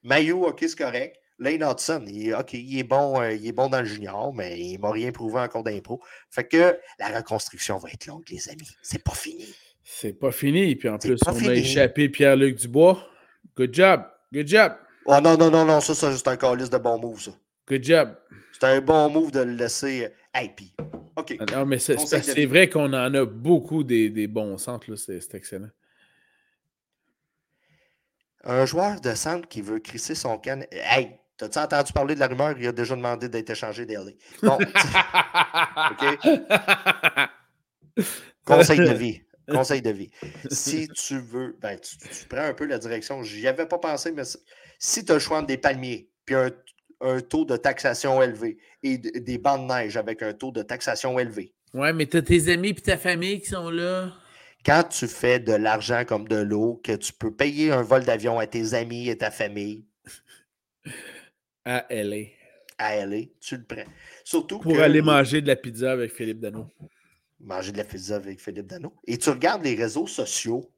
Maillot, 0.03 0.47
OK, 0.47 0.59
c'est 0.61 0.77
correct. 0.77 1.17
Lane 1.39 1.65
Hudson, 1.69 2.05
il, 2.07 2.35
OK, 2.35 2.53
il 2.53 2.79
est, 2.79 2.85
bon, 2.85 3.21
euh, 3.21 3.33
il 3.33 3.47
est 3.47 3.53
bon 3.53 3.69
dans 3.69 3.81
le 3.81 3.87
junior, 3.87 4.33
mais 4.33 4.59
il 4.61 4.75
ne 4.75 4.79
m'a 4.79 4.91
rien 4.93 5.11
prouvé 5.11 5.41
encore 5.41 5.65
d'impro. 5.65 6.01
Fait 6.31 6.47
que 6.47 6.79
la 6.99 7.09
reconstruction 7.09 7.79
va 7.79 7.91
être 7.91 8.07
longue, 8.07 8.23
les 8.31 8.49
amis. 8.49 8.69
C'est 8.83 9.03
pas 9.03 9.15
fini. 9.15 9.47
C'est 9.83 10.13
pas 10.13 10.31
fini. 10.31 10.77
Puis 10.77 10.89
en 10.89 10.99
plus, 10.99 11.19
on 11.27 11.49
a 11.49 11.55
échappé 11.55 12.09
Pierre-Luc 12.09 12.57
Dubois. 12.57 13.05
Good 13.57 13.75
job. 13.75 14.05
Good 14.33 14.47
job. 14.47 14.73
Oh 15.07 15.21
non, 15.23 15.37
non, 15.37 15.51
non, 15.51 15.65
non, 15.65 15.81
ça, 15.81 15.95
c'est 15.95 16.11
juste 16.13 16.29
un 16.29 16.37
calice 16.37 16.71
de 16.71 16.79
bon 16.79 16.99
move, 16.99 17.21
ça. 17.21 17.33
Good 17.69 17.83
job. 17.83 18.17
C'est 18.53 18.65
un 18.65 18.81
bon 18.81 19.11
move 19.11 19.31
de 19.31 19.41
le 19.41 19.53
laisser. 19.53 20.09
Hey, 20.33 20.51
puis, 20.55 20.75
OK. 21.17 21.37
Ah 21.41 21.45
non, 21.53 21.67
mais 21.67 21.79
c'est 21.79 22.47
vrai 22.47 22.69
qu'on 22.69 22.93
en 22.93 23.15
a 23.15 23.25
beaucoup 23.25 23.85
des, 23.85 24.11
des 24.11 24.27
bons 24.27 24.59
centres, 24.59 24.91
là. 24.91 24.97
C'est 24.97 25.35
excellent. 25.35 25.71
Un 28.45 28.67
joueur 28.67 29.01
de 29.01 29.15
centre 29.15 29.49
qui 29.49 29.63
veut 29.63 29.79
crisser 29.79 30.15
son 30.15 30.39
can. 30.39 30.61
Hey, 30.71 31.19
T'as-tu 31.37 31.59
entendu 31.59 31.93
parler 31.93 32.15
de 32.15 32.21
la 32.21 32.29
rumeur? 32.29 32.55
Il 32.59 32.67
a 32.69 32.73
déjà 32.73 32.95
demandé 32.95 33.29
d'être 33.29 33.51
échangé 33.51 33.87
d'LA. 33.87 34.13
Bon. 34.43 34.57
OK? 35.91 36.19
Conseil 38.45 38.79
de 38.79 38.95
vie. 38.95 39.23
Conseil 39.51 39.83
de 39.83 39.91
vie. 39.91 40.11
Si 40.51 40.87
tu 40.89 41.19
veux, 41.19 41.57
ben, 41.61 41.77
tu, 41.79 41.97
prends 42.29 42.45
un 42.45 42.55
peu 42.55 42.67
la 42.67 42.79
direction. 42.79 43.23
J'y 43.25 43.49
avais 43.49 43.67
pas 43.67 43.79
pensé, 43.79 44.13
mais 44.13 44.23
si 44.79 45.05
tu 45.05 45.11
as 45.11 45.15
le 45.15 45.21
choix 45.21 45.39
entre 45.39 45.49
des 45.49 45.59
palmiers, 45.59 46.09
puis 46.25 46.37
un, 46.37 46.51
un, 47.01 47.21
taux 47.21 47.45
de 47.45 47.57
taxation 47.57 48.23
élevé 48.23 48.59
et 48.83 48.99
des 48.99 49.39
bancs 49.39 49.61
de 49.61 49.73
neige 49.73 49.97
avec 49.97 50.23
un 50.23 50.33
taux 50.33 50.53
de 50.53 50.63
taxation 50.63 51.19
élevé. 51.19 51.53
Ouais, 51.73 51.93
mais 51.93 52.07
tu 52.07 52.17
as 52.19 52.23
tes 52.23 52.49
amis 52.49 52.69
et 52.69 52.75
ta 52.75 52.97
famille 52.97 53.41
qui 53.41 53.49
sont 53.51 53.71
là. 53.71 54.13
Quand 54.65 54.85
tu 54.85 55.07
fais 55.09 55.41
de 55.41 55.53
l'argent 55.53 56.05
comme 56.07 56.27
de 56.27 56.37
l'eau, 56.37 56.81
que 56.83 56.93
tu 56.93 57.13
peux 57.13 57.35
payer 57.35 57.71
un 57.73 57.83
vol 57.83 58.05
d'avion 58.05 58.39
à 58.39 58.47
tes 58.47 58.75
amis 58.75 59.09
et 59.09 59.19
ta 59.19 59.31
famille, 59.31 59.85
à 61.65 61.85
LA. 61.91 62.29
À 62.79 63.05
LA, 63.05 63.27
tu 63.41 63.57
le 63.57 63.65
prends. 63.65 63.91
Surtout 64.25 64.59
Pour 64.59 64.81
aller 64.81 65.03
manger 65.03 65.43
de 65.43 65.49
la 65.49 65.57
pizza 65.57 65.93
avec 65.93 66.13
Philippe 66.13 66.41
Dano. 66.41 66.67
Manger 67.41 67.73
de 67.73 67.79
la 67.79 67.85
pizza 67.85 68.17
avec 68.17 68.41
Philippe 68.41 68.67
Dano. 68.67 68.95
Et 69.07 69.19
tu 69.19 69.31
regardes 69.31 69.65
les 69.65 69.75
réseaux 69.75 70.07
sociaux. 70.07 70.71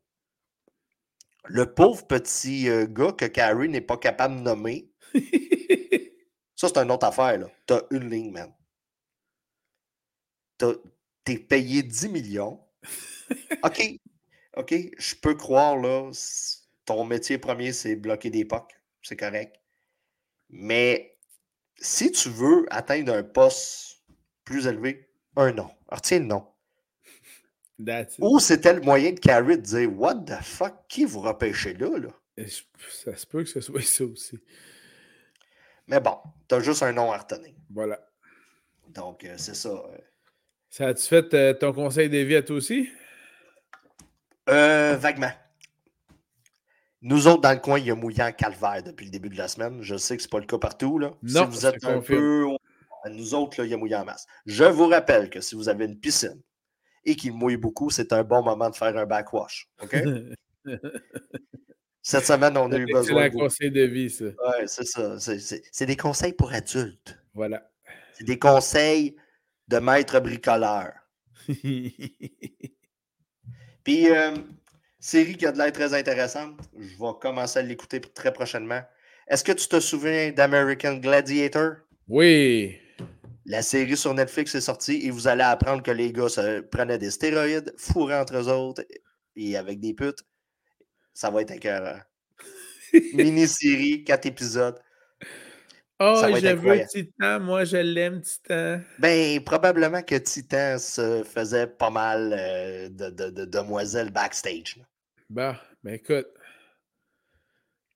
Le 1.44 1.72
pauvre 1.72 2.06
petit 2.06 2.68
euh, 2.68 2.86
gars 2.86 3.12
que 3.12 3.26
Carrie 3.26 3.68
n'est 3.68 3.80
pas 3.80 3.96
capable 3.96 4.36
de 4.36 4.40
nommer. 4.40 4.90
ça, 6.56 6.68
c'est 6.68 6.78
une 6.78 6.90
autre 6.90 7.06
affaire. 7.06 7.38
Là. 7.38 7.46
T'as 7.66 7.82
une 7.90 8.10
ligne, 8.10 8.32
man. 8.32 8.52
T'es 11.24 11.38
payé 11.38 11.82
10 11.82 12.08
millions. 12.08 12.60
OK. 13.62 14.00
OK. 14.56 14.74
Je 14.98 15.14
peux 15.16 15.34
croire, 15.34 15.76
là, 15.76 16.10
ton 16.86 17.04
métier 17.04 17.36
premier, 17.36 17.72
c'est 17.72 17.94
bloquer 17.94 18.30
des 18.30 18.46
pocs. 18.46 18.74
C'est 19.02 19.16
correct. 19.16 19.60
Mais 20.48 21.18
si 21.76 22.10
tu 22.10 22.30
veux 22.30 22.64
atteindre 22.70 23.12
un 23.12 23.22
poste 23.22 24.02
plus 24.44 24.66
élevé, 24.66 25.10
un 25.36 25.52
nom. 25.52 25.70
Retiens 25.88 26.20
le 26.20 26.26
nom. 26.26 26.46
Ou 28.20 28.40
c'était 28.40 28.72
le 28.72 28.80
moyen 28.80 29.12
de 29.12 29.20
Carrie 29.20 29.58
de 29.58 29.62
dire 29.62 30.00
What 30.00 30.24
the 30.24 30.42
fuck, 30.42 30.74
qui 30.88 31.04
vous 31.04 31.20
repêchez 31.20 31.74
là, 31.74 31.98
là? 31.98 32.08
Ça 32.46 33.14
se 33.14 33.26
peut 33.26 33.42
que 33.44 33.50
ce 33.50 33.60
soit 33.60 33.82
ça 33.82 34.04
aussi. 34.04 34.38
Mais 35.88 36.00
bon, 36.00 36.16
t'as 36.48 36.60
juste 36.60 36.82
un 36.82 36.92
nom 36.92 37.12
à 37.12 37.18
retenir. 37.18 37.54
Voilà. 37.70 37.98
Donc, 38.88 39.24
euh, 39.24 39.34
c'est 39.36 39.54
ça. 39.54 39.68
Euh. 39.68 39.98
Ça 40.70 40.88
a-tu 40.88 41.06
fait 41.06 41.32
euh, 41.34 41.54
ton 41.54 41.72
conseil 41.72 42.08
de 42.10 42.18
vie 42.18 42.36
à 42.36 42.42
toi 42.42 42.56
aussi? 42.56 42.88
Euh, 44.48 44.96
vaguement. 44.96 45.30
Nous 47.02 47.28
autres, 47.28 47.42
dans 47.42 47.52
le 47.52 47.60
coin, 47.60 47.78
il 47.78 47.86
y 47.86 47.90
a 47.90 47.94
mouillant 47.94 48.32
calvaire 48.32 48.82
depuis 48.82 49.04
le 49.04 49.10
début 49.10 49.28
de 49.28 49.36
la 49.36 49.48
semaine. 49.48 49.80
Je 49.82 49.96
sais 49.96 50.16
que 50.16 50.22
ce 50.22 50.28
n'est 50.28 50.30
pas 50.30 50.40
le 50.40 50.46
cas 50.46 50.58
partout. 50.58 50.98
Là. 50.98 51.12
si 51.24 51.44
vous 51.44 51.66
êtes 51.66 51.84
un 51.84 52.00
peu. 52.00 52.46
Nous 53.08 53.34
autres, 53.34 53.60
là, 53.60 53.66
il 53.66 53.70
y 53.70 53.74
a 53.74 53.76
mouillant 53.76 54.02
en 54.02 54.06
masse. 54.06 54.26
Je 54.46 54.64
vous 54.64 54.88
rappelle 54.88 55.30
que 55.30 55.40
si 55.40 55.54
vous 55.54 55.68
avez 55.68 55.84
une 55.84 55.98
piscine 55.98 56.42
et 57.04 57.14
qu'il 57.14 57.32
mouille 57.32 57.56
beaucoup, 57.56 57.90
c'est 57.90 58.12
un 58.12 58.24
bon 58.24 58.42
moment 58.42 58.68
de 58.68 58.74
faire 58.74 58.96
un 58.96 59.06
backwash. 59.06 59.68
OK? 59.82 59.96
Cette 62.08 62.24
semaine, 62.24 62.56
on 62.56 62.70
a 62.70 62.78
eu 62.78 62.86
besoin. 62.86 63.22
C'est 63.22 63.26
un 63.26 63.30
conseil 63.30 63.70
de 63.72 63.82
vie, 63.82 64.08
ça. 64.08 64.26
Oui, 64.26 64.66
c'est 64.66 64.86
ça. 64.86 65.18
C'est 65.18 65.86
des 65.86 65.96
conseils 65.96 66.34
pour 66.34 66.52
adultes. 66.52 67.18
Voilà. 67.34 67.68
C'est 68.12 68.22
des 68.22 68.38
conseils 68.38 69.16
de 69.66 69.78
maître 69.78 70.20
bricoleur. 70.20 70.92
Puis, 73.82 74.08
euh, 74.08 74.36
Série 75.00 75.36
qui 75.36 75.46
a 75.46 75.52
de 75.52 75.58
l'air 75.58 75.72
très 75.72 75.94
intéressante. 75.94 76.60
Je 76.78 76.96
vais 76.96 77.12
commencer 77.20 77.58
à 77.58 77.62
l'écouter 77.62 78.00
très 78.00 78.32
prochainement. 78.32 78.82
Est-ce 79.26 79.42
que 79.42 79.50
tu 79.50 79.66
te 79.66 79.80
souviens 79.80 80.30
d'American 80.30 80.98
Gladiator? 80.98 81.72
Oui. 82.06 82.78
La 83.46 83.62
série 83.62 83.96
sur 83.96 84.14
Netflix 84.14 84.54
est 84.54 84.60
sortie 84.60 85.04
et 85.04 85.10
vous 85.10 85.26
allez 85.26 85.42
apprendre 85.42 85.82
que 85.82 85.90
les 85.90 86.12
gars 86.12 86.28
se 86.28 86.60
prenaient 86.60 86.98
des 86.98 87.10
stéroïdes, 87.10 87.74
fourraient 87.76 88.20
entre 88.20 88.36
eux 88.36 88.48
autres 88.48 88.86
et 89.34 89.56
avec 89.56 89.80
des 89.80 89.92
putes. 89.92 90.22
Ça 91.16 91.30
va 91.30 91.40
être 91.40 91.52
écœurant. 91.52 91.98
Mini-série, 93.14 94.04
quatre 94.04 94.26
épisodes. 94.26 94.78
Oh, 95.98 96.22
je 96.26 96.54
veux 96.54 96.86
Titan, 96.86 97.40
moi 97.40 97.64
je 97.64 97.78
l'aime, 97.78 98.20
Titan. 98.20 98.82
Ben, 98.98 99.42
probablement 99.42 100.02
que 100.02 100.16
Titan 100.16 100.76
se 100.78 101.24
faisait 101.24 101.68
pas 101.68 101.88
mal 101.88 102.36
euh, 102.38 102.90
de, 102.90 103.08
de, 103.08 103.44
demoiselles 103.46 104.10
backstage. 104.10 104.78
Bah, 105.30 105.58
ben 105.82 105.94
écoute, 105.94 106.28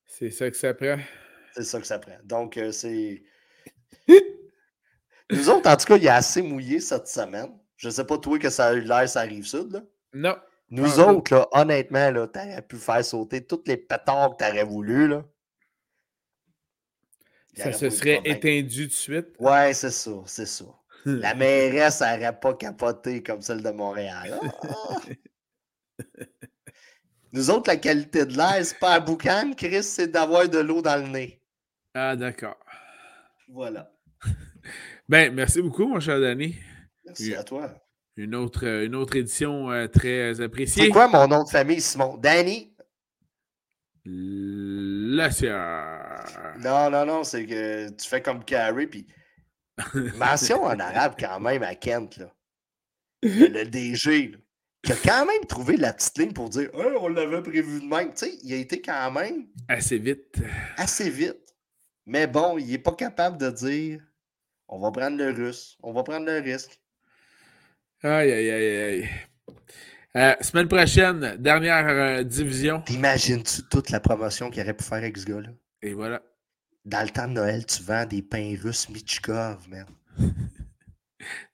c'est 0.06 0.30
ça 0.30 0.50
que 0.50 0.56
ça 0.56 0.72
prend. 0.72 0.96
C'est 1.54 1.64
ça 1.64 1.78
que 1.78 1.86
ça 1.86 1.98
prend. 1.98 2.16
Donc, 2.24 2.56
euh, 2.56 2.72
c'est. 2.72 3.22
Nous 5.30 5.50
autres, 5.50 5.68
en 5.68 5.76
tout 5.76 5.84
cas, 5.84 5.96
il 5.98 6.04
y 6.04 6.08
a 6.08 6.14
assez 6.14 6.40
mouillé 6.40 6.80
cette 6.80 7.06
semaine. 7.06 7.52
Je 7.76 7.88
ne 7.88 7.92
sais 7.92 8.04
pas, 8.04 8.16
toi, 8.16 8.38
que 8.38 8.48
ça 8.48 8.68
a 8.68 8.72
eu 8.72 8.80
l'air, 8.80 9.06
ça 9.06 9.20
arrive 9.20 9.44
sud, 9.44 9.72
là. 9.72 9.82
Non. 10.14 10.36
Nous 10.70 11.00
autres, 11.00 11.34
là, 11.34 11.48
honnêtement, 11.52 12.10
là, 12.10 12.28
t'aurais 12.28 12.62
pu 12.62 12.76
faire 12.76 13.04
sauter 13.04 13.44
toutes 13.44 13.66
les 13.66 13.76
pétards 13.76 14.36
que 14.36 14.44
t'aurais 14.44 14.64
voulu, 14.64 15.08
là. 15.08 15.24
Ça 17.54 17.72
se 17.72 17.90
serait 17.90 18.20
éteindu 18.24 18.84
tout 18.84 18.88
de 18.88 18.92
suite. 18.92 19.26
Ouais, 19.38 19.74
c'est 19.74 19.90
ça, 19.90 20.12
c'est 20.26 20.46
ça. 20.46 20.64
La 21.04 21.34
mairesse 21.34 22.00
n'aurait 22.00 22.38
pas 22.38 22.54
capoté 22.54 23.22
comme 23.22 23.42
celle 23.42 23.62
de 23.62 23.70
Montréal. 23.70 24.38
Ah! 24.62 24.96
Nous 27.32 27.50
autres, 27.50 27.70
la 27.70 27.76
qualité 27.76 28.26
de 28.26 28.36
l'air, 28.36 28.64
c'est 28.64 28.78
pas 28.78 28.94
à 28.94 29.00
boucan, 29.00 29.52
Chris, 29.56 29.84
c'est 29.84 30.08
d'avoir 30.08 30.48
de 30.48 30.58
l'eau 30.58 30.82
dans 30.82 30.96
le 30.96 31.08
nez. 31.08 31.40
Ah, 31.94 32.16
d'accord. 32.16 32.58
Voilà. 33.48 33.90
Ben, 35.08 35.34
merci 35.34 35.60
beaucoup, 35.60 35.88
mon 35.88 35.98
cher 35.98 36.20
Danny. 36.20 36.54
Merci 37.04 37.34
à 37.34 37.42
toi. 37.42 37.74
Une 38.20 38.34
autre, 38.34 38.66
une 38.66 38.94
autre 38.96 39.16
édition 39.16 39.70
euh, 39.70 39.86
très 39.86 40.42
appréciée. 40.42 40.84
C'est 40.84 40.90
quoi 40.90 41.08
mon 41.08 41.26
nom 41.26 41.42
de 41.42 41.48
famille, 41.48 41.80
Simon? 41.80 42.18
Danny? 42.18 42.70
Lassière. 45.14 46.54
Non, 46.58 46.90
non, 46.90 47.06
non, 47.06 47.24
c'est 47.24 47.46
que 47.46 47.88
tu 47.88 48.06
fais 48.06 48.20
comme 48.20 48.44
Carrie, 48.44 48.88
puis 48.88 49.06
mention 50.16 50.64
en 50.64 50.78
arabe 50.78 51.14
quand 51.18 51.40
même 51.46 51.62
à 51.62 51.74
Kent, 51.74 52.18
là. 52.18 52.30
Le, 53.22 53.64
DG, 53.64 54.28
là, 54.28 54.38
qui 54.82 54.92
a 54.92 54.96
quand 54.96 55.24
même 55.24 55.46
trouvé 55.46 55.78
la 55.78 55.94
petite 55.94 56.18
ligne 56.18 56.32
pour 56.34 56.50
dire 56.50 56.68
on 56.74 57.08
l'avait 57.08 57.42
prévu 57.42 57.80
de 57.80 57.86
même. 57.86 58.10
Tu 58.10 58.26
sais, 58.26 58.38
il 58.42 58.52
a 58.52 58.56
été 58.56 58.82
quand 58.82 59.10
même. 59.12 59.46
Assez 59.66 59.98
vite. 59.98 60.36
Assez 60.76 61.08
vite. 61.08 61.54
Mais 62.04 62.26
bon, 62.26 62.58
il 62.58 62.66
n'est 62.66 62.78
pas 62.78 62.92
capable 62.92 63.38
de 63.38 63.50
dire 63.50 64.02
on 64.68 64.78
va 64.78 64.90
prendre 64.90 65.16
le 65.16 65.30
russe, 65.30 65.78
on 65.82 65.94
va 65.94 66.02
prendre 66.02 66.26
le 66.26 66.38
risque. 66.38 66.80
Aïe, 68.02 68.32
aïe, 68.32 68.50
aïe, 68.50 68.76
aïe. 68.76 69.08
Euh, 70.16 70.34
semaine 70.40 70.68
prochaine, 70.68 71.36
dernière 71.38 71.86
euh, 71.86 72.22
division. 72.22 72.80
T'imagines-tu 72.80 73.62
toute 73.70 73.90
la 73.90 74.00
promotion 74.00 74.48
qu'il 74.48 74.62
aurait 74.62 74.72
pu 74.72 74.84
faire 74.84 74.98
avec 74.98 75.18
ce 75.18 75.26
gars-là? 75.26 75.50
Et 75.82 75.92
voilà. 75.92 76.22
Dans 76.86 77.02
le 77.02 77.10
temps 77.10 77.28
de 77.28 77.34
Noël, 77.34 77.66
tu 77.66 77.82
vends 77.82 78.06
des 78.06 78.22
pains 78.22 78.56
russes 78.62 78.88
Michkov, 78.88 79.68
man. 79.68 79.84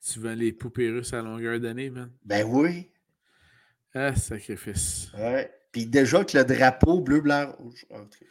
tu 0.00 0.20
vends 0.20 0.34
les 0.34 0.52
poupées 0.52 0.88
russes 0.88 1.12
à 1.12 1.20
longueur 1.20 1.58
d'année, 1.58 1.90
man. 1.90 2.12
Ben 2.24 2.44
oui. 2.44 2.92
Ah, 3.92 4.14
sacrifice. 4.14 5.10
Ouais. 5.18 5.52
Puis 5.72 5.86
déjà 5.86 6.24
que 6.24 6.38
le 6.38 6.44
drapeau 6.44 7.00
bleu, 7.00 7.20
blanc, 7.20 7.52
rouge. 7.58 7.84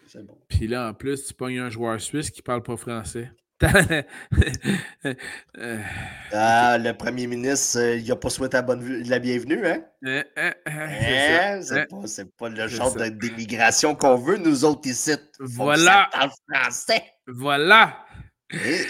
C'est 0.07 0.25
bon. 0.25 0.37
Puis 0.47 0.67
là, 0.67 0.87
en 0.87 0.93
plus, 0.93 1.25
tu 1.25 1.33
pognes 1.33 1.59
un 1.59 1.69
joueur 1.69 1.99
suisse 1.99 2.31
qui 2.31 2.41
parle 2.41 2.63
pas 2.63 2.77
français. 2.77 3.29
Ah, 6.33 6.77
le 6.77 6.91
premier 6.91 7.25
ministre, 7.27 7.79
euh, 7.79 7.95
il 7.95 8.05
n'a 8.05 8.15
pas 8.17 8.29
souhaité 8.29 8.57
la, 8.57 8.63
bonne, 8.63 9.03
la 9.07 9.19
bienvenue, 9.19 9.65
hein? 9.65 9.81
Euh, 10.05 10.23
euh, 10.37 10.51
hein? 10.65 11.61
c'est 11.61 11.87
pas, 11.87 11.99
pas, 12.37 12.49
le 12.49 12.67
genre 12.67 12.93
d'immigration 12.95 13.95
qu'on 13.95 14.17
veut, 14.17 14.37
nous 14.37 14.65
autres 14.65 14.89
ici. 14.89 15.13
Voilà. 15.39 16.09
français. 16.51 17.01
Voilà. 17.27 18.05
Eh. 18.51 18.85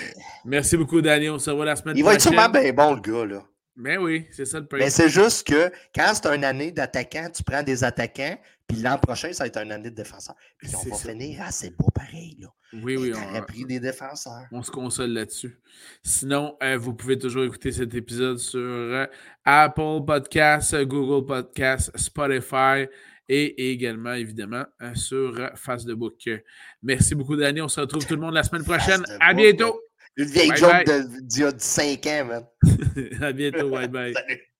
Merci 0.46 0.78
beaucoup, 0.78 1.00
Daniel. 1.00 1.32
On 1.32 1.40
se 1.40 1.52
revoit 1.52 1.66
la 1.66 1.76
semaine 1.76 1.96
il 1.96 2.04
prochaine. 2.04 2.20
Il 2.20 2.36
va 2.36 2.40
être 2.40 2.50
sûrement 2.52 2.62
bien 2.62 2.74
bon, 2.74 2.96
le 2.96 3.02
gars, 3.02 3.26
là. 3.26 3.44
Mais 3.78 3.98
ben 3.98 4.04
oui, 4.04 4.28
c'est 4.32 4.46
ça 4.46 4.60
le 4.60 4.66
problème. 4.68 4.88
Mais 4.88 4.90
c'est 4.90 5.10
juste 5.10 5.46
que 5.48 5.70
quand 5.94 6.14
c'est 6.14 6.28
une 6.34 6.46
année 6.46 6.72
d'attaquant, 6.72 7.30
tu 7.30 7.44
prends 7.44 7.62
des 7.62 7.84
attaquants, 7.84 8.38
puis 8.68 8.78
l'an 8.78 8.98
prochain, 8.98 9.32
ça 9.34 9.44
va 9.44 9.48
être 9.48 9.62
une 9.62 9.72
année 9.72 9.92
de 9.92 9.96
défenseur. 9.96 10.36
Puis 10.58 10.72
on 10.76 10.90
va 10.90 10.96
finir 10.96 11.42
assez 11.42 11.72
beau 11.72 11.90
pareil. 11.94 12.38
Là. 12.40 12.48
Oui, 12.84 12.98
oui. 12.98 13.14
On 13.16 13.36
a 13.36 13.42
pris 13.42 13.66
des 13.66 13.80
défenseurs. 13.80 14.46
On 14.52 14.62
se 14.62 14.72
console 14.72 15.12
là-dessus. 15.12 15.58
Sinon, 16.04 16.58
euh, 16.64 16.78
vous 16.78 16.94
pouvez 16.94 17.18
toujours 17.18 17.44
écouter 17.44 17.72
cet 17.72 17.94
épisode 17.94 18.38
sur 18.38 18.60
euh, 18.60 19.06
Apple 19.44 20.06
Podcasts, 20.06 20.76
Google 20.84 21.26
Podcasts, 21.26 21.96
Spotify 21.98 22.88
et 23.28 23.72
également, 23.72 24.14
évidemment, 24.14 24.66
euh, 24.82 24.94
sur 24.94 25.52
Face 25.56 25.86
de 25.86 25.94
Book. 25.94 26.30
Merci 26.84 27.16
beaucoup, 27.16 27.36
Danny. 27.36 27.62
On 27.62 27.68
se 27.68 27.82
retrouve 27.82 28.06
tout 28.06 28.16
le 28.16 28.22
monde 28.22 28.34
la 28.34 28.44
semaine 28.44 28.64
prochaine. 28.64 29.04
À 29.20 29.34
bientôt. 29.34 29.82
Une 30.18 30.28
vieille 30.28 30.56
joke 30.56 30.86
d'il 31.24 31.42
y 31.42 31.44
a 31.44 31.52
5 31.58 32.06
ans, 32.06 32.26
man. 32.26 32.46
à 33.22 33.34
bientôt. 33.34 33.70
Bye 33.70 33.88
bye. 33.88 34.14